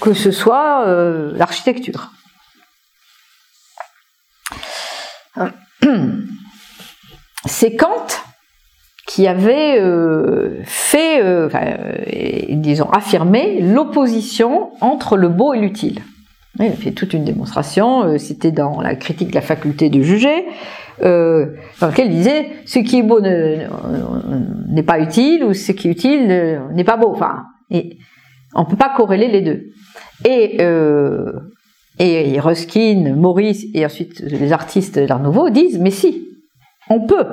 que 0.01 0.13
ce 0.13 0.31
soit 0.31 0.87
euh, 0.87 1.33
l'architecture. 1.37 2.11
C'est 7.47 7.77
Kant 7.77 8.07
qui 9.07 9.27
avait 9.27 9.79
euh, 9.81 10.63
fait, 10.65 11.23
euh, 11.23 11.49
disons, 12.51 12.89
affirmé 12.91 13.61
l'opposition 13.61 14.71
entre 14.81 15.17
le 15.17 15.29
beau 15.29 15.53
et 15.55 15.61
l'utile. 15.61 16.01
Il 16.59 16.67
a 16.67 16.71
fait 16.71 16.93
toute 16.93 17.13
une 17.13 17.25
démonstration, 17.25 18.17
c'était 18.17 18.53
dans 18.53 18.81
la 18.81 18.95
critique 18.95 19.31
de 19.31 19.35
la 19.35 19.41
faculté 19.41 19.91
de 19.91 20.01
juger, 20.03 20.47
dans 21.01 21.89
lequel 21.89 22.07
il 22.07 22.17
disait 22.17 22.53
ce 22.65 22.79
qui 22.79 23.01
est 23.01 23.03
beau 23.03 23.21
n'est 23.21 24.85
pas 24.85 25.01
utile 25.01 25.43
ou 25.43 25.53
ce 25.53 25.73
qui 25.73 25.89
est 25.89 25.91
utile 25.91 26.61
n'est 26.73 26.85
pas 26.85 26.97
beau. 26.97 27.19
On 28.55 28.65
peut 28.65 28.77
pas 28.77 28.95
corréler 28.95 29.29
les 29.29 29.41
deux. 29.41 29.65
Et, 30.25 30.57
euh, 30.61 31.33
et 31.99 32.39
Ruskin, 32.41 33.15
Maurice 33.15 33.67
et 33.75 33.85
ensuite 33.85 34.21
les 34.21 34.53
artistes 34.53 34.99
de 34.99 35.07
l'Art 35.07 35.21
Nouveau 35.21 35.51
disent 35.51 35.79
mais 35.79 35.91
si, 35.91 36.29
on 36.89 37.07
peut, 37.07 37.27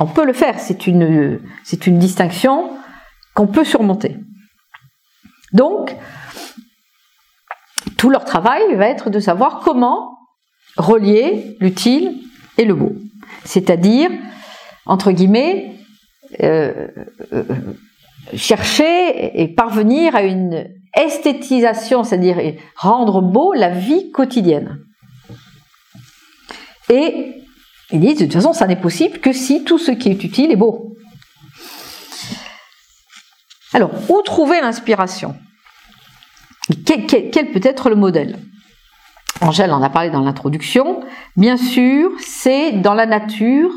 on 0.00 0.06
peut 0.06 0.24
le 0.24 0.32
faire. 0.32 0.58
C'est 0.58 0.86
une, 0.86 1.40
c'est 1.62 1.86
une 1.86 1.98
distinction 1.98 2.70
qu'on 3.34 3.46
peut 3.46 3.64
surmonter. 3.64 4.16
Donc, 5.52 5.96
tout 7.96 8.10
leur 8.10 8.24
travail 8.24 8.74
va 8.74 8.88
être 8.88 9.10
de 9.10 9.20
savoir 9.20 9.60
comment 9.60 10.18
relier 10.76 11.56
l'utile 11.60 12.16
et 12.58 12.64
le 12.64 12.74
beau. 12.74 12.96
C'est-à-dire, 13.44 14.10
entre 14.86 15.12
guillemets, 15.12 15.76
euh, 16.42 16.88
euh, 17.32 17.44
chercher 18.34 19.40
et 19.40 19.48
parvenir 19.48 20.16
à 20.16 20.22
une 20.22 20.68
esthétisation, 20.96 22.04
c'est-à-dire 22.04 22.38
rendre 22.76 23.20
beau 23.20 23.52
la 23.52 23.70
vie 23.70 24.10
quotidienne. 24.10 24.78
Et 26.90 27.34
ils 27.90 28.00
disent 28.00 28.18
de 28.18 28.24
toute 28.24 28.34
façon, 28.34 28.52
ça 28.52 28.66
n'est 28.66 28.80
possible 28.80 29.18
que 29.18 29.32
si 29.32 29.64
tout 29.64 29.78
ce 29.78 29.90
qui 29.90 30.08
est 30.08 30.24
utile 30.24 30.52
est 30.52 30.56
beau. 30.56 30.96
Alors, 33.72 33.90
où 34.08 34.22
trouver 34.22 34.60
l'inspiration? 34.60 35.34
Quel, 36.86 37.06
quel, 37.06 37.50
peut 37.50 37.60
être 37.62 37.90
le 37.90 37.96
modèle? 37.96 38.38
Angèle 39.40 39.72
en 39.72 39.82
a 39.82 39.90
parlé 39.90 40.10
dans 40.10 40.20
l'introduction. 40.20 41.02
Bien 41.36 41.56
sûr, 41.56 42.10
c'est 42.20 42.72
dans 42.72 42.94
la 42.94 43.04
nature 43.04 43.72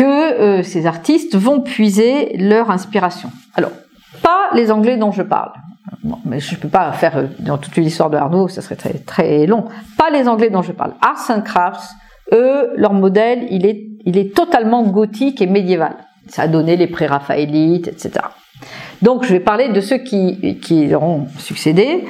que 0.00 0.40
euh, 0.40 0.62
ces 0.62 0.86
artistes 0.86 1.36
vont 1.36 1.60
puiser 1.60 2.34
leur 2.38 2.70
inspiration. 2.70 3.30
Alors, 3.54 3.72
pas 4.22 4.48
les 4.54 4.70
Anglais 4.70 4.96
dont 4.96 5.12
je 5.12 5.20
parle. 5.20 5.52
mais 6.24 6.40
je 6.40 6.54
ne 6.54 6.60
peux 6.60 6.70
pas 6.70 6.90
faire 6.92 7.18
euh, 7.18 7.26
dans 7.40 7.58
toute 7.58 7.76
l'histoire 7.76 8.08
de 8.08 8.16
Arnaud, 8.16 8.48
ça 8.48 8.62
serait 8.62 8.76
très, 8.76 8.94
très 8.94 9.44
long. 9.44 9.66
Pas 9.98 10.08
les 10.08 10.26
Anglais 10.26 10.48
dont 10.48 10.62
je 10.62 10.72
parle. 10.72 10.94
Arts 11.02 11.28
and 11.28 11.42
Crafts, 11.42 11.90
eux, 12.32 12.70
leur 12.76 12.94
modèle, 12.94 13.46
il 13.50 13.66
est, 13.66 13.88
il 14.06 14.16
est 14.16 14.34
totalement 14.34 14.84
gothique 14.84 15.42
et 15.42 15.46
médiéval. 15.46 15.96
Ça 16.28 16.42
a 16.42 16.48
donné 16.48 16.76
les 16.76 16.86
pré-raphaélites, 16.86 17.88
etc. 17.88 18.24
Donc, 19.02 19.24
je 19.24 19.32
vais 19.34 19.40
parler 19.40 19.68
de 19.68 19.82
ceux 19.82 19.98
qui, 19.98 20.58
qui 20.60 20.94
ont 20.94 21.26
succédé, 21.36 22.06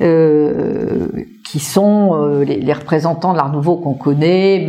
euh, 0.00 1.08
qui 1.46 1.60
sont 1.60 2.40
les, 2.46 2.72
représentants 2.72 3.32
de 3.32 3.36
l'Art 3.36 3.52
Nouveau 3.52 3.76
qu'on 3.76 3.94
connaît, 3.94 4.66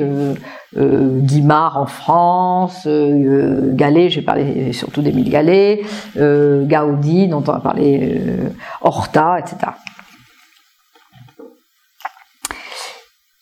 euh, 0.77 1.19
Guimard 1.21 1.77
en 1.77 1.88
France, 1.88 2.84
euh, 2.86 3.71
Gallet, 3.73 4.10
j'ai 4.10 4.21
parlé 4.21 4.71
surtout 4.71 5.01
d'Émile 5.01 5.29
Gallet, 5.29 5.82
euh, 6.17 6.65
Gaudi, 6.65 7.27
dont 7.27 7.43
on 7.47 7.53
a 7.53 7.60
parlé, 7.60 8.19
euh, 8.19 8.49
Horta, 8.82 9.39
etc. 9.39 9.71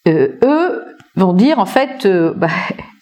Eux 0.07 0.85
vont 1.17 1.33
dire 1.33 1.59
en 1.59 1.65
fait, 1.65 2.07
bah, 2.37 2.47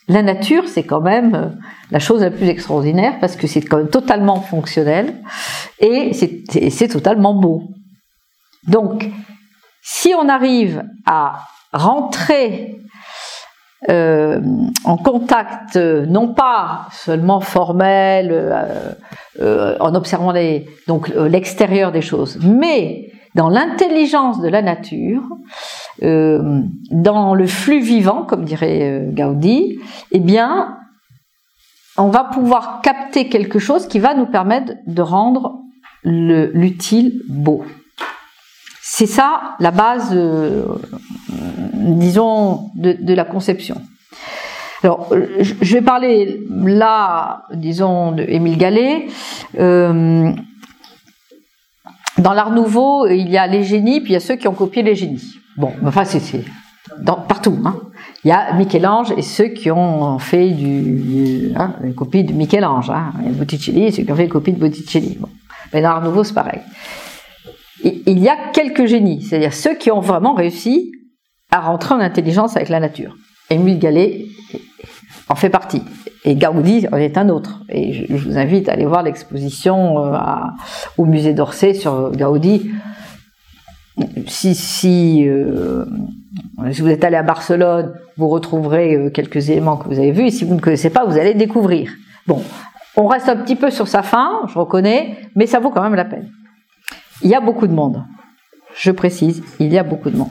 la 0.08 0.24
nature 0.24 0.68
c'est 0.68 0.84
quand 0.84 1.02
même 1.02 1.56
la 1.92 2.00
chose 2.00 2.22
la 2.22 2.32
plus 2.32 2.48
extraordinaire 2.48 3.20
parce 3.20 3.36
que 3.36 3.46
c'est 3.46 3.62
quand 3.62 3.78
même 3.78 3.90
totalement 3.90 4.42
fonctionnel 4.42 5.16
et 5.80 6.14
c'est 6.14 6.88
totalement 6.88 7.36
beau. 7.36 7.64
Donc, 8.68 9.08
si 9.84 10.16
on 10.20 10.28
arrive 10.30 10.84
à 11.06 11.44
rentrer 11.72 12.75
euh, 13.90 14.42
en 14.84 14.98
contact, 14.98 15.76
euh, 15.76 16.06
non 16.06 16.34
pas 16.34 16.88
seulement 16.92 17.40
formel, 17.40 18.30
euh, 18.32 18.92
euh 19.42 19.78
en 19.80 19.94
observant 19.96 20.32
les, 20.32 20.66
donc 20.88 21.10
l'extérieur 21.10 21.92
des 21.92 22.02
choses, 22.02 22.40
mais 22.42 23.12
dans 23.36 23.50
l'intelligence 23.50 24.42
de 24.42 24.48
la 24.48 24.62
nature, 24.62 25.24
euh, 26.04 26.62
dans 26.90 27.36
le 27.36 27.46
flux 27.46 27.82
vivant, 27.82 28.24
comme 28.24 28.46
dirait 28.46 29.10
Gaudi, 29.12 29.78
eh 30.12 30.20
bien, 30.20 30.78
on 31.98 32.10
va 32.10 32.24
pouvoir 32.24 32.82
capter 32.82 33.30
quelque 33.30 33.60
chose 33.60 33.88
qui 33.88 34.00
va 34.00 34.14
nous 34.14 34.26
permettre 34.26 34.74
de 34.88 35.02
rendre 35.02 35.60
l'utile 36.04 37.22
beau. 37.28 37.64
C'est 38.98 39.08
ça 39.08 39.58
la 39.60 39.72
base, 39.72 40.12
euh, 40.14 40.64
disons, 41.74 42.72
de, 42.76 43.14
la 43.14 43.26
conception. 43.26 43.82
Alors, 44.84 45.12
je 45.42 45.74
vais 45.74 45.82
parler 45.82 46.40
là, 46.50 47.44
disons, 47.54 48.14
de 48.14 48.24
Émile 48.26 48.58
Gallet. 48.58 49.08
Euh, 49.60 50.32
dans 52.20 52.32
l'art 52.32 52.52
nouveau, 52.52 53.06
il 53.08 53.30
y 53.30 53.38
a 53.38 53.48
les 53.48 53.66
génies, 53.66 54.00
puis 54.00 54.12
il 54.12 54.14
y 54.14 54.16
a 54.16 54.22
ceux 54.22 54.38
qui 54.38 54.48
ont 54.48 54.54
copié 54.54 54.82
les 54.82 54.96
génies. 54.96 55.42
Bon, 55.58 55.74
enfin, 55.86 56.06
c'est 56.06 56.46
partout. 57.28 57.60
Hein. 57.66 57.76
Il 58.24 58.30
y 58.30 58.32
a 58.32 58.54
Michel-Ange 58.54 59.12
et 59.18 59.24
ceux 59.24 59.50
qui 59.50 59.72
ont 59.72 60.20
fait 60.20 60.52
du, 60.52 61.52
hein, 61.58 61.74
une 61.84 61.96
copie 61.96 62.24
de 62.24 62.32
Michel-Ange. 62.32 62.92
Hein. 62.92 63.12
Il 63.20 63.26
y 63.26 63.30
a 63.30 63.34
Botticelli 63.34 63.84
et 63.84 63.92
ceux 63.92 64.04
qui 64.04 64.12
ont 64.14 64.16
fait 64.16 64.24
une 64.24 64.30
copie 64.30 64.54
de 64.54 64.60
Botticelli. 64.60 65.20
Mais 65.74 65.82
dans 65.82 65.90
l'art 65.90 66.02
nouveau, 66.02 66.24
c'est 66.24 66.34
pareil 66.34 66.62
il 67.86 68.20
y 68.20 68.30
a 68.30 68.38
quelques 68.54 68.86
génies, 68.86 69.22
c'est-à-dire 69.22 69.54
ceux 69.54 69.76
qui 69.76 69.92
ont 69.92 70.00
vraiment 70.00 70.34
réussi 70.34 70.92
à 71.52 71.60
rentrer 71.60 71.94
en 71.96 72.00
intelligence 72.00 72.56
avec 72.56 72.70
la 72.70 72.80
nature. 72.80 73.16
Émile 73.50 73.80
Gallet 73.80 74.26
en 75.30 75.36
fait 75.36 75.50
partie. 75.50 75.82
Et 76.24 76.36
Gaudi 76.36 76.88
en 76.92 76.98
est 76.98 77.18
un 77.18 77.30
autre. 77.30 77.62
Et 77.70 77.94
je, 77.94 78.16
vous 78.16 78.38
invite 78.38 78.70
à 78.70 78.74
aller 78.74 78.86
voir 78.86 79.04
l'exposition 79.04 80.14
euh, 80.14 80.18
au 80.98 81.06
musée 81.06 81.34
d'Orsay 81.34 81.74
sur 81.74 82.12
Gaudi. 82.12 82.72
Si, 84.28 84.56
si, 84.56 85.28
euh, 85.28 85.86
si, 86.72 86.82
vous 86.82 86.90
êtes 86.90 87.04
allé 87.04 87.16
à 87.16 87.24
Barcelone, 87.24 87.94
vous 88.18 88.28
retrouverez 88.28 88.96
euh, 88.96 89.10
quelques 89.10 89.50
éléments 89.50 89.78
que 89.78 89.88
vous 89.88 90.00
avez 90.00 90.12
vus. 90.12 90.28
Et 90.28 90.32
si 90.32 90.46
vous 90.46 90.56
ne 90.56 90.60
connaissez 90.60 90.90
pas, 90.90 91.06
vous 91.06 91.18
allez 91.18 91.34
découvrir. 91.34 91.92
Bon, 92.28 92.42
on 92.98 93.08
reste 93.08 93.30
un 93.30 93.38
petit 93.38 93.56
peu 93.56 93.70
sur 93.70 93.88
sa 93.88 94.02
fin, 94.02 94.42
je 94.48 94.58
reconnais, 94.58 95.18
mais 95.36 95.46
ça 95.46 95.60
vaut 95.60 95.70
quand 95.70 95.84
même 95.84 95.96
la 95.96 96.06
peine. 96.06 96.30
Il 97.26 97.32
y 97.32 97.34
a 97.34 97.42
beaucoup 97.42 97.66
de 97.66 97.74
monde. 97.74 98.06
Je 98.76 98.92
précise, 98.92 99.42
il 99.60 99.74
y 99.74 99.80
a 99.80 99.84
beaucoup 99.84 100.12
de 100.12 100.16
monde. 100.16 100.30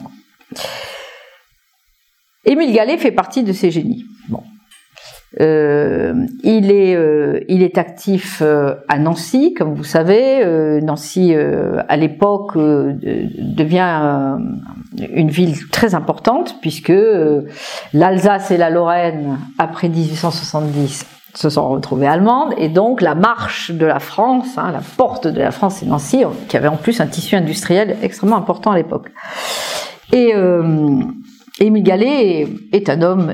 Émile 2.45 2.71
Gallet 2.71 2.97
fait 2.97 3.11
partie 3.11 3.43
de 3.43 3.51
ces 3.51 3.69
génies. 3.69 4.05
Bon. 4.29 4.41
Euh, 5.41 6.25
il, 6.43 6.71
est, 6.71 6.95
euh, 6.95 7.41
il 7.49 7.63
est 7.63 7.77
actif 7.77 8.41
euh, 8.41 8.75
à 8.87 8.97
Nancy, 8.97 9.53
comme 9.53 9.73
vous 9.73 9.83
savez. 9.83 10.45
Nancy, 10.81 11.33
à 11.35 11.97
l'époque, 11.97 12.53
devient 12.55 14.37
une 15.13 15.29
ville 15.29 15.67
très 15.71 15.95
importante, 15.95 16.61
puisque 16.61 16.93
l'Alsace 17.93 18.51
et 18.51 18.57
la 18.57 18.69
Lorraine, 18.69 19.37
après 19.57 19.89
1870, 19.89 21.14
se 21.35 21.49
sont 21.49 21.69
retrouvées 21.69 22.07
allemandes 22.07 22.53
et 22.57 22.69
donc 22.69 23.01
la 23.01 23.13
marche 23.13 23.71
de 23.71 23.85
la 23.85 23.99
France, 23.99 24.57
hein, 24.57 24.71
la 24.71 24.81
porte 24.97 25.27
de 25.27 25.39
la 25.39 25.51
France 25.51 25.77
c'est 25.79 25.85
Nancy, 25.85 26.23
qui 26.47 26.57
avait 26.57 26.67
en 26.67 26.77
plus 26.77 27.01
un 27.01 27.07
tissu 27.07 27.35
industriel 27.35 27.97
extrêmement 28.01 28.37
important 28.37 28.71
à 28.71 28.77
l'époque. 28.77 29.11
Et 30.13 30.33
Émile 31.59 31.83
Gallet 31.83 32.47
est 32.71 32.89
un 32.89 33.01
homme 33.01 33.33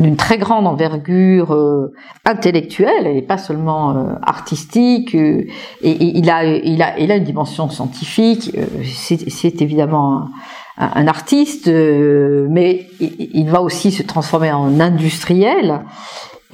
d'une 0.00 0.16
très 0.16 0.38
grande 0.38 0.66
envergure 0.66 1.52
euh, 1.52 1.92
intellectuelle 2.24 3.06
et 3.06 3.22
pas 3.22 3.38
seulement 3.38 3.96
euh, 3.96 4.14
artistique. 4.22 5.14
Euh, 5.14 5.44
et, 5.82 6.18
il, 6.18 6.30
a, 6.30 6.44
une 6.44 7.24
dimension 7.24 7.68
scientifique. 7.68 8.56
c'est 8.84 9.62
évidemment 9.62 10.28
un 10.76 11.08
artiste, 11.08 11.66
mais 11.68 12.88
il, 13.00 13.48
va 13.50 13.60
aussi 13.62 13.90
se 13.90 14.04
transformer 14.04 14.52
en 14.52 14.78
industriel. 14.78 15.80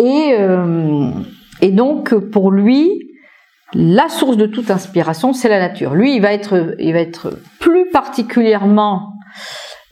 Et, 0.03 0.36
et 1.61 1.70
donc, 1.70 2.14
pour 2.14 2.51
lui, 2.51 3.05
la 3.74 4.09
source 4.09 4.36
de 4.36 4.47
toute 4.47 4.70
inspiration, 4.70 5.32
c'est 5.32 5.49
la 5.49 5.59
nature. 5.59 5.95
Lui, 5.95 6.16
il 6.16 6.20
va 6.20 6.32
être, 6.32 6.74
il 6.78 6.92
va 6.92 7.01
être 7.01 7.38
plus 7.61 7.90
particulièrement 7.90 9.14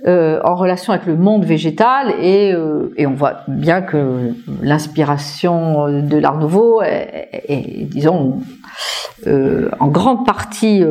euh, 0.07 0.41
en 0.45 0.57
relation 0.57 0.93
avec 0.93 1.07
le 1.07 1.17
monde 1.17 1.45
végétal 1.45 2.13
et, 2.21 2.53
euh, 2.53 2.93
on 2.99 3.15
voit 3.15 3.43
bien 3.47 3.83
que 3.83 4.33
l'inspiration 4.61 5.89
de 6.03 6.17
l'Art 6.17 6.39
Nouveau 6.39 6.83
est, 6.83 7.87
disons, 7.89 8.41
euh, 9.29 9.69
en 9.79 9.87
grande 9.87 10.27
partie 10.27 10.83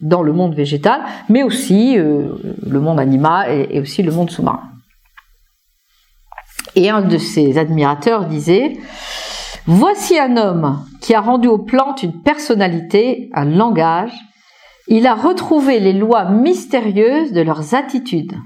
dans 0.00 0.22
le 0.22 0.32
monde 0.32 0.54
végétal, 0.54 1.00
mais 1.28 1.42
aussi 1.42 1.96
le 1.96 2.80
monde 2.80 3.00
animal 3.00 3.66
et 3.70 3.80
aussi 3.80 4.02
le 4.04 4.12
monde 4.12 4.30
sous-marin. 4.30 4.69
Et 6.76 6.90
un 6.90 7.02
de 7.02 7.18
ses 7.18 7.58
admirateurs 7.58 8.26
disait 8.26 8.78
Voici 9.66 10.18
un 10.18 10.36
homme 10.36 10.84
qui 11.00 11.14
a 11.14 11.20
rendu 11.20 11.48
aux 11.48 11.58
plantes 11.58 12.02
une 12.02 12.22
personnalité, 12.22 13.30
un 13.34 13.44
langage. 13.44 14.12
Il 14.88 15.06
a 15.06 15.14
retrouvé 15.14 15.78
les 15.78 15.92
lois 15.92 16.24
mystérieuses 16.24 17.32
de 17.32 17.42
leurs 17.42 17.74
attitudes 17.74 18.36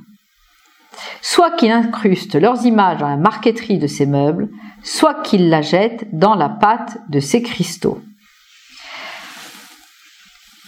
soit 1.24 1.52
qu'il 1.52 1.70
incruste 1.70 2.34
leurs 2.34 2.66
images 2.66 2.98
dans 2.98 3.08
la 3.08 3.16
marqueterie 3.16 3.78
de 3.78 3.86
ses 3.86 4.06
meubles, 4.06 4.50
soit 4.82 5.22
qu'il 5.22 5.48
la 5.48 5.62
jette 5.62 6.06
dans 6.12 6.34
la 6.34 6.48
pâte 6.48 6.98
de 7.08 7.18
ses 7.20 7.42
cristaux. 7.42 8.00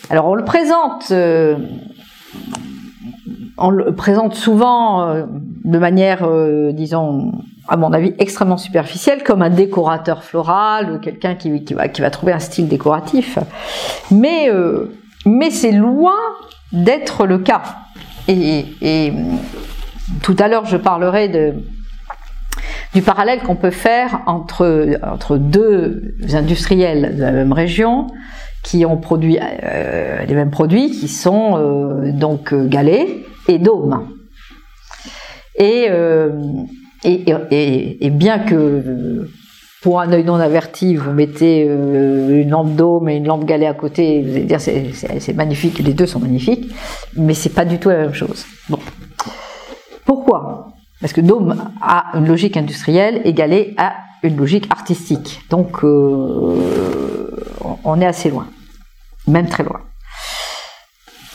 Alors 0.09 0.27
on 0.27 0.35
le 0.35 0.45
présente, 0.45 1.11
euh, 1.11 1.59
on 3.59 3.71
le 3.71 3.95
présente 3.95 4.35
souvent 4.35 5.03
euh, 5.03 5.27
de 5.67 5.79
manière, 5.79 6.23
euh, 6.23 6.73
disons, 6.73 7.33
à 7.69 7.77
mon 7.77 7.93
avis, 7.93 8.15
extrêmement 8.19 8.57
superficielle, 8.57 9.23
comme 9.23 9.43
un 9.43 9.51
décorateur 9.51 10.25
floral, 10.25 10.93
ou 10.93 10.99
quelqu'un 10.99 11.35
qui, 11.35 11.51
va, 11.75 11.89
qui, 11.89 12.01
va, 12.01 12.11
trouver 12.11 12.33
un 12.33 12.39
style 12.39 12.69
décoratif. 12.69 13.39
Mais, 14.11 14.49
mais 15.27 15.51
c'est 15.51 15.73
loin 15.73 16.17
d'être 16.73 17.27
le 17.27 17.39
cas. 17.39 17.63
Et, 18.29 19.13
tout 20.23 20.37
à 20.39 20.49
l'heure, 20.49 20.67
je 20.67 20.77
parlerai 20.77 21.29
de, 21.29 21.55
du 22.95 23.03
parallèle 23.03 23.41
qu'on 23.41 23.57
peut 23.57 23.71
faire 23.71 24.21
entre, 24.27 24.99
entre 25.03 25.37
deux 25.37 26.15
industriels 26.33 27.17
de 27.17 27.23
la 27.23 27.33
même 27.33 27.53
région 27.53 28.07
qui 28.67 28.85
ont 28.85 28.97
produit 28.97 29.39
euh, 29.41 30.25
les 30.27 30.35
mêmes 30.35 30.51
produits, 30.51 30.91
qui 30.91 31.09
sont 31.09 31.57
euh, 31.57 32.11
donc 32.13 32.53
Galet 32.53 33.25
et 33.49 33.59
Dôme. 33.59 34.16
Et, 35.59 35.87
euh, 35.91 36.31
et, 37.05 37.25
et, 37.51 38.07
et, 38.07 38.11
bien 38.11 38.39
que 38.41 39.29
pour 39.83 40.01
un 40.01 40.13
œil 40.13 40.25
non 40.25 40.35
averti, 40.35 40.97
vous 40.97 41.13
mettez 41.13 41.63
une 41.63 42.51
lampe 42.51 42.75
Dôme 42.75 43.09
et 43.09 43.17
une 43.17 43.27
lampe 43.27 43.45
Galet 43.45 43.67
à 43.67 43.75
côté, 43.75 44.23
vous 44.23 44.35
allez 44.35 44.45
dire 44.45 44.61
c'est 44.61 45.35
magnifique, 45.35 45.79
les 45.79 45.95
deux 45.95 46.07
sont 46.07 46.21
magnifiques, 46.21 46.73
mais 47.17 47.35
c'est 47.35 47.55
pas 47.55 47.65
du 47.65 47.79
tout 47.79 47.89
la 47.89 47.99
même 47.99 48.15
chose. 48.15 48.45
Bon. 48.69 48.79
Pourquoi? 50.05 50.73
Parce 51.01 51.13
que 51.13 51.21
Dôme 51.21 51.57
a 51.81 52.07
une 52.15 52.27
logique 52.27 52.57
industrielle 52.57 53.21
égalée 53.25 53.75
à 53.77 53.95
une 54.23 54.37
logique 54.37 54.67
artistique. 54.71 55.41
Donc 55.51 55.85
euh, 55.85 57.31
on 57.85 58.01
est 58.01 58.07
assez 58.07 58.31
loin, 58.31 58.49
même 59.27 59.49
très 59.49 59.63
loin. 59.63 59.81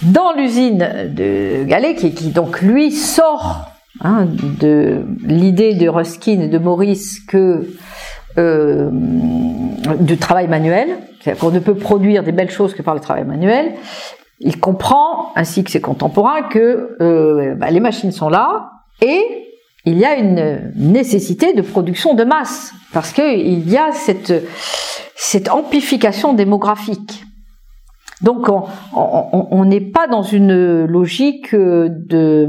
Dans 0.02 0.34
l'usine 0.34 1.10
de 1.16 1.64
Gallet, 1.66 1.96
qui, 1.96 2.10
donc 2.32 2.62
lui 2.62 2.92
sort 2.92 3.71
hein, 4.04 4.28
de 4.60 5.04
l'idée 5.24 5.74
de 5.74 5.88
Ruskin 5.88 6.40
et 6.42 6.48
de 6.48 6.58
Maurice 6.58 7.20
que 7.20 7.68
euh, 8.38 8.90
du 10.00 10.18
travail 10.18 10.48
manuel, 10.48 10.90
c'est-à-dire 11.20 11.42
qu'on 11.42 11.52
ne 11.52 11.60
peut 11.60 11.76
produire 11.76 12.24
des 12.24 12.32
belles 12.32 12.52
choses 12.52 12.74
que 12.74 12.82
par 12.82 12.94
le 12.94 13.00
travail 13.00 13.26
manuel, 13.26 13.74
il 14.40 14.60
comprend, 14.60 15.34
ainsi 15.36 15.64
que 15.64 15.72
ses 15.72 15.82
contemporains, 15.82 16.44
que 16.44 16.98
euh, 17.02 17.56
bah, 17.56 17.70
les 17.70 17.80
machines 17.80 18.12
sont 18.12 18.30
là 18.30 18.72
et 19.02 19.22
il 19.86 19.98
y 19.98 20.06
a 20.06 20.16
une 20.16 20.72
nécessité 20.76 21.54
de 21.54 21.62
production 21.62 22.14
de 22.14 22.24
masse 22.24 22.72
parce 22.94 23.12
qu'il 23.12 23.70
y 23.70 23.78
a 23.78 23.92
cette, 23.92 24.34
cette 25.16 25.50
amplification 25.50 26.34
démographique. 26.34 27.24
Donc 28.22 28.48
on 28.94 29.66
n'est 29.66 29.82
pas 29.82 30.08
dans 30.08 30.22
une 30.22 30.86
logique 30.86 31.56
de, 31.56 32.48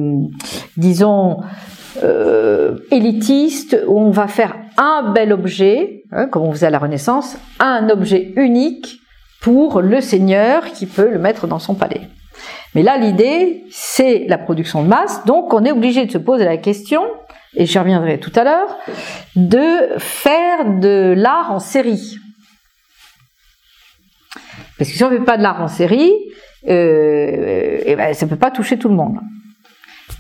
disons, 0.76 1.38
euh, 2.02 2.78
élitiste 2.90 3.78
où 3.86 3.98
on 3.98 4.10
va 4.10 4.26
faire 4.26 4.54
un 4.78 5.12
bel 5.12 5.32
objet, 5.32 6.04
hein, 6.10 6.26
comme 6.26 6.42
on 6.42 6.52
faisait 6.52 6.66
à 6.66 6.70
la 6.70 6.78
Renaissance, 6.78 7.36
un 7.60 7.90
objet 7.90 8.32
unique 8.36 9.00
pour 9.42 9.82
le 9.82 10.00
seigneur 10.00 10.64
qui 10.72 10.86
peut 10.86 11.10
le 11.10 11.18
mettre 11.18 11.46
dans 11.46 11.58
son 11.58 11.74
palais. 11.74 12.02
Mais 12.74 12.82
là, 12.82 12.96
l'idée, 12.96 13.64
c'est 13.70 14.24
la 14.28 14.38
production 14.38 14.82
de 14.82 14.88
masse, 14.88 15.24
donc 15.26 15.52
on 15.52 15.64
est 15.64 15.72
obligé 15.72 16.06
de 16.06 16.10
se 16.10 16.18
poser 16.18 16.44
la 16.44 16.56
question, 16.56 17.02
et 17.54 17.66
j'y 17.66 17.78
reviendrai 17.78 18.18
tout 18.18 18.32
à 18.36 18.44
l'heure, 18.44 18.78
de 19.36 19.98
faire 19.98 20.78
de 20.80 21.12
l'art 21.14 21.52
en 21.52 21.58
série. 21.58 22.16
Parce 24.82 24.90
que 24.90 24.96
si 24.96 25.04
on 25.04 25.10
ne 25.10 25.18
fait 25.18 25.24
pas 25.24 25.36
de 25.36 25.44
l'art 25.44 25.62
en 25.62 25.68
série, 25.68 26.10
euh, 26.68 27.78
eh 27.86 27.94
ben, 27.94 28.12
ça 28.14 28.26
ne 28.26 28.30
peut 28.30 28.36
pas 28.36 28.50
toucher 28.50 28.78
tout 28.78 28.88
le 28.88 28.96
monde. 28.96 29.20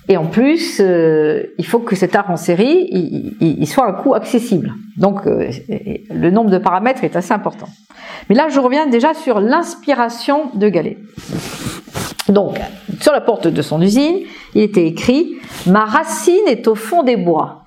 Et 0.08 0.16
en 0.16 0.26
plus, 0.26 0.78
euh, 0.78 1.42
il 1.58 1.66
faut 1.66 1.80
que 1.80 1.96
cet 1.96 2.14
art 2.14 2.30
en 2.30 2.36
série, 2.36 3.34
soit 3.66 3.88
un 3.88 3.92
coût 3.94 4.14
accessible. 4.14 4.72
Donc, 4.96 5.26
euh, 5.26 5.50
le 6.14 6.30
nombre 6.30 6.50
de 6.50 6.58
paramètres 6.58 7.02
est 7.02 7.16
assez 7.16 7.32
important. 7.32 7.66
Mais 8.28 8.36
là, 8.36 8.48
je 8.50 8.60
reviens 8.60 8.86
déjà 8.86 9.14
sur 9.14 9.40
l'inspiration 9.40 10.52
de 10.54 10.68
Gallet. 10.68 10.98
Donc, 12.28 12.60
sur 13.00 13.12
la 13.12 13.20
porte 13.20 13.48
de 13.48 13.62
son 13.62 13.82
usine, 13.82 14.18
il 14.54 14.62
était 14.62 14.86
écrit 14.86 15.38
Ma 15.66 15.86
racine 15.86 16.46
est 16.46 16.68
au 16.68 16.76
fond 16.76 17.02
des 17.02 17.16
bois. 17.16 17.61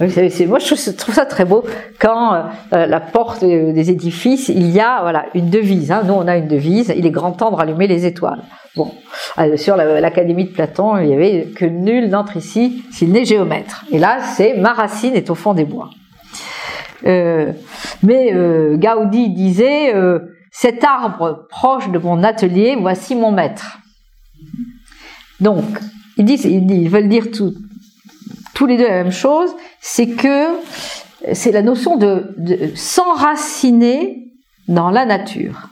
Moi, 0.00 0.08
je 0.08 0.90
trouve 0.92 1.14
ça 1.14 1.26
très 1.26 1.44
beau 1.44 1.64
quand 1.98 2.50
euh, 2.72 2.86
la 2.86 3.00
porte 3.00 3.44
des 3.44 3.90
édifices, 3.90 4.48
il 4.48 4.70
y 4.70 4.78
a 4.78 5.00
voilà 5.02 5.26
une 5.34 5.50
devise. 5.50 5.90
Hein. 5.90 6.02
Nous, 6.06 6.14
on 6.14 6.28
a 6.28 6.36
une 6.36 6.46
devise. 6.46 6.92
Il 6.96 7.04
est 7.04 7.10
grand 7.10 7.32
temps 7.32 7.50
de 7.50 7.56
rallumer 7.56 7.88
les 7.88 8.06
étoiles. 8.06 8.42
Bon, 8.76 8.92
euh, 9.38 9.56
sur 9.56 9.76
l'académie 9.76 10.44
de 10.44 10.52
Platon, 10.52 10.98
il 10.98 11.08
y 11.08 11.14
avait 11.14 11.48
que 11.56 11.64
nul 11.64 12.08
n'entre 12.10 12.36
ici 12.36 12.84
s'il 12.92 13.10
n'est 13.10 13.24
géomètre. 13.24 13.84
Et 13.90 13.98
là, 13.98 14.20
c'est 14.20 14.54
ma 14.54 14.72
racine 14.72 15.14
est 15.14 15.30
au 15.30 15.34
fond 15.34 15.52
des 15.52 15.64
bois. 15.64 15.90
Euh, 17.06 17.52
mais 18.04 18.32
Gaudi 18.76 19.30
disait 19.30 19.92
cet 20.52 20.84
arbre 20.84 21.46
proche 21.48 21.90
de 21.90 21.98
mon 21.98 22.22
atelier, 22.22 22.76
voici 22.80 23.16
mon 23.16 23.32
maître. 23.32 23.78
Donc, 25.40 25.64
ils, 26.16 26.24
disent, 26.24 26.44
ils 26.44 26.88
veulent 26.88 27.08
dire 27.08 27.30
tout, 27.32 27.54
tous 28.54 28.66
les 28.66 28.76
deux 28.76 28.86
la 28.86 29.04
même 29.04 29.12
chose, 29.12 29.50
c'est 29.80 30.10
que 30.10 30.60
c'est 31.32 31.52
la 31.52 31.62
notion 31.62 31.96
de, 31.96 32.34
s'enraciner 32.74 34.32
dans 34.68 34.90
la 34.90 35.04
nature. 35.04 35.68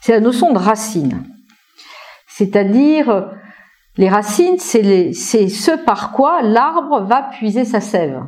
C'est 0.00 0.12
la 0.12 0.20
notion 0.20 0.52
de 0.52 0.58
racine. 0.58 1.24
C'est-à-dire, 2.28 3.30
les 3.96 4.08
racines, 4.08 4.58
c'est 4.58 5.12
ce 5.12 5.76
par 5.84 6.12
quoi 6.12 6.42
l'arbre 6.42 7.02
va 7.02 7.22
puiser 7.22 7.64
sa 7.64 7.80
sève. 7.80 8.22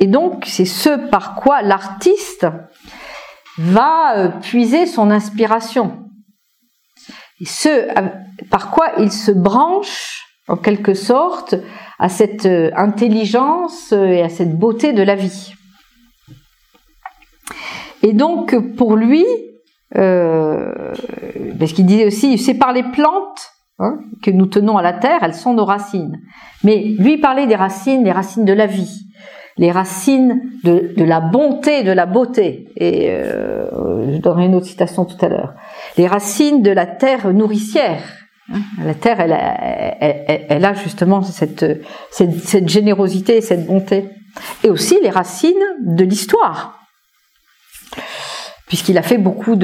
Et 0.00 0.06
donc, 0.06 0.44
c'est 0.46 0.64
ce 0.64 1.08
par 1.08 1.34
quoi 1.34 1.62
l'artiste 1.62 2.46
va 3.58 4.16
euh, 4.16 4.28
puiser 4.28 4.86
son 4.86 5.10
inspiration. 5.10 6.04
Et 7.40 7.44
ce 7.44 7.68
euh, 7.68 8.08
par 8.50 8.70
quoi 8.70 8.92
il 8.98 9.10
se 9.10 9.32
branche, 9.32 10.24
en 10.46 10.56
quelque 10.56 10.94
sorte, 10.94 11.56
à 11.98 12.08
cette 12.08 12.46
euh, 12.46 12.70
intelligence 12.76 13.92
et 13.92 14.22
à 14.22 14.28
cette 14.28 14.56
beauté 14.58 14.92
de 14.92 15.02
la 15.02 15.14
vie. 15.14 15.52
Et 18.02 18.12
donc, 18.12 18.56
pour 18.76 18.96
lui, 18.96 19.24
euh, 19.96 20.94
parce 21.58 21.72
qu'il 21.72 21.86
disait 21.86 22.06
aussi, 22.06 22.38
c'est 22.38 22.54
par 22.54 22.72
les 22.72 22.84
plantes 22.84 23.52
hein, 23.78 23.98
que 24.22 24.30
nous 24.30 24.46
tenons 24.46 24.76
à 24.76 24.82
la 24.82 24.92
terre, 24.92 25.18
elles 25.22 25.34
sont 25.34 25.54
nos 25.54 25.64
racines. 25.64 26.20
Mais 26.62 26.94
lui 26.98 27.18
parlait 27.18 27.46
des 27.46 27.56
racines, 27.56 28.04
les 28.04 28.12
racines 28.12 28.44
de 28.44 28.52
la 28.52 28.66
vie 28.66 29.08
les 29.58 29.72
racines 29.72 30.40
de, 30.62 31.04
la 31.04 31.20
bonté, 31.20 31.82
de 31.82 31.92
la 31.92 32.06
beauté. 32.06 32.68
Et 32.76 33.10
euh, 33.10 34.12
je 34.12 34.18
donnerai 34.18 34.46
une 34.46 34.54
autre 34.54 34.66
citation 34.66 35.04
tout 35.04 35.16
à 35.20 35.28
l'heure. 35.28 35.54
Les 35.96 36.06
racines 36.06 36.62
de 36.62 36.70
la 36.70 36.86
terre 36.86 37.32
nourricière. 37.34 38.02
Hein, 38.52 38.60
la 38.82 38.94
terre, 38.94 39.20
elle 39.20 40.64
a, 40.64 40.74
justement 40.74 41.22
cette, 41.22 41.64
générosité 42.68 43.36
et 43.36 43.40
cette 43.40 43.66
bonté. 43.66 44.08
Et 44.62 44.70
aussi 44.70 44.98
les 45.02 45.10
racines 45.10 45.54
de 45.80 46.04
l'histoire. 46.04 46.78
Puisqu'il 48.66 48.98
a 48.98 49.02
fait 49.02 49.18
beaucoup 49.18 49.56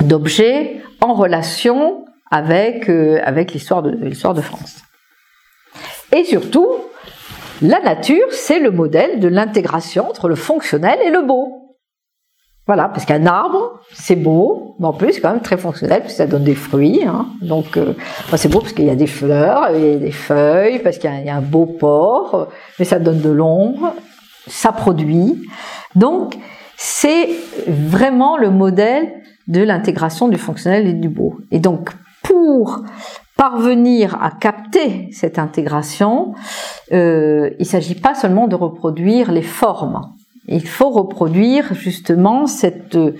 d'objets 0.00 0.82
en 1.00 1.14
relation 1.14 2.04
avec, 2.30 2.88
euh, 2.88 3.20
l'histoire 3.52 3.82
de 4.34 4.40
France. 4.40 4.82
Et 6.12 6.24
surtout, 6.24 6.68
la 7.60 7.80
nature, 7.80 8.26
c'est 8.30 8.60
le 8.60 8.70
modèle 8.70 9.20
de 9.20 9.28
l'intégration 9.28 10.08
entre 10.08 10.28
le 10.28 10.36
fonctionnel 10.36 10.98
et 11.04 11.10
le 11.10 11.22
beau. 11.22 11.67
Voilà, 12.68 12.88
parce 12.88 13.06
qu'un 13.06 13.24
arbre, 13.24 13.80
c'est 13.94 14.14
beau, 14.14 14.76
mais 14.78 14.86
en 14.86 14.92
plus, 14.92 15.14
c'est 15.14 15.20
quand 15.22 15.32
même 15.32 15.40
très 15.40 15.56
fonctionnel, 15.56 16.02
parce 16.02 16.12
que 16.12 16.18
ça 16.18 16.26
donne 16.26 16.44
des 16.44 16.54
fruits. 16.54 17.02
Hein. 17.02 17.28
Donc, 17.40 17.78
euh, 17.78 17.94
c'est 18.36 18.50
beau 18.50 18.60
parce 18.60 18.74
qu'il 18.74 18.84
y 18.84 18.90
a 18.90 18.94
des 18.94 19.06
fleurs, 19.06 19.70
il 19.74 19.84
y 19.84 19.94
a 19.94 19.96
des 19.96 20.12
feuilles, 20.12 20.78
parce 20.80 20.98
qu'il 20.98 21.10
y, 21.10 21.30
a 21.30 21.34
un 21.34 21.40
beau 21.40 21.64
port, 21.64 22.48
mais 22.78 22.84
ça 22.84 22.98
donne 22.98 23.22
de 23.22 23.30
l'ombre, 23.30 23.94
ça 24.46 24.72
produit. 24.72 25.42
Donc, 25.94 26.36
c'est 26.76 27.30
vraiment 27.66 28.36
le 28.36 28.50
modèle 28.50 29.14
de 29.46 29.62
l'intégration 29.62 30.28
du 30.28 30.36
fonctionnel 30.36 30.86
et 30.86 30.92
du 30.92 31.08
beau. 31.08 31.38
Et 31.50 31.60
donc, 31.60 31.88
pour 32.22 32.82
parvenir 33.38 34.22
à 34.22 34.30
capter 34.30 35.08
cette 35.12 35.38
intégration, 35.38 36.34
euh, 36.92 37.48
il 37.58 37.62
ne 37.62 37.64
s'agit 37.64 37.94
pas 37.94 38.14
seulement 38.14 38.46
de 38.46 38.56
reproduire 38.56 39.32
les 39.32 39.40
formes, 39.40 40.02
il 40.48 40.66
faut 40.66 40.90
reproduire 40.90 41.74
justement 41.74 42.46
cette, 42.46 42.96
euh, 42.96 43.12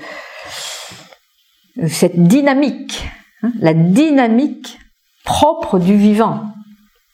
cette 1.87 2.19
dynamique, 2.19 3.09
hein, 3.43 3.53
la 3.61 3.75
dynamique 3.75 4.79
propre 5.25 5.79
du 5.79 5.97
vivant. 5.97 6.41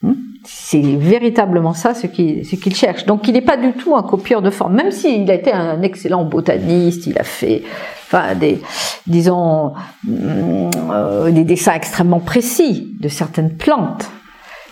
Hein. 0.05 0.15
C'est 0.45 0.83
véritablement 0.83 1.75
ça 1.75 1.95
ce 1.95 2.07
qu'il 2.07 2.45
ce 2.45 2.71
cherche. 2.71 3.07
Donc 3.07 3.27
il 3.29 3.33
n'est 3.35 3.41
pas 3.41 3.57
du 3.57 3.73
tout 3.73 3.97
un 3.97 4.03
copieur 4.03 4.41
de 4.41 4.51
forme, 4.51 4.75
même 4.75 4.91
s'il 4.91 5.31
a 5.31 5.35
été 5.35 5.53
un 5.53 5.83
excellent 5.83 6.25
botaniste, 6.25 7.07
il 7.07 7.19
a 7.19 7.25
fait 7.25 7.63
enfin, 8.07 8.35
des, 8.35 8.61
disons, 9.07 9.73
euh, 10.09 11.31
des 11.31 11.45
dessins 11.45 11.75
extrêmement 11.75 12.21
précis 12.21 12.95
de 13.01 13.09
certaines 13.09 13.57
plantes. 13.57 14.11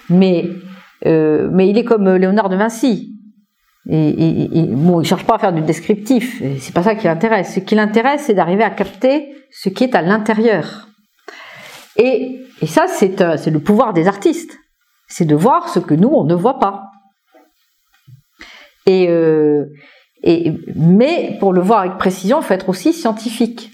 Mais, 0.09 0.49
euh, 1.07 1.49
mais 1.53 1.69
il 1.69 1.79
est 1.79 1.85
comme 1.85 2.09
Léonard 2.09 2.49
de 2.49 2.57
Vinci. 2.57 3.12
Et, 3.89 4.61
et, 4.61 4.67
bon, 4.67 5.01
il 5.01 5.07
cherche 5.07 5.25
pas 5.25 5.35
à 5.35 5.39
faire 5.39 5.53
du 5.53 5.63
descriptif. 5.63 6.41
C'est 6.61 6.75
pas 6.75 6.85
ça 6.85 6.95
qui 6.95 7.07
l'intéresse. 7.07 7.55
Ce 7.55 7.61
qui 7.61 7.75
l'intéresse, 7.75 8.25
c'est 8.27 8.35
d'arriver 8.35 8.63
à 8.63 8.71
capter 8.71 9.35
ce 9.51 9.69
qui 9.69 9.85
est 9.85 9.95
à 9.95 10.03
l'intérieur. 10.03 10.89
Et, 11.97 12.41
et 12.61 12.67
ça, 12.67 12.87
euh, 13.03 13.37
c'est 13.37 13.51
le 13.51 13.61
pouvoir 13.61 13.93
des 13.93 14.07
artistes. 14.07 14.57
C'est 15.09 15.25
de 15.25 15.35
voir 15.35 15.69
ce 15.69 15.79
que 15.79 15.95
nous, 15.95 16.09
on 16.09 16.25
ne 16.25 16.35
voit 16.35 16.59
pas. 16.59 16.85
Et, 18.87 19.09
euh, 19.09 19.67
et, 20.23 20.53
mais 20.75 21.37
pour 21.39 21.53
le 21.53 21.61
voir 21.61 21.81
avec 21.81 21.99
précision, 21.99 22.41
il 22.41 22.45
faut 22.45 22.55
être 22.55 22.69
aussi 22.69 22.93
scientifique. 22.93 23.71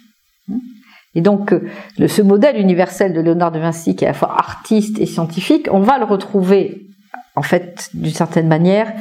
Et 1.15 1.21
donc, 1.21 1.53
euh, 1.53 1.69
ce 2.07 2.23
modèle 2.23 2.59
universel 2.59 3.13
de 3.13 3.21
Léonard 3.21 3.53
de 3.53 3.59
Vinci, 3.59 3.95
qui 3.95 4.05
est 4.05 4.09
à 4.09 4.11
la 4.11 4.19
fois 4.19 4.35
artiste 4.37 4.99
et 4.99 5.07
scientifique, 5.07 5.69
on 5.71 5.81
va 5.81 5.99
le 5.99 6.05
retrouver, 6.05 6.87
en 7.37 7.43
fait, 7.43 7.91
d'une 7.95 8.13
certaine 8.13 8.49
manière, 8.49 8.93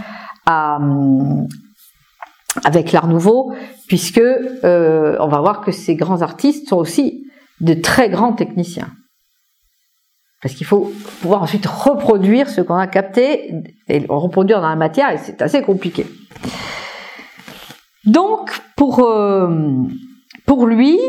avec 2.64 2.92
l'Art 2.92 3.08
Nouveau, 3.08 3.54
puisque 3.88 4.20
euh, 4.20 5.16
on 5.20 5.28
va 5.28 5.40
voir 5.40 5.62
que 5.62 5.72
ces 5.72 5.96
grands 5.96 6.22
artistes 6.22 6.70
sont 6.70 6.78
aussi 6.78 7.26
de 7.62 7.74
très 7.74 8.10
grands 8.10 8.34
techniciens. 8.34 8.90
Parce 10.42 10.54
qu'il 10.54 10.68
faut 10.68 10.92
pouvoir 11.22 11.42
ensuite 11.42 11.66
reproduire 11.66 12.50
ce 12.50 12.62
qu'on 12.62 12.76
a 12.76 12.88
capté 12.88 13.54
et 13.88 14.06
reproduire 14.08 14.62
dans 14.62 14.70
la 14.70 14.76
matière, 14.76 15.12
et 15.12 15.18
c'est 15.18 15.42
assez 15.42 15.62
compliqué. 15.64 16.06
Donc, 18.06 18.52
pour, 18.76 19.00
euh, 19.00 19.50
pour 20.46 20.68
lui, 20.68 21.00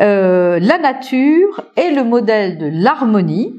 euh, 0.00 0.58
la 0.58 0.78
nature 0.78 1.64
est 1.76 1.90
le 1.90 2.02
modèle 2.02 2.58
de 2.58 2.66
l'harmonie, 2.72 3.54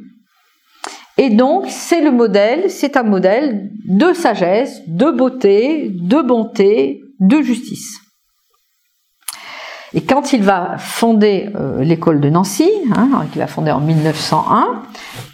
et 1.18 1.30
donc, 1.32 1.66
c'est 1.68 2.02
le 2.02 2.12
modèle, 2.12 2.70
c'est 2.70 2.96
un 2.96 3.04
modèle 3.04 3.72
de 3.86 4.14
sagesse, 4.14 4.82
de 4.88 5.10
beauté, 5.10 5.90
de 5.92 6.22
bonté, 6.22 7.02
de 7.20 7.42
justice. 7.42 8.00
Et 9.94 10.02
quand 10.02 10.34
il 10.34 10.44
va 10.44 10.78
fonder 10.78 11.50
euh, 11.56 11.84
l'école 11.84 12.20
de 12.20 12.30
Nancy, 12.30 12.70
hein, 12.96 13.26
qu'il 13.32 13.40
va 13.40 13.48
fonder 13.48 13.72
en 13.72 13.80
1901, 13.80 14.84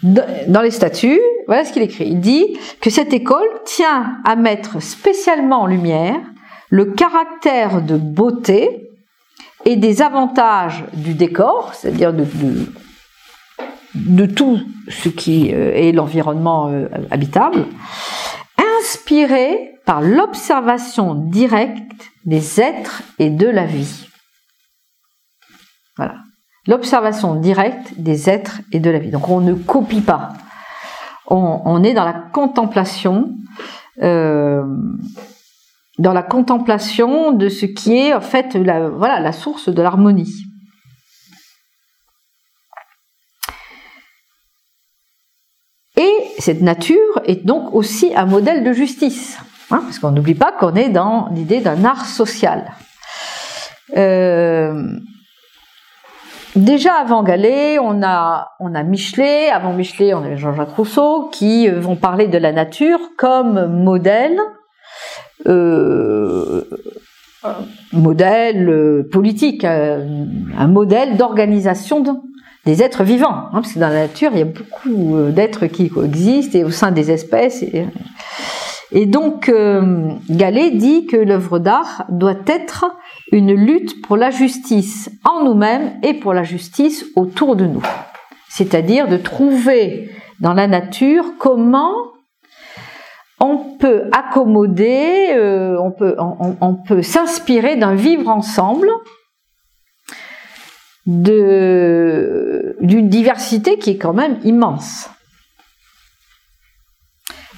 dans 0.02 0.62
les 0.62 0.70
statuts, 0.70 1.20
voilà 1.46 1.64
ce 1.64 1.72
qu'il 1.72 1.82
écrit. 1.82 2.06
Il 2.06 2.20
dit 2.20 2.56
que 2.80 2.88
cette 2.88 3.12
école 3.12 3.48
tient 3.66 4.18
à 4.24 4.36
mettre 4.36 4.80
spécialement 4.80 5.62
en 5.62 5.66
lumière 5.66 6.20
le 6.70 6.86
caractère 6.86 7.82
de 7.82 7.96
beauté 7.96 8.88
et 9.66 9.76
des 9.76 10.02
avantages 10.02 10.84
du 10.94 11.14
décor, 11.14 11.72
c'est-à-dire 11.74 12.12
de, 12.12 12.24
de 12.24 12.66
tout 14.26 14.60
ce 14.88 15.08
qui 15.08 15.52
euh, 15.52 15.72
est 15.74 15.92
l'environnement 15.92 16.68
euh, 16.68 16.88
habitable, 17.10 17.66
inspiré 18.80 19.72
par 19.86 20.00
l'observation 20.00 21.14
directe 21.14 22.10
des 22.24 22.60
êtres 22.60 23.02
et 23.18 23.30
de 23.30 23.46
la 23.46 23.66
vie. 23.66 24.06
Voilà. 25.96 26.16
L'observation 26.66 27.34
directe 27.36 27.92
des 27.98 28.30
êtres 28.30 28.60
et 28.72 28.80
de 28.80 28.90
la 28.90 28.98
vie. 28.98 29.10
Donc 29.10 29.28
on 29.28 29.40
ne 29.40 29.54
copie 29.54 30.00
pas. 30.00 30.30
On, 31.26 31.82
est 31.82 31.94
dans 31.94 32.04
la 32.04 32.12
contemplation, 32.12 33.30
euh, 34.02 34.62
dans 35.98 36.12
la 36.12 36.22
contemplation 36.22 37.32
de 37.32 37.48
ce 37.48 37.64
qui 37.64 37.96
est 37.96 38.14
en 38.14 38.20
fait 38.20 38.56
voilà, 38.56 39.20
la 39.20 39.32
source 39.32 39.70
de 39.70 39.80
l'harmonie. 39.80 40.44
Cette 46.38 46.60
nature 46.60 47.20
est 47.24 47.46
donc 47.46 47.74
aussi 47.74 48.12
un 48.14 48.26
modèle 48.26 48.64
de 48.64 48.72
justice, 48.72 49.38
hein, 49.70 49.80
parce 49.84 49.98
qu'on 49.98 50.10
n'oublie 50.10 50.34
pas 50.34 50.52
qu'on 50.52 50.74
est 50.74 50.88
dans 50.88 51.28
l'idée 51.34 51.60
d'un 51.60 51.84
art 51.84 52.06
social. 52.06 52.72
Euh, 53.96 54.82
déjà 56.56 56.94
avant 56.94 57.22
Gallet, 57.22 57.78
on 57.78 58.02
a, 58.02 58.48
on 58.60 58.70
Michelet, 58.84 59.50
avant 59.50 59.72
Michelet, 59.72 60.14
on 60.14 60.24
avait 60.24 60.36
Jean-Jacques 60.36 60.74
Rousseau, 60.76 61.30
qui 61.32 61.68
euh, 61.68 61.80
vont 61.80 61.96
parler 61.96 62.26
de 62.26 62.38
la 62.38 62.52
nature 62.52 62.98
comme 63.16 63.66
modèle, 63.82 64.38
euh, 65.46 66.64
modèle 67.92 69.04
politique, 69.12 69.64
un 69.64 70.66
modèle 70.66 71.16
d'organisation 71.16 72.00
des 72.66 72.82
êtres 72.82 73.04
vivants, 73.04 73.48
hein, 73.48 73.50
parce 73.52 73.72
que 73.72 73.78
dans 73.78 73.88
la 73.88 74.06
nature, 74.06 74.30
il 74.32 74.38
y 74.38 74.42
a 74.42 74.46
beaucoup 74.46 75.16
euh, 75.16 75.30
d'êtres 75.30 75.66
qui 75.66 75.90
coexistent 75.90 76.54
et 76.54 76.64
au 76.64 76.70
sein 76.70 76.92
des 76.92 77.10
espèces. 77.10 77.62
Et, 78.92 79.06
donc, 79.06 79.48
euh, 79.48 80.12
dit 80.28 81.06
que 81.06 81.16
l'œuvre 81.16 81.58
d'art 81.58 82.04
doit 82.08 82.36
être 82.46 82.86
une 83.32 83.52
lutte 83.52 84.00
pour 84.02 84.16
la 84.16 84.30
justice 84.30 85.10
en 85.24 85.44
nous-mêmes 85.44 85.94
et 86.02 86.14
pour 86.14 86.32
la 86.32 86.44
justice 86.44 87.04
autour 87.16 87.56
de 87.56 87.66
nous. 87.66 87.82
C'est-à-dire 88.48 89.08
de 89.08 89.16
trouver 89.16 90.10
dans 90.40 90.54
la 90.54 90.66
nature 90.66 91.24
comment 91.38 91.92
on 93.40 93.76
peut 93.78 94.04
accommoder, 94.12 95.32
euh, 95.34 95.76
on 95.80 95.90
peut, 95.90 96.16
on 96.18 96.74
peut 96.74 97.02
s'inspirer 97.02 97.76
d'un 97.76 97.96
vivre 97.96 98.28
ensemble 98.28 98.88
d'une 101.06 103.08
diversité 103.08 103.78
qui 103.78 103.90
est 103.90 103.98
quand 103.98 104.14
même 104.14 104.38
immense. 104.44 105.10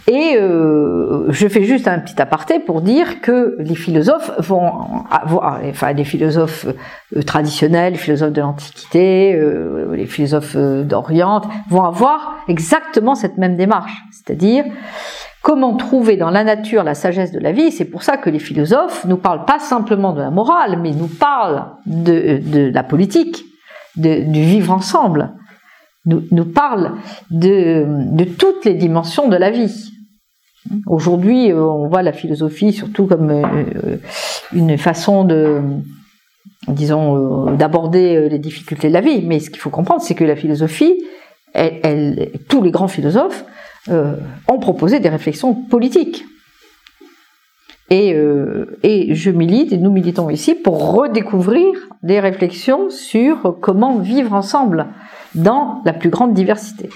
Et 0.08 0.36
euh, 0.36 1.26
je 1.30 1.48
fais 1.48 1.64
juste 1.64 1.88
un 1.88 1.98
petit 1.98 2.20
aparté 2.22 2.60
pour 2.60 2.80
dire 2.80 3.20
que 3.20 3.56
les 3.58 3.74
philosophes 3.74 4.30
vont 4.38 5.04
avoir, 5.10 5.60
enfin 5.64 5.94
philosophes 6.04 6.66
euh, 7.16 7.22
traditionnels, 7.22 7.94
les 7.94 7.98
philosophes 7.98 8.32
de 8.32 8.40
l'Antiquité, 8.40 9.34
euh, 9.34 9.96
les 9.96 10.06
philosophes 10.06 10.56
d'Orient, 10.56 11.42
vont 11.70 11.82
avoir 11.82 12.36
exactement 12.46 13.16
cette 13.16 13.36
même 13.36 13.56
démarche, 13.56 13.94
c'est-à-dire 14.12 14.64
comment 15.46 15.76
trouver 15.76 16.16
dans 16.16 16.30
la 16.30 16.42
nature 16.42 16.82
la 16.82 16.96
sagesse 16.96 17.30
de 17.30 17.38
la 17.38 17.52
vie. 17.52 17.70
C'est 17.70 17.84
pour 17.84 18.02
ça 18.02 18.16
que 18.16 18.28
les 18.28 18.40
philosophes 18.40 19.04
nous 19.04 19.16
parlent 19.16 19.44
pas 19.44 19.60
simplement 19.60 20.12
de 20.12 20.20
la 20.20 20.32
morale, 20.32 20.76
mais 20.82 20.90
nous 20.90 21.06
parlent 21.06 21.66
de, 21.86 22.72
la 22.74 22.82
politique, 22.82 23.44
du 23.94 24.42
vivre 24.42 24.72
ensemble, 24.72 25.34
nous, 26.04 26.24
nous 26.32 26.46
parlent 26.46 26.94
de, 27.30 28.24
toutes 28.36 28.64
les 28.64 28.74
dimensions 28.74 29.28
de 29.28 29.36
la 29.36 29.52
vie. 29.52 29.92
Aujourd'hui, 30.88 31.52
on 31.52 31.86
voit 31.86 32.02
la 32.02 32.12
philosophie 32.12 32.72
surtout 32.72 33.06
comme 33.06 33.30
euh, 33.30 33.98
une 34.52 34.76
façon 34.76 35.22
de 35.22 35.60
disons, 36.66 37.52
d'aborder 37.52 38.28
les 38.28 38.40
difficultés 38.40 38.88
de 38.88 38.94
la 38.94 39.00
vie. 39.00 39.22
Mais 39.22 39.38
ce 39.38 39.50
qu'il 39.50 39.60
faut 39.60 39.70
comprendre, 39.70 40.02
c'est 40.02 40.16
que 40.16 40.24
la 40.24 40.34
philosophie, 40.34 41.04
tous 42.48 42.62
les 42.64 42.72
grands 42.72 42.88
philosophes 42.88 43.44
ont 43.88 44.58
proposé 44.58 45.00
des 45.00 45.08
réflexions 45.08 45.54
politiques. 45.54 46.24
Et, 47.88 48.16
et, 48.82 49.14
je 49.14 49.30
milite, 49.30 49.72
et 49.72 49.78
nous 49.78 49.92
militons 49.92 50.28
ici, 50.28 50.54
pour 50.56 50.92
redécouvrir 50.92 51.72
des 52.02 52.18
réflexions 52.18 52.90
sur 52.90 53.58
comment 53.60 53.98
vivre 53.98 54.32
ensemble 54.32 54.88
dans 55.36 55.82
la 55.84 55.92
plus 55.92 56.10
grande 56.10 56.34
diversité. 56.34 56.88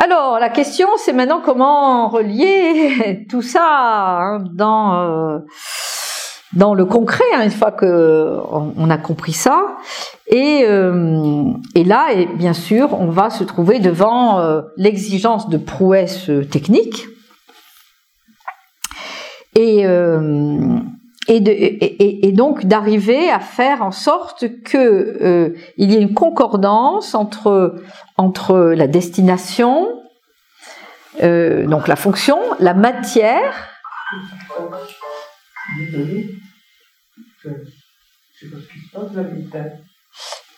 Alors, 0.00 0.38
la 0.38 0.48
question, 0.48 0.88
c'est 0.96 1.12
maintenant 1.12 1.42
comment 1.44 2.08
relier 2.08 3.26
tout 3.30 3.42
ça 3.42 4.18
hein, 4.20 4.44
dans, 4.52 4.94
euh, 4.94 5.38
dans 6.58 6.74
le 6.74 6.84
concret, 6.84 7.24
hein, 7.34 7.44
une 7.44 7.50
fois 7.50 7.72
qu'on 7.72 8.74
on 8.76 8.90
a 8.90 8.98
compris 8.98 9.32
ça. 9.32 9.76
Et, 10.26 10.64
euh, 10.64 11.44
et 11.74 11.84
là, 11.84 12.08
et 12.12 12.26
bien 12.26 12.52
sûr, 12.52 13.00
on 13.00 13.08
va 13.08 13.30
se 13.30 13.44
trouver 13.44 13.78
devant 13.78 14.40
euh, 14.40 14.60
l'exigence 14.76 15.48
de 15.48 15.56
prouesse 15.56 16.30
technique. 16.50 17.06
Et, 19.56 19.84
et, 21.28 22.32
donc 22.32 22.64
d'arriver 22.64 23.30
à 23.30 23.40
faire 23.40 23.82
en 23.82 23.90
sorte 23.90 24.46
que 24.64 24.78
euh, 24.78 25.54
il 25.76 25.92
y 25.92 25.96
ait 25.96 26.00
une 26.00 26.14
concordance 26.14 27.14
entre 27.14 27.76
entre 28.16 28.58
la 28.58 28.86
destination, 28.86 29.88
euh, 31.22 31.66
donc 31.66 31.88
la 31.88 31.96
fonction, 31.96 32.38
la 32.60 32.74
matière. 32.74 33.68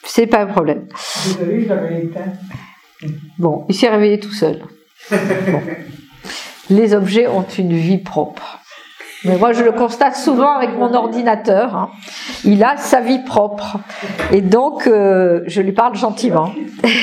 C'est 0.05 0.27
pas 0.27 0.41
un 0.41 0.47
problème. 0.47 0.89
Bon, 3.39 3.65
il 3.69 3.75
s'est 3.75 3.89
réveillé 3.89 4.21
tout 4.21 4.33
seul. 4.33 4.63
Les 6.71 6.95
objets 6.95 7.27
ont 7.27 7.47
une 7.59 7.73
vie 7.73 7.99
propre. 7.99 8.61
Mais 9.25 9.37
moi, 9.37 9.53
je 9.53 9.63
le 9.63 9.73
constate 9.73 10.17
souvent 10.17 10.53
avec 10.53 10.71
mon 10.77 10.95
ordinateur. 10.95 11.77
Hein. 11.77 11.91
Il 12.45 12.65
a 12.65 12.77
sa 12.79 13.01
vie 13.01 13.19
propre. 13.19 13.79
Et 14.33 14.41
donc, 14.41 14.87
euh, 14.87 15.43
je 15.47 15.61
lui 15.61 15.73
parle 15.73 15.95
gentiment. 15.95 16.53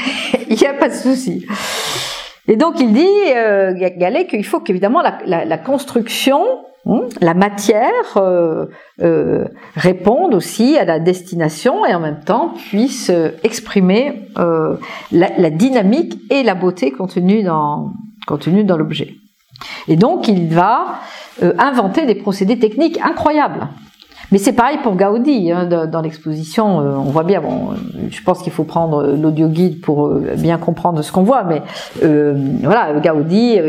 il 0.50 0.58
n'y 0.58 0.66
a 0.66 0.74
pas 0.74 0.90
de 0.90 0.96
souci. 0.96 1.46
Et 2.48 2.56
donc, 2.56 2.80
il 2.80 2.94
dit, 2.94 3.08
euh, 3.36 3.74
Gallet, 3.98 4.26
qu'il 4.26 4.46
faut 4.46 4.62
qu'évidemment 4.62 5.02
la, 5.02 5.46
la, 5.46 5.58
construction, 5.58 6.44
la 7.22 7.34
matière, 7.34 8.18
euh, 8.18 8.66
euh, 9.02 9.46
réponde 9.76 10.34
aussi 10.34 10.78
à 10.78 10.86
la 10.86 11.00
destination 11.00 11.86
et 11.86 11.94
en 11.94 12.00
même 12.00 12.24
temps 12.24 12.54
puisse 12.70 13.12
exprimer 13.44 14.30
la, 14.36 15.30
la, 15.38 15.50
dynamique 15.50 16.20
et 16.30 16.44
la 16.44 16.56
beauté 16.56 16.92
contenue 16.92 17.44
dans, 17.44 17.92
contenue 18.26 18.64
dans 18.64 18.78
l'objet. 18.78 19.16
Et 19.88 19.96
donc, 19.96 20.28
il 20.28 20.48
va 20.54 21.00
euh, 21.44 21.54
inventer 21.58 22.06
des 22.06 22.16
procédés 22.16 22.60
techniques 22.60 23.00
incroyables. 23.02 23.68
Mais 24.32 24.38
c'est 24.38 24.54
pareil 24.54 24.78
pour 24.84 24.96
Gaudi. 24.96 25.52
Hein, 25.52 25.66
dans 25.66 26.02
l'exposition, 26.02 26.82
euh, 26.82 26.96
on 26.96 27.10
voit 27.12 27.24
bien. 27.24 27.42
Bon, 27.42 27.70
je 28.10 28.22
pense 28.24 28.42
qu'il 28.42 28.52
faut 28.52 28.64
prendre 28.64 29.16
l'audio 29.16 29.48
guide 29.48 29.82
pour 29.82 30.08
euh, 30.08 30.34
bien 30.38 30.58
comprendre 30.58 31.02
ce 31.02 31.12
qu'on 31.12 31.24
voit. 31.24 31.44
Mais 31.44 31.62
voilà, 32.02 32.94
Gaudi 33.00 33.60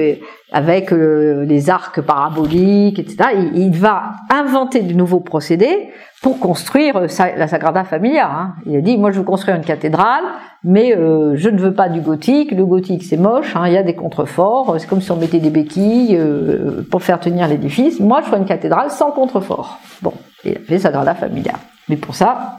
avec 0.51 0.91
les 0.91 1.71
arcs 1.71 2.01
paraboliques, 2.01 2.99
etc. 2.99 3.31
Il, 3.35 3.59
il, 3.59 3.77
va 3.77 4.13
inventer 4.31 4.81
de 4.81 4.95
nouveaux 4.95 5.21
procédés 5.21 5.91
pour 6.23 6.41
construire 6.41 7.01
la 7.01 7.49
Sagrada 7.49 7.85
Familia. 7.85 8.29
Hein. 8.31 8.55
Il 8.67 8.77
a 8.77 8.81
dit, 8.81 8.97
moi 8.97 9.13
je 9.13 9.19
veux 9.19 9.25
construire 9.25 9.57
une 9.57 9.65
cathédrale, 9.65 10.25
mais 10.65 10.97
euh, 10.97 11.37
je 11.37 11.49
ne 11.49 11.59
veux 11.59 11.75
pas 11.75 11.89
du 11.89 12.01
gothique. 12.01 12.51
Le 12.53 12.65
gothique 12.65 13.05
c'est 13.05 13.17
moche, 13.17 13.55
hein, 13.55 13.65
il 13.67 13.73
y 13.73 13.77
a 13.77 13.83
des 13.83 13.95
contreforts, 13.95 14.77
c'est 14.79 14.89
comme 14.89 15.01
si 15.01 15.11
on 15.13 15.17
mettait 15.17 15.39
des 15.39 15.51
béquilles 15.51 16.17
euh, 16.17 16.83
pour 16.91 17.03
faire 17.03 17.21
tenir 17.21 17.47
l'édifice. 17.47 18.01
Moi 18.01 18.21
je 18.23 18.27
ferai 18.27 18.39
une 18.39 18.47
cathédrale 18.47 18.91
sans 18.91 19.13
contrefort. 19.13 19.79
Bon, 20.03 20.13
il 20.45 20.57
a 20.57 20.61
fait 20.61 20.79
Sagrada 20.79 21.15
Familia. 21.15 21.55
Mais 21.89 21.97
pour 21.97 22.15
ça, 22.15 22.59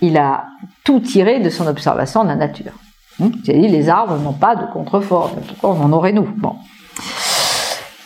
il 0.00 0.16
a 0.16 0.46
tout 0.84 1.00
tiré 1.00 1.40
de 1.40 1.50
son 1.50 1.66
observation 1.66 2.22
de 2.22 2.28
la 2.28 2.36
nature. 2.36 2.72
Hum, 3.20 3.32
a 3.48 3.52
dit, 3.52 3.68
les 3.68 3.88
arbres 3.88 4.18
n'ont 4.18 4.32
pas 4.32 4.56
de 4.56 4.66
contrefort, 4.72 5.34
pourquoi 5.34 5.70
on 5.70 5.84
en 5.84 5.92
aurait 5.92 6.12
nous? 6.12 6.28
Bon. 6.36 6.56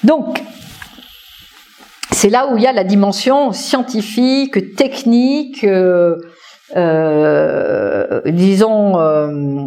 Donc, 0.05 0.41
c'est 2.13 2.31
là 2.31 2.49
où 2.53 2.57
il 2.57 2.63
y 2.63 2.67
a 2.67 2.73
la 2.73 2.85
dimension 2.85 3.53
scientifique, 3.53 4.77
technique, 4.77 5.65
euh, 5.65 6.17
euh, 6.77 8.21
disons, 8.27 8.99
euh, 8.99 9.67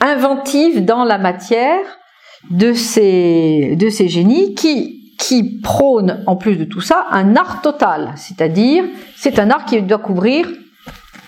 inventive 0.00 0.84
dans 0.84 1.04
la 1.04 1.18
matière 1.18 1.80
de 2.50 2.72
ces, 2.72 3.76
de 3.76 3.88
ces 3.88 4.08
génies 4.08 4.54
qui, 4.54 5.03
qui 5.26 5.60
prônent, 5.60 6.22
en 6.26 6.36
plus 6.36 6.56
de 6.56 6.64
tout 6.64 6.82
ça, 6.82 7.06
un 7.10 7.34
art 7.36 7.62
total. 7.62 8.12
C'est-à-dire, 8.16 8.84
c'est 9.16 9.38
un 9.38 9.50
art 9.50 9.64
qui 9.64 9.80
doit 9.80 9.98
couvrir 9.98 10.46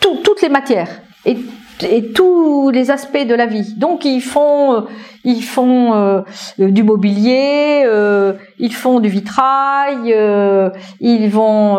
toutes 0.00 0.42
les 0.42 0.48
matières. 0.48 1.00
Et 1.24 1.36
et 1.84 2.12
tous 2.12 2.70
les 2.70 2.90
aspects 2.90 3.26
de 3.26 3.34
la 3.34 3.46
vie. 3.46 3.74
Donc 3.76 4.04
ils 4.04 4.20
font, 4.20 4.74
euh, 4.74 4.80
ils 5.24 5.42
font 5.42 5.94
euh, 5.94 6.22
du 6.58 6.82
mobilier, 6.82 7.82
euh, 7.84 8.32
ils 8.58 8.74
font 8.74 9.00
du 9.00 9.08
vitrail, 9.08 10.14
ils 11.00 11.28
vont 11.28 11.76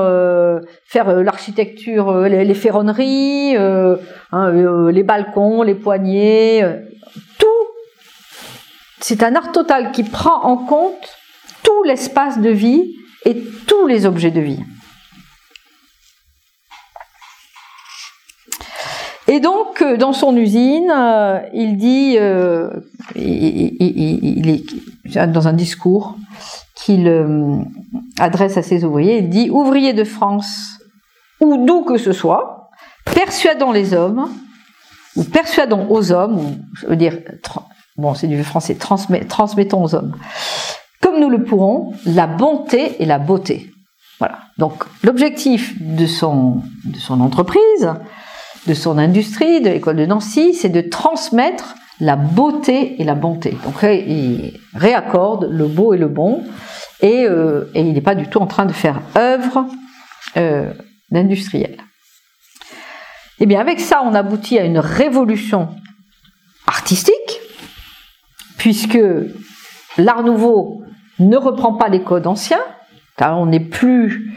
faire 0.86 1.24
l'architecture, 1.24 2.22
les, 2.22 2.53
ferronneries, 2.53 3.55
hein, 3.55 4.89
les 4.91 5.03
balcons, 5.03 5.63
les 5.63 5.76
poignées, 5.76 6.63
tout. 7.39 7.47
C'est 8.99 9.24
un 9.24 9.36
art 9.36 9.51
total 9.51 9.91
qui 9.91 10.03
prend 10.03 10.43
en 10.43 10.57
compte 10.57 11.16
l'espace 11.84 12.39
de 12.39 12.49
vie 12.49 12.95
et 13.26 13.36
tous 13.68 13.88
les 13.88 14.05
objets 14.05 14.32
de 14.32 14.41
vie. 14.41 14.59
Et 19.28 19.41
donc, 19.41 19.82
euh, 19.82 19.97
dans 19.97 20.13
son 20.13 20.36
usine, 20.38 20.89
euh, 20.89 21.39
il 21.53 21.78
dit, 21.78 22.15
euh, 22.18 22.70
il, 23.15 24.49
est 24.49 25.28
dans 25.28 25.47
un 25.47 25.53
discours 25.53 26.15
qu'il 26.76 27.11
adresse 28.20 28.57
à 28.57 28.61
ses 28.61 28.86
ouvriers, 28.86 29.18
il 29.18 29.30
dit 29.30 29.49
Ouvriers 29.49 29.93
de 29.93 30.03
France, 30.03 30.80
ou 31.41 31.65
d'où 31.65 31.84
que 31.84 31.97
ce 31.97 32.13
soit, 32.13 32.70
persuadons 33.13 33.72
les 33.72 33.93
hommes, 33.93 34.30
ou 35.15 35.24
persuadons 35.24 35.88
aux 35.89 36.11
hommes, 36.11 36.57
je 36.76 36.88
veux 36.88 36.95
dire, 36.95 37.18
bon, 37.97 38.13
c'est 38.13 38.28
du 38.28 38.41
français, 38.43 38.76
transmettons 38.76 39.84
aux 39.84 39.95
hommes, 39.95 40.15
comme 41.02 41.20
nous 41.20 41.30
le 41.30 41.43
pourrons, 41.43 41.93
la 42.06 42.28
bonté 42.28 43.02
et 43.02 43.06
la 43.06 43.20
beauté. 43.20 43.72
Voilà. 44.20 44.39
Donc, 44.58 44.84
l'objectif 45.04 45.76
de 45.80 46.06
son, 46.06 46.62
entreprise, 47.10 47.93
de 48.66 48.74
son 48.74 48.98
industrie, 48.98 49.62
de 49.62 49.70
l'école 49.70 49.98
de 49.98 50.06
Nancy, 50.06 50.54
c'est 50.54 50.70
de 50.70 50.82
transmettre 50.82 51.76
la 52.00 52.16
beauté 52.16 53.02
et 53.02 53.04
la 53.04 53.16
bonté. 53.16 53.58
Donc 53.64 53.76
il 53.84 54.60
réaccorde 54.74 55.48
le 55.50 55.68
beau 55.68 55.93
et 55.93 55.98
le 55.98 56.08
bon, 56.08 56.43
et, 57.02 57.26
euh, 57.26 57.66
il 57.76 57.93
n'est 57.93 58.02
pas 58.02 58.16
du 58.16 58.28
tout 58.28 58.39
en 58.39 58.48
train 58.48 58.66
de 58.66 58.74
faire 58.74 59.02
œuvre 59.16 59.66
euh, 60.36 60.72
d'industriel. 61.12 61.78
Et 63.39 63.43
eh 63.43 63.45
bien 63.45 63.60
avec 63.60 63.80
ça, 63.80 64.02
on 64.04 64.16
aboutit 64.16 64.58
à 64.58 64.66
une 64.66 64.80
révolution 64.80 65.70
artistique, 66.66 67.39
puisque 68.58 68.98
l'art 69.98 70.24
nouveau 70.24 70.82
ne 71.20 71.38
reprend 71.38 71.74
pas 71.74 71.89
les 71.89 72.04
codes 72.04 72.28
anciens, 72.28 72.62
on 73.20 73.48
n'est 73.48 73.60
plus 73.60 74.32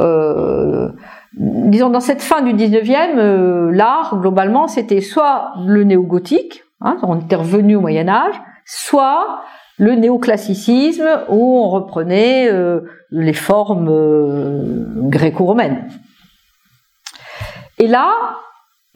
euh, 0.00 0.88
disons, 1.34 1.90
dans 1.90 2.00
cette 2.00 2.22
fin 2.22 2.42
du 2.42 2.52
19e, 2.52 3.18
euh, 3.18 3.70
l'art, 3.72 4.18
globalement, 4.20 4.68
c'était 4.68 5.00
soit 5.00 5.52
le 5.66 5.84
néo-gothique, 5.84 6.62
hein, 6.80 6.98
on 7.02 7.20
était 7.20 7.36
revenu 7.36 7.76
au 7.76 7.80
Moyen 7.80 8.08
Âge, 8.08 8.34
soit 8.64 9.40
le 9.78 9.94
néoclassicisme, 9.94 11.08
où 11.28 11.58
on 11.58 11.68
reprenait 11.68 12.50
euh, 12.50 12.80
les 13.10 13.34
formes 13.34 13.90
gréco-romaines. 15.08 15.88
Et 17.78 17.86
là, 17.86 18.12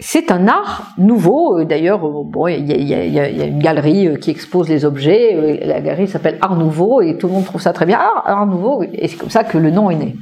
c'est 0.01 0.33
un 0.33 0.49
art 0.49 0.95
nouveau. 0.97 1.63
D'ailleurs, 1.65 1.99
bon, 1.99 2.49
il 2.49 2.67
y, 2.71 2.95
a 2.95 3.47
une 3.47 3.59
galerie 3.59 4.19
qui 4.19 4.31
expose 4.31 4.69
les 4.69 4.87
objets. 4.87 5.61
La 5.65 5.81
galerie 5.81 6.09
s'appelle 6.09 6.39
Art 6.41 6.57
Nouveau 6.57 7.03
et 7.03 7.19
tout 7.19 7.29
le 7.29 7.35
monde 7.35 7.45
trouve 7.45 7.61
ça 7.61 7.75
très 7.75 7.85
bien. 7.85 7.99
Art, 7.99 8.23
art 8.25 8.47
Nouveau, 8.47 8.83
et 8.83 9.09
c'est 9.09 9.17
comme 9.17 9.31
ça 9.31 9.45
que 9.45 9.59
le 9.59 9.71
nom 9.71 9.91
est 9.91 9.97
né. 9.97 10.17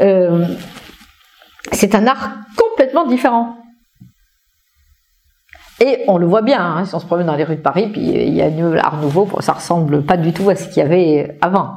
Euh, 0.00 0.44
c'est 1.72 1.94
un 1.94 2.06
art 2.08 2.38
complètement 2.56 3.06
différent. 3.06 3.54
Et 5.80 6.02
on 6.08 6.18
le 6.18 6.26
voit 6.26 6.42
bien, 6.42 6.60
hein, 6.60 6.84
si 6.84 6.92
on 6.96 6.98
se 6.98 7.06
promène 7.06 7.26
dans 7.26 7.36
les 7.36 7.44
rues 7.44 7.54
de 7.54 7.60
Paris, 7.60 7.88
puis 7.92 8.00
il 8.00 8.34
y 8.34 8.42
a 8.42 8.46
un 8.46 8.76
art 8.78 9.00
nouveau, 9.00 9.28
ça 9.38 9.52
ressemble 9.52 10.02
pas 10.02 10.16
du 10.16 10.32
tout 10.32 10.50
à 10.50 10.56
ce 10.56 10.66
qu'il 10.66 10.78
y 10.78 10.80
avait 10.84 11.38
avant. 11.40 11.74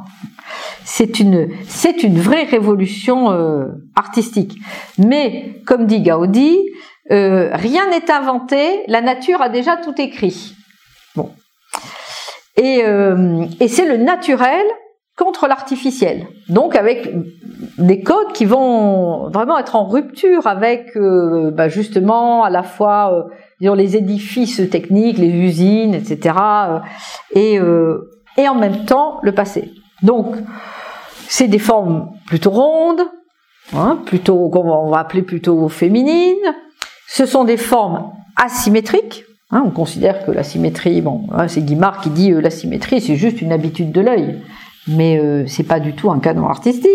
c'est 0.83 1.19
une, 1.19 1.49
c'est 1.67 2.01
une 2.01 2.17
vraie 2.17 2.45
révolution 2.45 3.29
artistique. 3.95 4.57
Mais, 4.97 5.61
comme 5.67 5.85
dit 5.85 6.01
Gaudi, 6.01 6.57
rien 7.11 7.89
n'est 7.89 8.09
inventé, 8.09 8.83
la 8.87 9.01
nature 9.01 9.41
a 9.41 9.49
déjà 9.49 9.77
tout 9.77 9.95
écrit. 9.99 10.55
Bon. 11.15 11.31
Et, 12.57 12.83
et 13.59 13.67
c'est 13.67 13.85
le 13.85 13.97
naturel 13.97 14.65
contre 15.17 15.47
l'artificiel. 15.47 16.25
Donc 16.49 16.75
avec 16.75 17.07
des 17.77 18.01
codes 18.01 18.31
qui 18.33 18.45
vont 18.45 19.29
vraiment 19.29 19.59
être 19.59 19.75
en 19.75 19.85
rupture 19.85 20.47
avec 20.47 20.95
euh, 20.95 21.51
bah, 21.51 21.69
justement 21.69 22.43
à 22.43 22.49
la 22.49 22.63
fois 22.63 23.29
euh, 23.61 23.75
les 23.75 23.95
édifices 23.95 24.61
techniques, 24.69 25.17
les 25.17 25.29
usines, 25.29 25.93
etc. 25.93 26.35
Euh, 26.39 26.79
et, 27.33 27.59
euh, 27.59 28.09
et 28.37 28.47
en 28.47 28.55
même 28.55 28.85
temps 28.85 29.19
le 29.21 29.33
passé. 29.33 29.71
Donc 30.01 30.35
c'est 31.27 31.47
des 31.47 31.59
formes 31.59 32.09
plutôt 32.25 32.51
rondes, 32.51 33.03
hein, 33.75 33.99
plutôt 34.05 34.49
qu'on 34.49 34.89
va 34.89 34.99
appeler 34.99 35.21
plutôt 35.21 35.69
féminines. 35.69 36.55
Ce 37.13 37.25
sont 37.25 37.43
des 37.43 37.57
formes 37.57 38.11
asymétriques. 38.35 39.25
Hein, 39.51 39.63
on 39.65 39.71
considère 39.71 40.25
que 40.25 40.31
la 40.31 40.43
symétrie, 40.43 41.01
bon, 41.01 41.27
hein, 41.33 41.49
c'est 41.49 41.61
Guimard 41.61 41.99
qui 41.99 42.09
dit 42.09 42.31
la 42.31 42.49
symétrie, 42.49 43.01
c'est 43.01 43.17
juste 43.17 43.41
une 43.41 43.51
habitude 43.51 43.91
de 43.91 43.99
l'œil 43.99 44.41
mais 44.87 45.19
euh, 45.19 45.45
c'est 45.47 45.63
pas 45.63 45.79
du 45.79 45.93
tout 45.93 46.11
un 46.11 46.19
canon 46.19 46.47
artistique. 46.47 46.89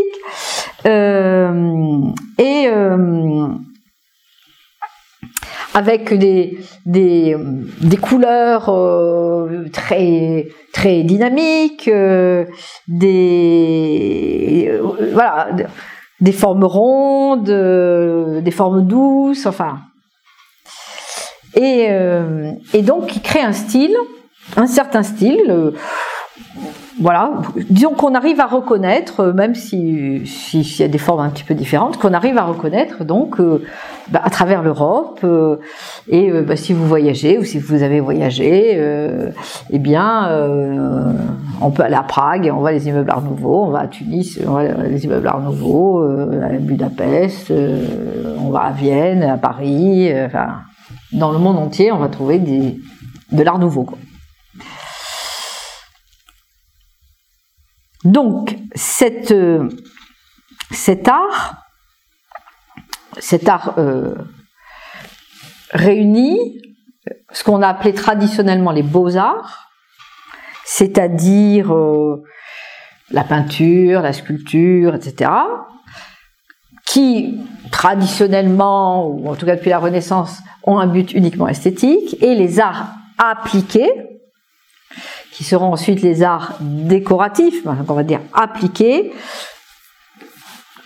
Euh, 0.86 2.00
et 2.38 2.66
euh, 2.68 3.48
avec 5.74 6.14
des, 6.14 6.58
couleurs 8.00 8.68
euh, 8.68 9.66
très 9.72 10.48
très 10.72 11.02
dynamiques, 11.02 11.88
euh, 11.88 12.44
des 12.88 14.72
voilà, 15.12 15.48
des 16.20 16.32
formes 16.32 16.64
rondes, 16.64 17.50
des 18.42 18.50
formes 18.50 18.86
douces, 18.86 19.46
enfin. 19.46 19.80
Et, 21.57 21.88
et 22.74 22.82
donc, 22.82 23.16
il 23.16 23.22
crée 23.22 23.40
un 23.40 23.52
style, 23.52 23.96
un 24.57 24.66
certain 24.66 25.02
style 25.02 25.72
voilà, 26.98 27.32
disons 27.68 27.90
qu'on 27.90 28.14
arrive 28.14 28.40
à 28.40 28.46
reconnaître, 28.46 29.20
euh, 29.20 29.32
même 29.34 29.54
s'il 29.54 30.26
si, 30.26 30.62
y 30.78 30.82
a 30.82 30.88
des 30.88 30.96
formes 30.96 31.20
un 31.20 31.28
petit 31.28 31.44
peu 31.44 31.54
différentes, 31.54 31.98
qu'on 31.98 32.14
arrive 32.14 32.38
à 32.38 32.44
reconnaître 32.44 33.04
donc 33.04 33.38
euh, 33.38 33.62
bah, 34.09 34.22
à 34.24 34.30
travers 34.30 34.62
l'Europe. 34.62 35.20
Euh, 35.22 35.57
et 36.09 36.30
bah, 36.40 36.57
si 36.57 36.72
vous 36.72 36.86
voyagez 36.86 37.36
ou 37.36 37.44
si 37.44 37.59
vous 37.59 37.82
avez 37.82 38.00
voyagé, 38.00 38.80
eh 39.70 39.78
bien, 39.78 40.30
on 41.61 41.70
peut 41.70 41.82
aller 41.82 41.96
à 41.96 42.02
Prague 42.02 42.46
et 42.46 42.50
on 42.50 42.61
voit 42.61 42.72
les 42.72 42.88
immeubles 42.88 43.11
Art 43.11 43.22
Nouveau, 43.22 43.64
on 43.64 43.70
va 43.70 43.80
à 43.80 43.86
Tunis, 43.88 44.38
on 44.46 44.50
voit 44.50 44.62
les 44.64 45.04
immeubles 45.04 45.26
Art 45.26 45.40
Nouveau, 45.40 46.02
à 46.02 46.48
Budapest, 46.61 47.52
on 48.38 48.50
va 48.50 48.61
à 48.61 48.70
Vienne, 48.70 49.22
à 49.22 49.36
Paris, 49.36 50.11
enfin, 50.24 50.61
dans 51.16 51.32
le 51.32 51.38
monde 51.38 51.56
entier, 51.56 51.90
on 51.90 51.98
va 51.98 52.08
trouver 52.08 52.38
des, 52.38 52.78
de 53.32 53.42
l'Art 53.42 53.58
Nouveau. 53.58 53.88
Donc, 58.04 58.56
cette, 58.74 59.32
euh, 59.32 59.68
cet 60.70 61.08
art, 61.08 61.56
cet 63.18 63.48
art 63.48 63.74
euh, 63.78 64.14
réunit 65.70 66.62
ce 67.32 67.42
qu'on 67.42 67.62
a 67.62 67.68
appelé 67.68 67.94
traditionnellement 67.94 68.70
les 68.70 68.82
beaux-arts, 68.82 69.70
c'est-à-dire 70.64 71.74
euh, 71.74 72.22
la 73.10 73.24
peinture, 73.24 74.02
la 74.02 74.12
sculpture, 74.12 74.94
etc., 74.94 75.30
qui 76.97 77.34
traditionnellement, 77.70 79.07
ou 79.07 79.28
en 79.28 79.34
tout 79.34 79.44
cas 79.44 79.55
depuis 79.55 79.68
la 79.68 79.78
Renaissance, 79.78 80.38
ont 80.62 80.78
un 80.78 80.86
but 80.86 81.12
uniquement 81.12 81.47
esthétique, 81.47 82.16
et 82.22 82.34
les 82.34 82.59
arts 82.59 82.88
appliqués, 83.18 83.90
qui 85.30 85.44
seront 85.44 85.74
ensuite 85.74 86.01
les 86.01 86.22
arts 86.22 86.57
décoratifs, 86.61 87.66
on 87.66 87.94
va 87.94 88.03
dire 88.03 88.20
appliqués, 88.32 89.12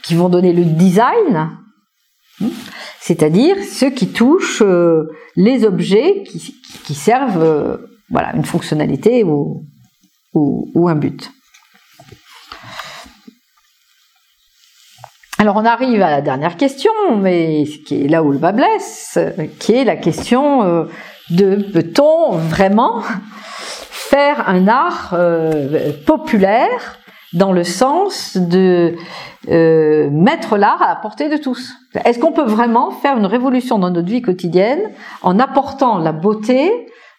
qui 0.02 0.16
vont 0.16 0.28
donner 0.28 0.52
le 0.52 0.64
design, 0.64 1.36
hein, 1.36 2.50
c'est-à-dire 2.98 3.54
ceux 3.62 3.90
qui 3.90 4.08
touchent 4.08 4.62
euh, 4.62 5.04
les 5.36 5.64
objets 5.64 6.24
qui, 6.24 6.94
servent 6.94 7.44
euh, 7.44 7.76
voilà, 8.10 8.34
une 8.34 8.44
fonctionnalité 8.44 9.22
ou, 9.22 9.62
ou, 10.34 10.88
un 10.88 10.96
but. 10.96 11.30
Alors 15.40 15.56
on 15.56 15.64
arrive 15.64 16.02
à 16.02 16.10
la 16.10 16.20
dernière 16.20 16.58
question, 16.58 16.92
mais 17.16 17.64
qui 17.86 18.04
est 18.04 18.08
là 18.08 18.22
où 18.22 18.30
le 18.30 18.36
bas 18.36 18.52
blesse, 18.52 19.18
qui 19.58 19.72
est 19.72 19.84
la 19.84 19.96
question 19.96 20.62
euh, 20.64 20.84
de 21.30 21.54
peut-on 21.72 22.32
vraiment 22.32 23.00
faire 23.88 24.46
un 24.50 24.68
art 24.68 25.14
euh, 25.14 25.92
populaire 26.04 26.98
dans 27.32 27.52
le 27.52 27.64
sens 27.64 28.36
de 28.36 28.94
euh, 29.48 30.10
mettre 30.10 30.58
l'art 30.58 30.82
à 30.82 30.88
la 30.88 30.96
portée 30.96 31.30
de 31.30 31.38
tous? 31.38 31.72
Est-ce 32.04 32.18
qu'on 32.18 32.32
peut 32.32 32.44
vraiment 32.44 32.90
faire 32.90 33.16
une 33.16 33.24
révolution 33.24 33.78
dans 33.78 33.90
notre 33.90 34.08
vie 34.08 34.20
quotidienne 34.20 34.90
en 35.22 35.38
apportant 35.38 35.96
la 35.96 36.12
beauté 36.12 36.70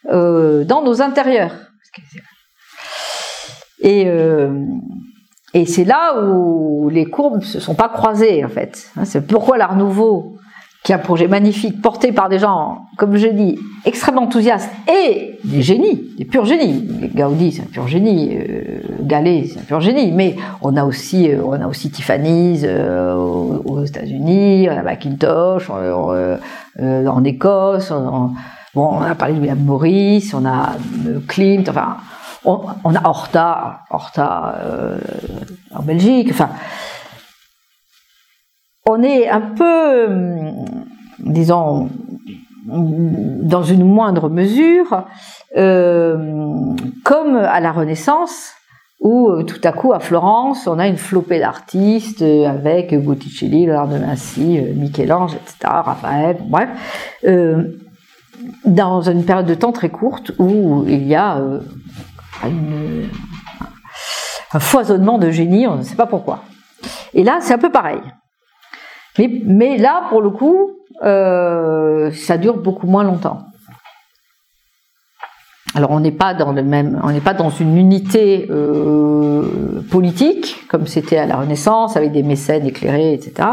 dans 0.08 0.84
nos 0.86 1.02
intérieurs? 1.02 1.56
Et, 3.80 4.08
et 5.54 5.66
c'est 5.66 5.84
là 5.84 6.22
où 6.22 6.89
les 6.89 7.06
courbes 7.06 7.43
se 7.43 7.60
sont 7.60 7.76
pas 7.76 7.89
croisées 7.89 8.43
en 8.45 8.49
fait. 8.49 8.89
C'est 9.04 9.26
pourquoi 9.28 9.58
l'art 9.58 9.76
nouveau 9.76 10.38
qui 10.84 10.91
est 10.91 10.95
un 10.95 10.99
projet 10.99 11.28
magnifique 11.28 11.80
porté 11.80 12.12
par 12.12 12.28
des 12.28 12.39
gens, 12.39 12.86
comme 12.97 13.16
je 13.16 13.28
dis, 13.28 13.60
extrêmement 13.86 14.24
enthousiastes 14.24 14.72
et 14.91 15.38
des 15.43 15.62
génies, 15.62 16.10
des 16.18 16.26
purs 16.26 16.45
génies. 16.45 16.88
Gaudi, 17.14 17.52
c'est 17.52 17.62
un 17.62 17.66
pur 17.72 17.88
génie, 17.88 18.36
euh, 18.36 18.80
Gallet, 19.02 19.47
c'est 19.47 19.60
un 19.60 19.64
pur 19.64 19.80
génie, 19.80 20.12
mais 20.12 20.36
on 20.62 20.76
a 20.76 20.84
aussi, 20.84 21.30
euh, 21.30 21.43
on 21.45 21.54
a 21.54 21.68
aussi 21.68 21.91
Tiffany's 21.91 22.64
euh, 22.64 23.14
aux, 23.14 23.84
États-Unis, 23.84 24.70
on 24.72 24.78
a 24.78 24.82
Macintosh 24.82 25.70
en 25.70 27.24
Écosse, 27.26 27.91
on, 27.91 28.32
bon, 28.74 28.89
on 28.91 29.02
a 29.02 29.14
parlé 29.14 29.36
de 29.36 29.39
William 29.39 29.60
Morris, 29.60 30.32
on 30.34 30.45
a 30.45 30.78
Klimt, 31.28 31.70
enfin, 31.70 31.97
on, 32.44 32.96
a 32.96 33.08
Horta, 33.08 33.82
Horta 33.89 34.56
en 35.74 35.84
Belgique, 35.84 36.34
on 38.88 39.04
est 39.04 39.30
un 39.30 39.42
peu, 39.42 40.06
hum, 40.06 40.66
disons, 41.20 41.89
dans 42.66 43.64
une 43.64 43.86
moindre 43.86 44.30
mesure, 44.30 45.06
euh, 45.58 46.46
comme 47.04 47.36
à 47.36 47.60
la 47.60 47.72
Renaissance, 47.72 48.54
où 49.00 49.30
euh, 49.30 49.44
tout 49.44 49.60
à 49.64 49.72
coup 49.72 49.94
à 49.94 50.00
Florence, 50.00 50.68
on 50.68 50.78
a 50.78 50.88
une 50.88 50.98
flopée 50.98 51.39
d'artistes 51.39 52.22
euh, 52.22 52.48
avec 52.48 52.96
Botticelli, 53.04 53.66
Léonard 53.66 53.88
de 53.88 53.98
Vinci, 53.98 54.60
Michel-Ange, 54.76 55.34
etc., 55.34 55.56
Raphaël, 55.64 56.38
bref, 56.48 56.70
dans 58.66 59.02
une 59.02 59.24
période 59.24 59.46
de 59.46 59.54
temps 59.54 59.72
très 59.72 59.89
courte 59.89 60.32
où 60.39 60.84
il 60.88 61.08
y 61.08 61.16
a 61.16 61.39
un 64.54 64.60
foisonnement 64.60 65.18
de 65.18 65.32
génie, 65.32 65.68
on 65.68 65.78
ne 65.78 65.84
sait 65.84 65.96
pas 65.96 66.08
pourquoi. 66.08 66.44
Et 67.14 67.24
là, 67.24 67.39
c'est 67.42 67.54
un 67.54 67.58
peu 67.58 67.72
pareil. 67.72 68.02
Mais, 69.18 69.78
là, 69.78 70.04
pour 70.10 70.22
le 70.22 70.30
coup, 70.30 70.72
euh, 71.04 72.12
ça 72.12 72.38
dure 72.38 72.58
beaucoup 72.58 72.88
moins 72.88 73.04
longtemps. 73.04 73.42
Alors 75.74 75.92
on 75.92 76.02
n'est 76.02 76.12
pas 76.12 76.34
dans 76.34 76.52
le 76.52 76.64
même, 76.64 77.00
on 77.02 77.12
n'est 77.12 77.22
pas 77.22 77.34
dans 77.34 77.50
une 77.50 77.78
unité 77.78 78.46
euh, 78.50 79.82
politique 79.89 80.68
comme 80.68 80.86
c'était 80.86 81.18
à 81.18 81.26
la 81.26 81.38
Renaissance 81.38 81.96
avec 81.96 82.12
des 82.12 82.24
mécènes 82.24 82.66
éclairés, 82.66 83.14
etc. 83.14 83.48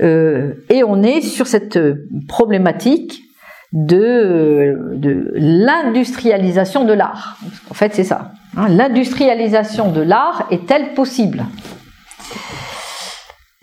Euh, 0.00 0.54
et 0.70 0.84
on 0.84 1.02
est 1.02 1.22
sur 1.22 1.48
cette 1.48 1.76
problématique 2.28 3.20
de, 3.74 5.32
l'industrialisation 5.34 6.84
de 6.84 6.92
l'art. 6.92 7.36
En 7.70 7.74
fait, 7.74 7.92
c'est 7.92 8.04
ça. 8.04 8.30
Hein. 8.56 8.68
L'industrialisation 8.68 9.90
de 9.90 10.00
l'art 10.00 10.46
est-elle 10.50 10.94
possible? 10.94 11.44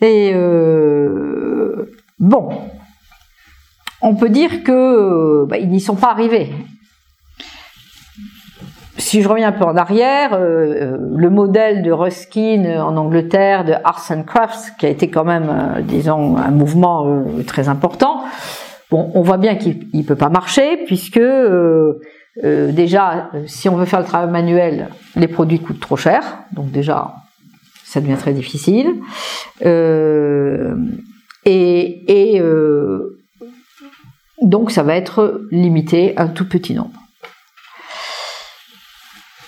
Et 0.01 0.33
euh, 0.35 1.93
bon, 2.19 2.49
on 4.01 4.15
peut 4.15 4.29
dire 4.29 4.63
que 4.63 5.45
bah, 5.45 5.57
ils 5.57 5.69
n'y 5.69 5.79
sont 5.79 5.95
pas 5.95 6.09
arrivés. 6.09 6.51
Si 8.97 9.21
je 9.21 9.29
reviens 9.29 9.49
un 9.49 9.51
peu 9.53 9.63
en 9.63 9.77
arrière, 9.77 10.31
euh, 10.33 10.97
le 11.15 11.29
modèle 11.29 11.83
de 11.83 11.91
Ruskin 11.91 12.81
en 12.81 12.97
Angleterre, 12.97 13.63
de 13.63 13.73
Arts 13.83 14.11
and 14.11 14.23
Crafts, 14.23 14.73
qui 14.77 14.85
a 14.85 14.89
été 14.89 15.09
quand 15.09 15.23
même, 15.23 15.49
euh, 15.49 15.81
disons, 15.81 16.35
un 16.35 16.51
mouvement 16.51 17.23
très 17.47 17.69
important, 17.69 18.25
bon, 18.91 19.11
on 19.15 19.21
voit 19.21 19.37
bien 19.37 19.55
qu'il 19.55 19.87
ne 19.93 20.03
peut 20.03 20.15
pas 20.15 20.29
marcher, 20.29 20.77
puisque 20.85 21.21
déjà, 22.43 23.31
si 23.47 23.69
on 23.69 23.75
veut 23.75 23.85
faire 23.85 23.99
le 23.99 24.05
travail 24.05 24.29
manuel, 24.29 24.89
les 25.15 25.27
produits 25.27 25.59
coûtent 25.59 25.79
trop 25.79 25.97
cher, 25.97 26.43
donc 26.53 26.71
déjà, 26.71 27.15
ça 27.91 27.99
devient 27.99 28.17
très 28.17 28.33
difficile. 28.33 28.87
Euh, 29.65 30.75
et, 31.45 32.41
donc 34.41 34.71
ça 34.71 34.81
va 34.81 34.95
être 34.95 35.47
limité 35.51 36.17
à 36.17 36.23
un 36.23 36.27
tout 36.27 36.47
petit 36.47 36.73
nombre. 36.73 36.99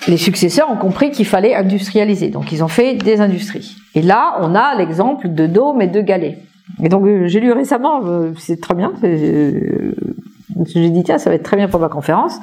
Les 0.08 0.18
successeurs 0.18 0.70
ont 0.70 0.78
compris 0.78 1.12
qu'il 1.12 1.26
fallait 1.26 1.56
industrialiser, 1.56 2.30
donc 2.30 2.52
ils 2.52 2.64
ont 2.64 2.68
fait 2.68 2.96
des 2.96 3.22
industries. 3.22 3.76
Et 3.96 4.02
là, 4.02 4.38
on 4.42 4.54
a 4.54 4.76
l'exemple 4.76 5.34
de 5.34 5.48
dômes 5.48 5.82
et 5.82 5.88
de 5.88 6.02
galets. 6.02 6.38
Et 6.82 6.90
donc 6.90 7.06
j'ai 7.26 7.40
lu 7.40 7.52
récemment, 7.52 8.02
c'est 8.38 8.60
très 8.60 8.74
bien, 8.74 8.94
j'ai 9.02 10.90
dit 10.90 11.04
tiens 11.04 11.18
ça 11.18 11.30
va 11.30 11.36
être 11.36 11.44
très 11.44 11.58
bien 11.58 11.68
pour 11.68 11.80
ma 11.80 11.90
conférence, 11.90 12.40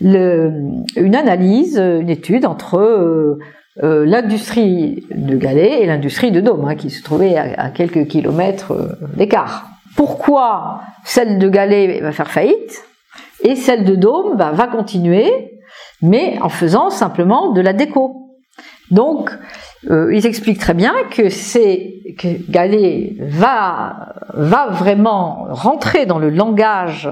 une 0.00 1.14
analyse, 1.14 1.78
une 1.78 2.10
étude 2.10 2.46
entre 2.46 2.78
euh, 2.78 3.38
euh, 3.82 4.04
l'industrie 4.04 5.06
de 5.14 5.36
galets 5.36 5.82
et 5.82 5.86
l'industrie 5.86 6.32
de 6.32 6.40
dôme, 6.40 6.66
hein, 6.66 6.74
qui 6.74 6.90
se 6.90 7.02
trouvait 7.02 7.36
à, 7.36 7.70
quelques 7.70 8.08
kilomètres 8.08 8.72
euh, 8.72 8.92
d'écart. 9.16 9.68
Pourquoi 9.96 10.80
celle 11.04 11.38
de 11.38 11.48
galets 11.48 12.00
va 12.00 12.12
faire 12.12 12.30
faillite 12.30 12.84
et 13.44 13.56
celle 13.56 13.84
de 13.84 13.94
dôme 13.94 14.36
bah, 14.36 14.50
va 14.52 14.66
continuer, 14.66 15.30
mais 16.02 16.38
en 16.40 16.48
faisant 16.48 16.90
simplement 16.90 17.52
de 17.52 17.60
la 17.60 17.72
déco? 17.72 18.27
Donc, 18.90 19.30
euh, 19.90 20.14
ils 20.14 20.26
expliquent 20.26 20.58
très 20.58 20.74
bien 20.74 20.92
que 21.10 21.28
c'est 21.28 22.14
que 22.18 22.50
Gallet 22.50 23.16
va 23.20 24.14
vraiment 24.70 25.46
rentrer 25.50 26.06
dans 26.06 26.18
le 26.18 26.30
langage 26.30 27.08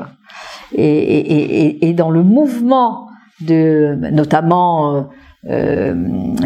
et, 0.74 1.92
dans 1.94 2.10
le 2.10 2.22
mouvement 2.22 3.08
de, 3.40 3.96
notamment, 4.10 4.94
euh, 4.94 5.02
euh, 5.50 5.94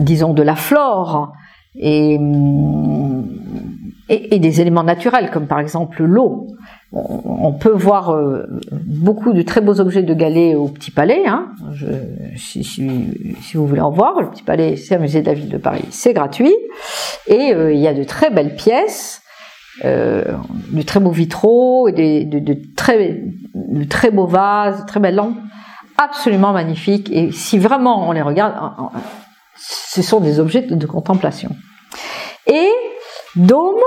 disons, 0.00 0.34
de 0.34 0.42
la 0.42 0.56
flore 0.56 1.32
et, 1.76 2.18
des 4.08 4.60
éléments 4.60 4.82
naturels, 4.82 5.30
comme 5.30 5.46
par 5.46 5.60
exemple 5.60 6.02
l'eau. 6.02 6.48
On 6.92 7.52
peut 7.52 7.72
voir 7.72 8.10
euh, 8.10 8.46
beaucoup 8.72 9.32
de 9.32 9.42
très 9.42 9.60
beaux 9.60 9.80
objets 9.80 10.02
de 10.02 10.12
galets 10.12 10.56
au 10.56 10.66
Petit 10.66 10.90
Palais. 10.90 11.22
Hein. 11.24 11.52
Je, 11.72 11.86
si, 12.36 12.64
si, 12.64 12.82
vous 13.54 13.66
voulez 13.66 13.80
en 13.80 13.92
voir, 13.92 14.20
le 14.20 14.28
Petit 14.30 14.42
Palais, 14.42 14.74
c'est 14.74 14.96
un 14.96 14.98
musée 14.98 15.22
de 15.22 15.26
la 15.26 15.34
ville 15.34 15.48
de 15.48 15.58
Paris, 15.58 15.84
c'est 15.90 16.12
gratuit. 16.12 16.54
Et 17.28 17.52
il 17.52 17.78
y 17.78 17.86
a 17.86 17.94
de 17.94 18.02
très 18.02 18.30
belles 18.30 18.56
pièces 18.56 19.22
euh, 19.84 20.24
de 20.72 20.82
très 20.82 21.00
beaux 21.00 21.10
vitraux, 21.10 21.88
et 21.88 21.92
de, 22.24 22.38
de, 22.38 22.56
très, 22.76 23.22
de 23.54 23.84
très 23.84 24.10
beaux 24.10 24.26
vases, 24.26 24.82
de 24.82 24.86
très 24.86 25.00
belles 25.00 25.14
lampes, 25.14 25.38
absolument 25.96 26.52
magnifiques. 26.52 27.10
Et 27.10 27.32
si 27.32 27.58
vraiment 27.58 28.08
on 28.08 28.12
les 28.12 28.20
regarde, 28.20 28.54
ce 29.56 30.02
sont 30.02 30.20
des 30.20 30.38
objets 30.38 30.62
de, 30.62 30.86
contemplation. 30.86 31.50
Et 32.46 32.68
Dôme 33.36 33.80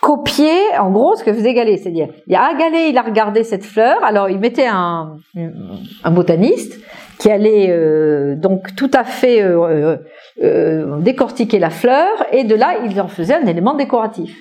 copier 0.00 0.58
en 0.78 0.90
gros 0.90 1.16
ce 1.16 1.24
que 1.24 1.32
faisait 1.32 1.54
Gallet, 1.54 1.76
c'est-à-dire 1.76 2.08
il 2.26 2.32
y 2.32 2.36
a 2.36 2.48
un 2.48 2.56
Gallet, 2.56 2.90
il 2.90 2.98
a 2.98 3.02
regardé 3.02 3.44
cette 3.44 3.64
fleur, 3.64 4.02
alors 4.04 4.28
il 4.30 4.38
mettait 4.38 4.66
un, 4.66 5.16
un 6.04 6.10
botaniste 6.10 6.78
qui 7.18 7.30
allait 7.30 7.68
euh, 7.70 8.36
donc 8.36 8.76
tout 8.76 8.90
à 8.94 9.04
fait 9.04 9.42
euh, 9.42 9.96
euh, 10.42 10.98
décortiquer 11.00 11.58
la 11.58 11.70
fleur 11.70 12.08
et 12.32 12.44
de 12.44 12.54
là 12.54 12.76
il 12.88 13.00
en 13.00 13.08
faisait 13.08 13.34
un 13.34 13.46
élément 13.46 13.74
décoratif. 13.74 14.36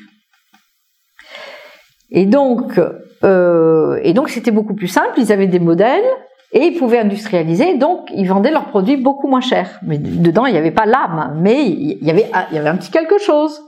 Et 2.09 2.25
donc, 2.25 2.79
euh, 3.23 3.99
et 4.03 4.13
donc 4.13 4.29
c'était 4.29 4.51
beaucoup 4.51 4.75
plus 4.75 4.87
simple. 4.87 5.13
Ils 5.17 5.31
avaient 5.31 5.47
des 5.47 5.59
modèles 5.59 6.05
et 6.53 6.65
ils 6.65 6.77
pouvaient 6.77 6.99
industrialiser. 6.99 7.77
Donc, 7.77 8.09
ils 8.13 8.27
vendaient 8.27 8.51
leurs 8.51 8.67
produits 8.67 8.97
beaucoup 8.97 9.27
moins 9.27 9.41
cher. 9.41 9.79
Mais 9.83 9.97
dedans, 9.97 10.45
il 10.45 10.53
n'y 10.53 10.57
avait 10.57 10.71
pas 10.71 10.85
l'âme, 10.85 11.37
mais 11.41 11.65
il 11.65 12.03
y 12.03 12.09
avait, 12.09 12.29
il 12.51 12.55
y 12.55 12.59
avait 12.59 12.69
un 12.69 12.77
petit 12.77 12.91
quelque 12.91 13.17
chose. 13.17 13.61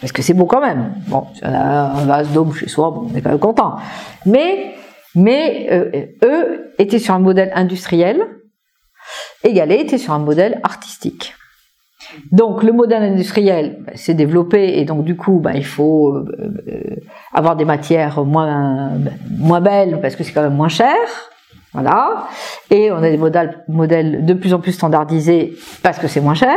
Parce 0.00 0.12
que 0.12 0.22
c'est 0.22 0.34
beau 0.34 0.46
quand 0.46 0.60
même. 0.60 0.94
Bon, 1.08 1.26
si 1.34 1.40
on 1.44 1.52
a 1.52 1.58
un 1.58 2.04
vase 2.06 2.30
d'homme 2.32 2.54
chez 2.54 2.68
soi, 2.68 2.90
bon, 2.90 3.08
on 3.12 3.16
est 3.16 3.20
quand 3.20 3.30
même 3.30 3.38
content. 3.38 3.76
Mais, 4.26 4.74
mais 5.14 5.68
euh, 5.72 6.06
eux 6.24 6.72
étaient 6.78 6.98
sur 6.98 7.14
un 7.14 7.18
modèle 7.18 7.50
industriel. 7.54 8.20
Et 9.44 9.52
Galet 9.52 9.80
était 9.80 9.98
sur 9.98 10.12
un 10.12 10.18
modèle 10.18 10.60
artistique. 10.62 11.34
Donc 12.32 12.62
le 12.62 12.72
modèle 12.72 13.02
industriel 13.02 13.78
bah, 13.80 13.92
s'est 13.94 14.14
développé 14.14 14.78
et 14.78 14.84
donc 14.84 15.04
du 15.04 15.16
coup 15.16 15.40
bah, 15.40 15.52
il 15.54 15.64
faut 15.64 16.12
euh, 16.12 16.24
euh, 16.68 16.96
avoir 17.32 17.56
des 17.56 17.64
matières 17.64 18.24
moins 18.24 18.92
moins 19.30 19.60
belles 19.60 20.00
parce 20.00 20.16
que 20.16 20.24
c'est 20.24 20.32
quand 20.32 20.42
même 20.42 20.54
moins 20.54 20.68
cher. 20.68 20.96
Voilà. 21.74 22.28
Et 22.70 22.90
on 22.90 22.96
a 22.96 23.10
des 23.10 23.18
modèles, 23.18 23.62
modèles 23.68 24.24
de 24.24 24.34
plus 24.34 24.54
en 24.54 24.58
plus 24.58 24.72
standardisés 24.72 25.54
parce 25.82 25.98
que 25.98 26.08
c'est 26.08 26.20
moins 26.20 26.34
cher. 26.34 26.56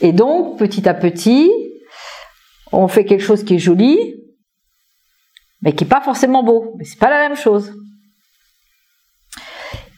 Et 0.00 0.12
donc 0.12 0.58
petit 0.58 0.88
à 0.88 0.94
petit, 0.94 1.50
on 2.72 2.88
fait 2.88 3.04
quelque 3.04 3.22
chose 3.22 3.44
qui 3.44 3.54
est 3.54 3.58
joli, 3.58 3.98
mais 5.62 5.74
qui 5.74 5.84
est 5.84 5.88
pas 5.88 6.00
forcément 6.00 6.42
beau. 6.42 6.74
Mais 6.78 6.84
c'est 6.84 6.98
pas 6.98 7.10
la 7.10 7.28
même 7.28 7.36
chose. 7.36 7.72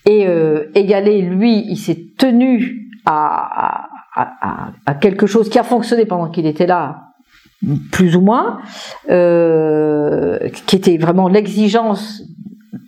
Et 0.07 0.27
euh, 0.27 0.71
lui, 0.75 1.65
il 1.67 1.79
s'est 1.79 2.09
tenu 2.19 2.91
à, 3.07 3.89
à, 4.15 4.95
quelque 4.95 5.27
chose 5.27 5.49
qui 5.49 5.59
a 5.59 5.63
fonctionné 5.63 6.05
pendant 6.05 6.31
qu'il 6.31 6.47
était 6.47 6.67
là, 6.67 7.09
plus 7.91 8.15
ou 8.17 8.21
moins, 8.21 8.61
euh, 9.11 10.51
qui 10.67 10.77
était 10.77 10.99
vraiment 10.99 11.29
l'exigence 11.29 12.23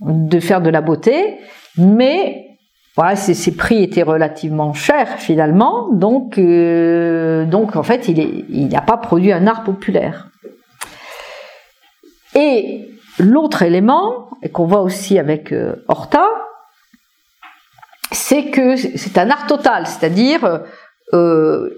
de 0.02 0.38
faire 0.40 0.60
de 0.60 0.70
la 0.70 0.82
beauté, 0.82 1.38
mais 1.78 2.55
voilà, 2.96 3.14
ses, 3.14 3.54
prix 3.54 3.82
étaient 3.82 4.02
relativement 4.02 4.72
chers 4.72 5.18
finalement, 5.18 5.88
donc 5.92 6.38
euh, 6.38 7.44
donc 7.44 7.76
en 7.76 7.82
fait 7.82 8.08
il 8.08 8.68
n'a 8.68 8.80
pas 8.80 8.96
produit 8.96 9.32
un 9.32 9.46
art 9.46 9.64
populaire. 9.64 10.28
Et 12.34 12.88
l'autre 13.18 13.62
élément, 13.62 14.30
et 14.42 14.48
qu'on 14.48 14.66
voit 14.66 14.80
aussi 14.80 15.18
avec 15.18 15.52
euh, 15.52 15.84
Horta, 15.88 16.26
c'est 18.12 18.46
que 18.46 18.76
c'est 18.76 19.18
un 19.18 19.30
art 19.30 19.46
total, 19.46 19.86
c'est-à-dire 19.86 20.62
euh, 21.12 21.70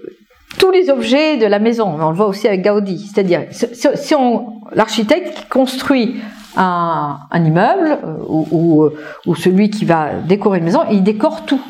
tous 0.57 0.71
les 0.71 0.89
objets 0.89 1.37
de 1.37 1.45
la 1.45 1.59
maison. 1.59 1.97
On 1.99 2.09
le 2.09 2.15
voit 2.15 2.27
aussi 2.27 2.47
avec 2.47 2.63
Gaudi. 2.63 3.07
C'est-à-dire, 3.07 3.47
si, 3.51 4.15
on, 4.15 4.61
l'architecte 4.71 5.47
construit 5.49 6.21
un, 6.55 7.19
immeuble 7.33 7.99
euh, 8.03 8.17
ou, 8.27 8.83
euh, 8.83 8.97
ou, 9.25 9.35
celui 9.35 9.69
qui 9.69 9.85
va 9.85 10.13
décorer 10.15 10.57
une 10.57 10.65
maison, 10.65 10.83
il 10.91 11.03
décore 11.03 11.45
tout. 11.45 11.61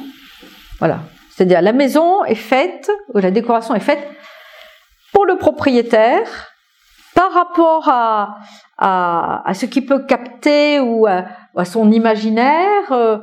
Voilà. 0.80 1.00
C'est-à-dire, 1.30 1.62
la 1.62 1.74
maison 1.74 2.24
est 2.26 2.36
faite, 2.36 2.90
ou 3.14 3.20
la 3.20 3.32
décoration 3.32 3.76
est 3.76 3.82
faite 3.82 4.06
pour 5.14 5.26
le 5.26 5.38
propriétaire 5.38 6.28
par 7.16 7.34
rapport 7.34 7.90
à, 7.90 8.38
à, 8.78 9.44
à 9.46 9.54
ce 9.54 9.66
qu'il 9.66 9.86
peut 9.86 10.06
capter 10.06 10.80
ou 10.80 11.06
à, 11.06 11.26
à 11.56 11.66
son 11.66 11.92
imaginaire 11.92 12.92
euh, 12.92 13.18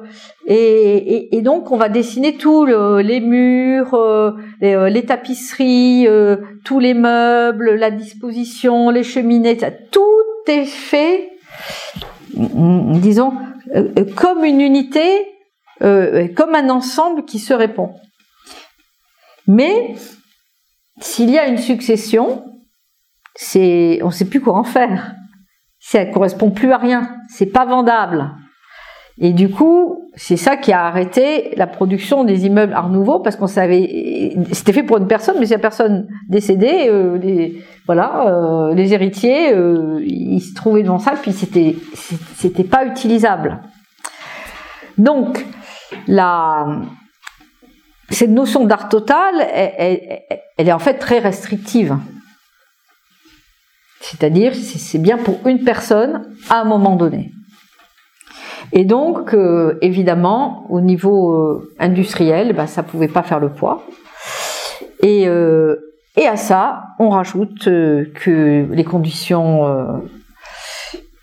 et, 0.47 1.41
donc 1.43 1.71
on 1.71 1.77
va 1.77 1.89
dessiner 1.89 2.37
tous 2.37 2.67
les 2.67 3.21
murs, 3.21 3.95
euh, 3.95 4.33
euh, 4.63 4.89
les, 4.89 5.05
tapisseries, 5.05 6.07
tous 6.65 6.81
les 6.81 6.95
meubles, 6.95 7.75
la 7.75 7.91
disposition, 7.91 8.91
les 8.91 9.05
cheminées, 9.05 9.57
tout 9.91 10.03
est 10.49 10.65
fait, 10.65 11.31
mm, 12.35 12.99
disons, 12.99 13.33
comme 14.17 14.45
une 14.45 14.61
unité, 14.61 15.27
comme 15.81 16.55
un 16.55 16.71
ensemble 16.71 17.25
qui 17.25 17.39
se 17.39 17.55
répond. 17.55 17.95
Mais 19.47 19.95
s'il 21.01 21.31
y 21.31 21.39
a 21.39 21.47
une 21.47 21.59
succession, 21.59 22.45
c'est, 23.35 24.01
on 24.03 24.07
ne 24.07 24.13
sait 24.13 24.25
plus 24.25 24.41
quoi 24.41 24.55
en 24.55 24.65
faire 24.65 25.16
ça 25.89 26.05
correspond 26.05 26.51
plus 26.51 26.73
à 26.73 26.79
rien, 26.79 27.09
c'est 27.29 27.47
pas 27.47 27.65
vendable. 27.65 28.33
Et 29.19 29.33
du 29.33 29.49
coup, 29.49 30.11
c'est 30.17 30.37
ça 30.37 30.57
qui 30.57 30.73
a 30.73 30.85
arrêté 30.85 31.55
la 31.57 31.69
production 31.69 32.25
des 32.25 32.45
immeubles 32.45 32.73
Art 32.73 32.89
Nouveau 32.89 33.21
parce 33.21 33.37
qu'on 33.37 33.47
savait, 33.47 34.37
c'était 34.51 34.73
fait 34.73 34.83
pour 34.83 34.99
une 34.99 35.07
personne, 35.07 35.37
mais 35.39 35.47
si 35.47 35.53
la 35.53 35.61
personne 35.61 36.09
décédée, 36.29 36.89
euh, 36.89 37.17
les, 37.19 37.63
voilà, 37.87 38.27
euh, 38.27 38.75
les 38.75 38.95
héritiers, 38.95 39.55
euh, 39.55 40.01
ils 40.05 40.41
se 40.41 40.55
trouvaient 40.55 40.83
devant 40.83 40.99
ça, 40.99 41.13
puis 41.23 41.33
c'était, 41.33 41.77
c'était 42.35 42.65
pas 42.65 42.85
utilisable. 42.85 43.61
Donc, 44.99 45.47
la, 46.09 46.67
cette 48.11 48.31
notion 48.31 48.65
d'art 48.65 48.89
total, 48.89 49.35
elle 49.55 50.69
est 50.69 50.73
en 50.73 50.81
fait 50.81 50.95
très 50.95 51.21
restrictive. 51.21 51.97
C'est-à-dire, 54.11 54.55
c'est 54.55 54.99
bien 54.99 55.19
pour 55.19 55.45
une 55.47 55.65
personne 55.65 56.23
à 56.49 56.61
un 56.61 56.65
moment 56.65 56.95
donné. 56.95 57.33
Et 58.73 58.85
donc, 58.85 59.35
euh, 59.35 59.79
évidemment, 59.83 60.65
au 60.71 60.81
niveau 60.81 61.33
euh, 61.33 61.73
industriel, 61.81 62.53
bah, 62.53 62.69
ça 62.69 62.85
pouvait 62.85 63.09
pas 63.09 63.25
faire 63.25 63.41
le 63.41 63.49
poids. 63.49 63.85
Et, 65.03 65.27
euh, 65.27 65.77
et 66.17 66.27
à 66.27 66.37
ça, 66.37 66.85
on 67.01 67.11
rajoute 67.11 67.65
que 67.65 68.67
les 68.73 68.85
conditions 68.85 70.01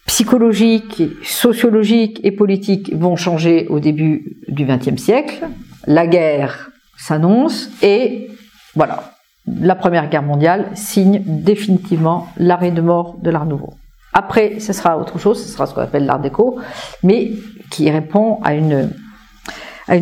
psychologiques, 0.05 1.03
sociologiques 1.23 2.19
et 2.23 2.31
politiques 2.31 2.93
vont 2.93 3.15
changer 3.15 3.65
au 3.69 3.79
début 3.79 4.37
du 4.49 4.65
XXe 4.65 5.01
siècle. 5.01 5.47
La 5.87 6.05
guerre 6.05 6.71
s'annonce 6.97 7.69
et 7.81 8.29
voilà, 8.75 9.12
la 9.45 9.75
Première 9.75 10.09
Guerre 10.09 10.23
mondiale 10.23 10.71
signe 10.73 11.21
définitivement 11.25 12.27
l'arrêt 12.37 12.71
de 12.71 12.81
mort 12.81 13.15
de 13.21 13.29
l'Art 13.29 13.45
nouveau. 13.45 13.73
Après, 14.13 14.59
ce 14.59 14.73
sera 14.73 14.97
autre 14.97 15.17
chose, 15.17 15.43
ce 15.43 15.49
sera 15.49 15.65
ce 15.65 15.73
qu'on 15.73 15.81
appelle 15.81 16.05
l'Art 16.05 16.19
déco, 16.19 16.59
mais 17.01 17.31
qui 17.71 17.89
répond 17.89 18.39
à 18.43 18.53
une, 18.53 18.89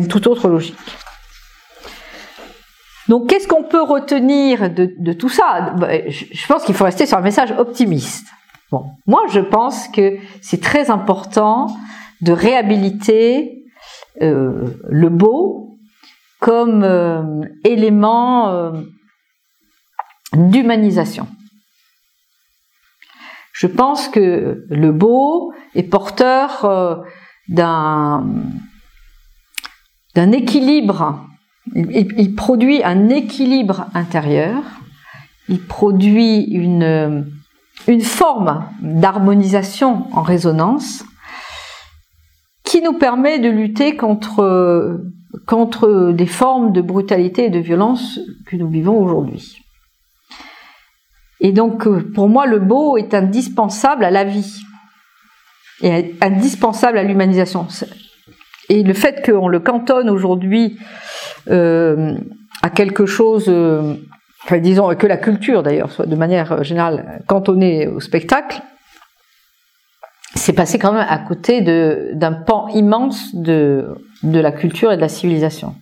toute 0.08 0.26
autre 0.26 0.48
logique. 0.48 0.76
Donc, 3.08 3.28
qu'est-ce 3.28 3.48
qu'on 3.48 3.64
peut 3.64 3.82
retenir 3.82 4.70
de, 4.70 5.12
tout 5.12 5.28
ça? 5.28 5.74
Bah, 5.76 5.88
Je 6.08 6.46
pense 6.46 6.64
qu'il 6.64 6.74
faut 6.74 6.84
rester 6.84 7.06
sur 7.06 7.18
un 7.18 7.22
message 7.22 7.52
optimiste. 7.58 8.26
Moi, 9.06 9.22
je 9.30 9.40
pense 9.40 9.88
que 9.88 10.16
c'est 10.40 10.60
très 10.60 10.90
important 10.90 11.68
de 12.20 12.32
réhabiliter 12.32 13.64
euh, 14.22 14.78
le 14.88 15.08
beau 15.08 15.78
comme 16.40 16.82
euh, 16.82 17.42
élément 17.64 18.50
euh, 18.50 18.72
d'humanisation. 20.34 21.26
Je 23.52 23.66
pense 23.66 24.08
que 24.08 24.64
le 24.68 24.92
beau 24.92 25.52
est 25.74 25.82
porteur 25.82 27.04
d'un 27.48 28.26
d'un 30.14 30.32
équilibre. 30.32 31.26
Il, 31.74 32.34
produit 32.34 32.82
un 32.82 33.08
équilibre 33.08 33.86
intérieur. 33.94 34.62
Il 35.48 35.60
produit 35.64 36.44
une 36.44 37.26
une 37.88 38.02
forme 38.02 38.64
d'harmonisation 38.80 40.06
en 40.12 40.22
résonance 40.22 41.04
qui 42.64 42.80
nous 42.80 42.94
permet 42.94 43.38
de 43.38 43.48
lutter 43.48 43.96
contre, 43.96 45.00
contre 45.46 46.12
des 46.12 46.26
formes 46.26 46.72
de 46.72 46.80
brutalité 46.80 47.46
et 47.46 47.50
de 47.50 47.58
violence 47.58 48.20
que 48.46 48.56
nous 48.56 48.68
vivons 48.68 48.98
aujourd'hui. 48.98 49.61
Et 51.44 51.50
donc, 51.50 51.88
pour 52.14 52.28
moi, 52.28 52.46
le 52.46 52.60
beau 52.60 52.96
est 52.96 53.14
indispensable 53.14 54.04
à 54.04 54.10
la 54.10 54.22
vie 54.22 54.62
et 55.82 56.14
indispensable 56.20 56.96
à 56.98 57.02
l'humanisation. 57.02 57.66
Et 58.68 58.84
le 58.84 58.94
fait 58.94 59.26
qu'on 59.26 59.48
le 59.48 59.58
cantonne 59.58 60.08
aujourd'hui 60.08 60.78
euh, 61.50 62.14
à 62.62 62.70
quelque 62.70 63.06
chose 63.06 63.46
euh, 63.48 63.96
disons 64.60 64.94
que 64.94 65.06
la 65.06 65.16
culture 65.16 65.64
d'ailleurs 65.64 65.90
soit 65.90 66.06
de 66.06 66.14
manière 66.14 66.62
générale 66.62 67.22
cantonnée 67.26 67.88
au 67.88 67.98
spectacle, 67.98 68.60
c'est 70.36 70.52
passé 70.52 70.78
quand 70.78 70.92
même 70.92 71.06
à 71.08 71.18
côté 71.18 71.60
d'un 71.60 72.32
pan 72.32 72.68
immense 72.68 73.34
de 73.34 73.96
la 74.22 74.52
culture 74.52 74.92
et 74.92 74.96
de 74.96 75.00
la 75.00 75.08
civilisation. 75.08 75.74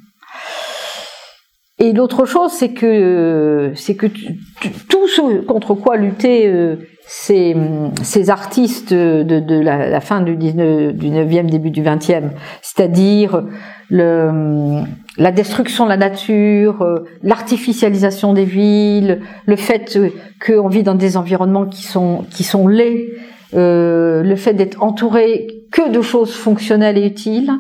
Et 1.80 1.92
l'autre 1.94 2.26
chose, 2.26 2.52
c'est 2.52 2.74
que 2.74 3.72
c'est 3.74 3.94
que 3.94 4.06
tout 4.06 5.08
ce 5.08 5.40
contre 5.40 5.74
quoi 5.74 5.96
lutter 5.96 6.46
euh, 6.46 6.76
ces, 7.06 7.56
ces 8.02 8.28
artistes 8.28 8.92
de, 8.92 9.22
de 9.22 9.58
la, 9.58 10.00
fin 10.00 10.20
du 10.20 10.36
19, 10.36 10.92
du 10.92 11.08
9e, 11.08 11.46
début 11.46 11.70
du 11.70 11.82
20e, 11.82 12.30
c'est-à-dire 12.60 13.42
la 13.90 15.32
destruction 15.32 15.84
de 15.84 15.88
la 15.88 15.96
nature, 15.96 16.82
euh, 16.82 17.00
l'artificialisation 17.22 18.34
des 18.34 18.44
villes, 18.44 19.20
le 19.46 19.56
fait 19.56 19.98
qu'on 20.44 20.68
vit 20.68 20.82
dans 20.82 20.94
des 20.94 21.16
environnements 21.16 21.66
qui 21.66 21.82
sont 21.82 22.24
qui 22.30 22.44
sont 22.44 22.68
laids, 22.68 23.08
euh, 23.54 24.22
le 24.22 24.36
fait 24.36 24.54
d'être 24.54 24.82
entouré 24.82 25.48
que 25.72 25.90
de 25.90 26.02
choses 26.02 26.34
fonctionnelles 26.34 26.98
et 26.98 27.06
utiles. 27.06 27.50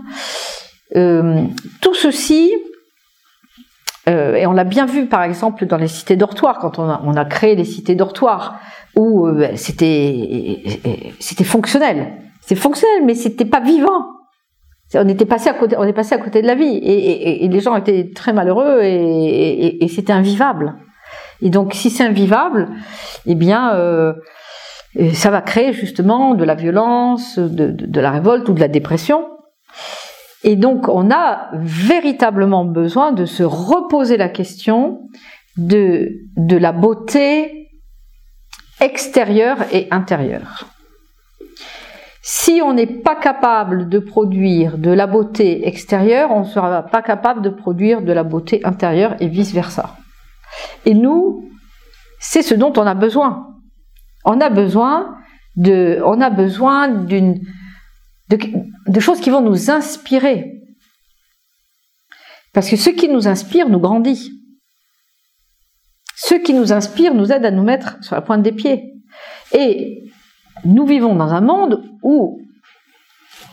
Euh, 0.96 1.42
tout 1.80 1.94
ceci, 1.94 2.52
et 4.10 4.46
on 4.46 4.52
l'a 4.52 4.64
bien 4.64 4.86
vu 4.86 5.06
par 5.06 5.22
exemple 5.22 5.66
dans 5.66 5.76
les 5.76 5.88
cités 5.88 6.16
dortoirs, 6.16 6.58
quand 6.58 6.78
on 6.78 7.16
a, 7.16 7.24
créé 7.24 7.54
les 7.54 7.64
cités 7.64 7.94
dortoirs, 7.94 8.58
où 8.96 9.28
ben, 9.30 9.56
c'était 9.56 10.62
c'était 11.20 11.44
fonctionnel. 11.44 12.12
C'était 12.40 12.60
fonctionnel, 12.60 13.04
mais 13.04 13.14
c'était 13.14 13.44
pas 13.44 13.60
vivant 13.60 14.06
on 14.94 15.08
était 15.08 15.26
passé 15.26 15.48
à 15.48 15.54
côté, 15.54 15.76
on 15.78 15.84
est 15.84 15.92
passé 15.92 16.14
à 16.14 16.18
côté 16.18 16.42
de 16.42 16.46
la 16.46 16.54
vie 16.54 16.76
et, 16.82 17.46
les 17.46 17.60
gens 17.60 17.76
étaient 17.76 18.10
très 18.14 18.32
malheureux 18.32 18.80
et, 18.82 19.86
c'était 19.88 20.12
invivable. 20.12 20.74
Et 21.42 21.50
donc, 21.50 21.74
si 21.74 21.90
c'est 21.90 22.04
invivable, 22.04 22.68
eh 23.26 23.34
bien, 23.34 23.74
euh, 23.74 24.12
ça 25.12 25.30
va 25.30 25.40
créer 25.40 25.72
justement 25.72 26.34
de 26.34 26.44
la 26.44 26.54
violence, 26.54 27.38
de, 27.38 28.00
la 28.00 28.10
révolte 28.10 28.48
ou 28.48 28.52
de 28.52 28.60
la 28.60 28.68
dépression. 28.68 29.26
Et 30.42 30.56
donc, 30.56 30.88
on 30.88 31.10
a 31.10 31.50
véritablement 31.54 32.64
besoin 32.64 33.12
de 33.12 33.26
se 33.26 33.42
reposer 33.42 34.16
la 34.16 34.28
question 34.28 35.02
de, 35.56 36.26
la 36.36 36.72
beauté 36.72 37.68
extérieure 38.80 39.58
et 39.72 39.88
intérieure. 39.90 40.66
Si 42.22 42.60
on 42.62 42.72
n'est 42.72 42.86
pas 42.86 43.16
capable 43.16 43.88
de 43.88 43.98
produire 43.98 44.78
de 44.78 44.90
la 44.90 45.06
beauté 45.06 45.66
extérieure, 45.66 46.30
on 46.30 46.40
ne 46.40 46.44
sera 46.44 46.82
pas 46.82 47.02
capable 47.02 47.42
de 47.42 47.50
produire 47.50 48.02
de 48.02 48.12
la 48.12 48.22
beauté 48.24 48.60
intérieure 48.64 49.16
et 49.20 49.28
vice-versa. 49.28 49.96
Et 50.86 50.94
nous, 50.94 51.50
c'est 52.18 52.42
ce 52.42 52.54
dont 52.54 52.72
on 52.76 52.86
a 52.86 52.94
besoin. 52.94 53.48
On 54.24 54.40
a 54.40 54.50
besoin 54.50 55.16
d'une, 55.56 57.40
de, 58.36 59.00
choses 59.00 59.20
qui 59.20 59.30
vont 59.30 59.40
nous 59.40 59.70
inspirer. 59.70 60.62
Parce 62.52 62.68
que 62.68 62.76
ce 62.76 62.90
qui 62.90 63.08
nous 63.08 63.28
inspire 63.28 63.68
nous 63.68 63.80
grandit. 63.80 64.32
Ce 66.16 66.34
qui 66.34 66.54
nous 66.54 66.72
inspire 66.72 67.14
nous 67.14 67.32
aide 67.32 67.44
à 67.44 67.50
nous 67.50 67.62
mettre 67.62 68.02
sur 68.02 68.14
la 68.14 68.22
pointe 68.22 68.42
des 68.42 68.52
pieds. 68.52 68.92
Et 69.52 70.04
nous 70.64 70.86
vivons 70.86 71.14
dans 71.14 71.32
un 71.32 71.40
monde 71.40 71.82
où 72.02 72.40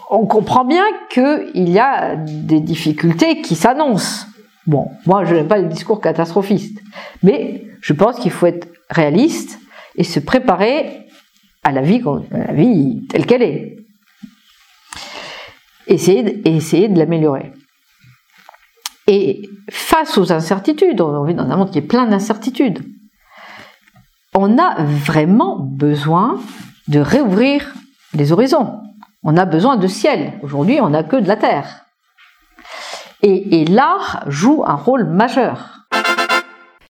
on 0.09 0.25
comprend 0.25 0.65
bien 0.65 0.85
qu'il 1.09 1.69
y 1.69 1.79
a 1.79 2.15
des 2.15 2.59
difficultés 2.59 3.41
qui 3.41 3.55
s'annoncent. 3.55 4.25
Bon, 4.65 4.91
moi 5.05 5.23
je 5.25 5.35
n'aime 5.35 5.47
pas 5.47 5.57
les 5.57 5.67
discours 5.67 6.01
catastrophistes, 6.01 6.79
mais 7.23 7.65
je 7.81 7.93
pense 7.93 8.19
qu'il 8.19 8.31
faut 8.31 8.47
être 8.47 8.67
réaliste 8.89 9.59
et 9.95 10.03
se 10.03 10.19
préparer 10.19 11.07
à 11.63 11.71
la 11.71 11.81
vie 11.81 12.01
telle 13.09 13.25
qu'elle 13.25 13.43
est. 13.43 13.86
Essayer, 15.87 16.23
de 16.89 16.97
l'améliorer. 16.97 17.53
Et 19.07 19.49
face 19.69 20.17
aux 20.17 20.33
incertitudes, 20.33 20.99
on 20.99 21.23
vit 21.23 21.33
dans 21.33 21.49
un 21.49 21.55
monde 21.55 21.71
qui 21.71 21.77
est 21.77 21.81
plein 21.81 22.07
d'incertitudes, 22.07 22.83
on 24.35 24.57
a 24.57 24.83
vraiment 24.83 25.57
besoin 25.59 26.39
de 26.87 26.99
réouvrir 26.99 27.73
les 28.13 28.31
horizons. 28.31 28.81
On 29.23 29.37
a 29.37 29.45
besoin 29.45 29.77
de 29.77 29.87
ciel. 29.87 30.33
Aujourd'hui, 30.43 30.79
on 30.81 30.89
n'a 30.89 31.03
que 31.03 31.15
de 31.15 31.27
la 31.27 31.37
terre. 31.37 31.85
Et 33.23 33.65
l'art 33.65 34.23
joue 34.27 34.63
un 34.65 34.75
rôle 34.75 35.05
majeur. 35.05 35.87